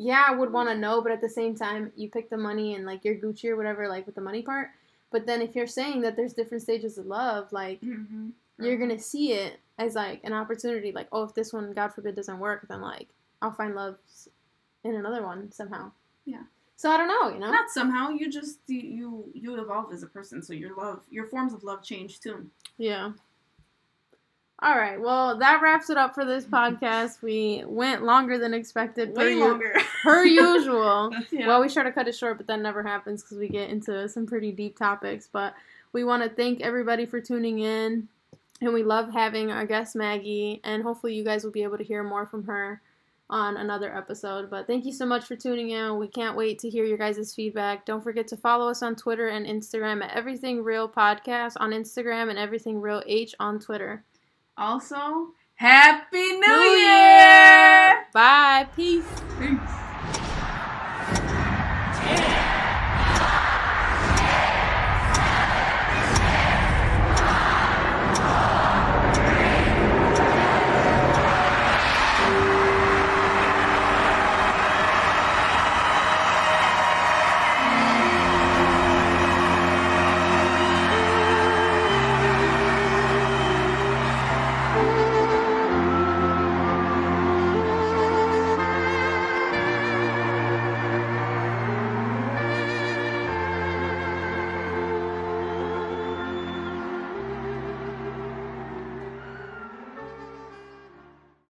yeah, 0.01 0.25
I 0.27 0.35
would 0.35 0.51
want 0.51 0.71
to 0.71 0.75
know, 0.75 1.03
but 1.03 1.13
at 1.13 1.21
the 1.21 1.29
same 1.29 1.55
time, 1.55 1.93
you 1.95 2.09
pick 2.09 2.31
the 2.31 2.37
money 2.39 2.75
and 2.75 2.87
like 2.87 3.05
you're 3.05 3.17
Gucci 3.17 3.51
or 3.51 3.57
whatever, 3.57 3.87
like 3.87 4.07
with 4.07 4.15
the 4.15 4.23
money 4.23 4.41
part. 4.41 4.71
But 5.13 5.27
then 5.27 5.43
if 5.43 5.55
you're 5.55 5.67
saying 5.67 6.01
that 6.01 6.17
there's 6.17 6.33
different 6.33 6.63
stages 6.63 6.97
of 6.97 7.05
love, 7.05 7.53
like 7.53 7.83
mm-hmm. 7.83 8.31
you're 8.59 8.79
gonna 8.79 8.99
see 8.99 9.35
it 9.35 9.61
as 9.79 9.97
like 9.97 10.21
an 10.25 10.33
opportunity. 10.33 10.91
Like, 10.91 11.09
oh, 11.13 11.25
if 11.25 11.35
this 11.35 11.53
one, 11.53 11.75
God 11.75 11.93
forbid, 11.93 12.17
doesn't 12.17 12.39
work, 12.39 12.67
then 12.67 12.81
like 12.81 13.09
I'll 13.43 13.53
find 13.53 13.75
love 13.75 13.99
in 14.85 14.95
another 14.95 15.23
one 15.23 15.53
somehow. 15.53 15.93
Yeah. 16.25 16.45
So 16.77 16.91
I 16.91 16.97
don't 16.97 17.09
know, 17.09 17.29
you 17.29 17.39
know. 17.39 17.51
not 17.51 17.69
somehow. 17.69 18.09
You 18.09 18.31
just 18.31 18.61
you 18.69 19.31
you 19.35 19.61
evolve 19.61 19.93
as 19.93 20.03
a 20.03 20.07
person, 20.07 20.43
so 20.43 20.55
your 20.55 20.75
love, 20.75 21.01
your 21.11 21.27
forms 21.27 21.53
of 21.53 21.63
love 21.63 21.83
change 21.83 22.21
too. 22.21 22.47
Yeah. 22.79 23.13
All 24.63 24.77
right. 24.77 25.01
Well, 25.01 25.39
that 25.39 25.63
wraps 25.63 25.89
it 25.91 25.97
up 25.97 26.15
for 26.15 26.25
this 26.25 26.45
podcast. 26.59 27.23
We 27.23 27.65
went 27.67 28.03
longer 28.05 28.39
than 28.39 28.53
expected. 28.55 29.15
per 29.15 29.23
Way 29.23 29.33
u- 29.35 29.41
longer. 29.41 29.75
per 30.03 30.25
usual. 30.25 31.11
Yeah. 31.31 31.47
Well, 31.47 31.61
we 31.63 31.69
try 31.69 31.83
to 31.85 31.93
cut 31.93 32.09
it 32.09 32.15
short, 32.15 32.37
but 32.37 32.47
that 32.49 32.61
never 32.61 32.83
happens 32.83 33.23
because 33.23 33.39
we 33.39 33.49
get 33.49 33.71
into 33.71 34.09
some 34.09 34.27
pretty 34.27 34.53
deep 34.53 34.79
topics. 34.79 35.29
But 35.33 35.55
we 35.93 36.05
want 36.05 36.23
to 36.23 36.29
thank 36.29 36.61
everybody 36.61 37.07
for 37.07 37.21
tuning 37.21 37.61
in. 37.61 38.09
And 38.61 38.75
we 38.75 38.83
love 38.83 39.11
having 39.13 39.51
our 39.51 39.65
guest 39.65 39.97
Maggie. 39.97 40.61
And 40.65 40.83
hopefully, 40.83 41.15
you 41.15 41.25
guys 41.25 41.43
will 41.45 41.51
be 41.51 41.63
able 41.63 41.79
to 41.79 41.85
hear 41.85 42.03
more 42.03 42.27
from 42.27 42.45
her 42.45 42.83
on 43.31 43.57
another 43.57 43.97
episode. 43.97 44.51
But 44.51 44.67
thank 44.67 44.85
you 44.85 44.93
so 44.93 45.07
much 45.07 45.25
for 45.25 45.37
tuning 45.37 45.71
in. 45.71 45.97
We 45.99 46.09
can't 46.09 46.37
wait 46.37 46.59
to 46.59 46.69
hear 46.69 46.85
your 46.85 46.99
guys' 46.99 47.33
feedback. 47.35 47.87
Don't 47.87 48.03
forget 48.05 48.29
to 48.29 48.37
follow 48.37 48.69
us 48.69 48.83
on 48.83 48.97
Twitter 48.97 49.29
and 49.29 49.47
Instagram 49.47 50.03
at 50.05 50.15
Everything 50.15 50.63
Real 50.63 50.87
Podcast 50.89 51.55
on 51.59 51.71
Instagram 51.71 52.29
and 52.29 52.39
Everything 52.39 52.81
Real 52.81 53.03
H 53.07 53.35
on 53.41 53.59
Twitter. 53.59 54.03
Also, 54.57 55.35
Happy 55.55 56.17
New, 56.17 56.41
New 56.41 56.77
Year! 56.79 58.07
Bye. 58.13 58.67
Peace. 58.75 59.05
Peace. 59.39 59.90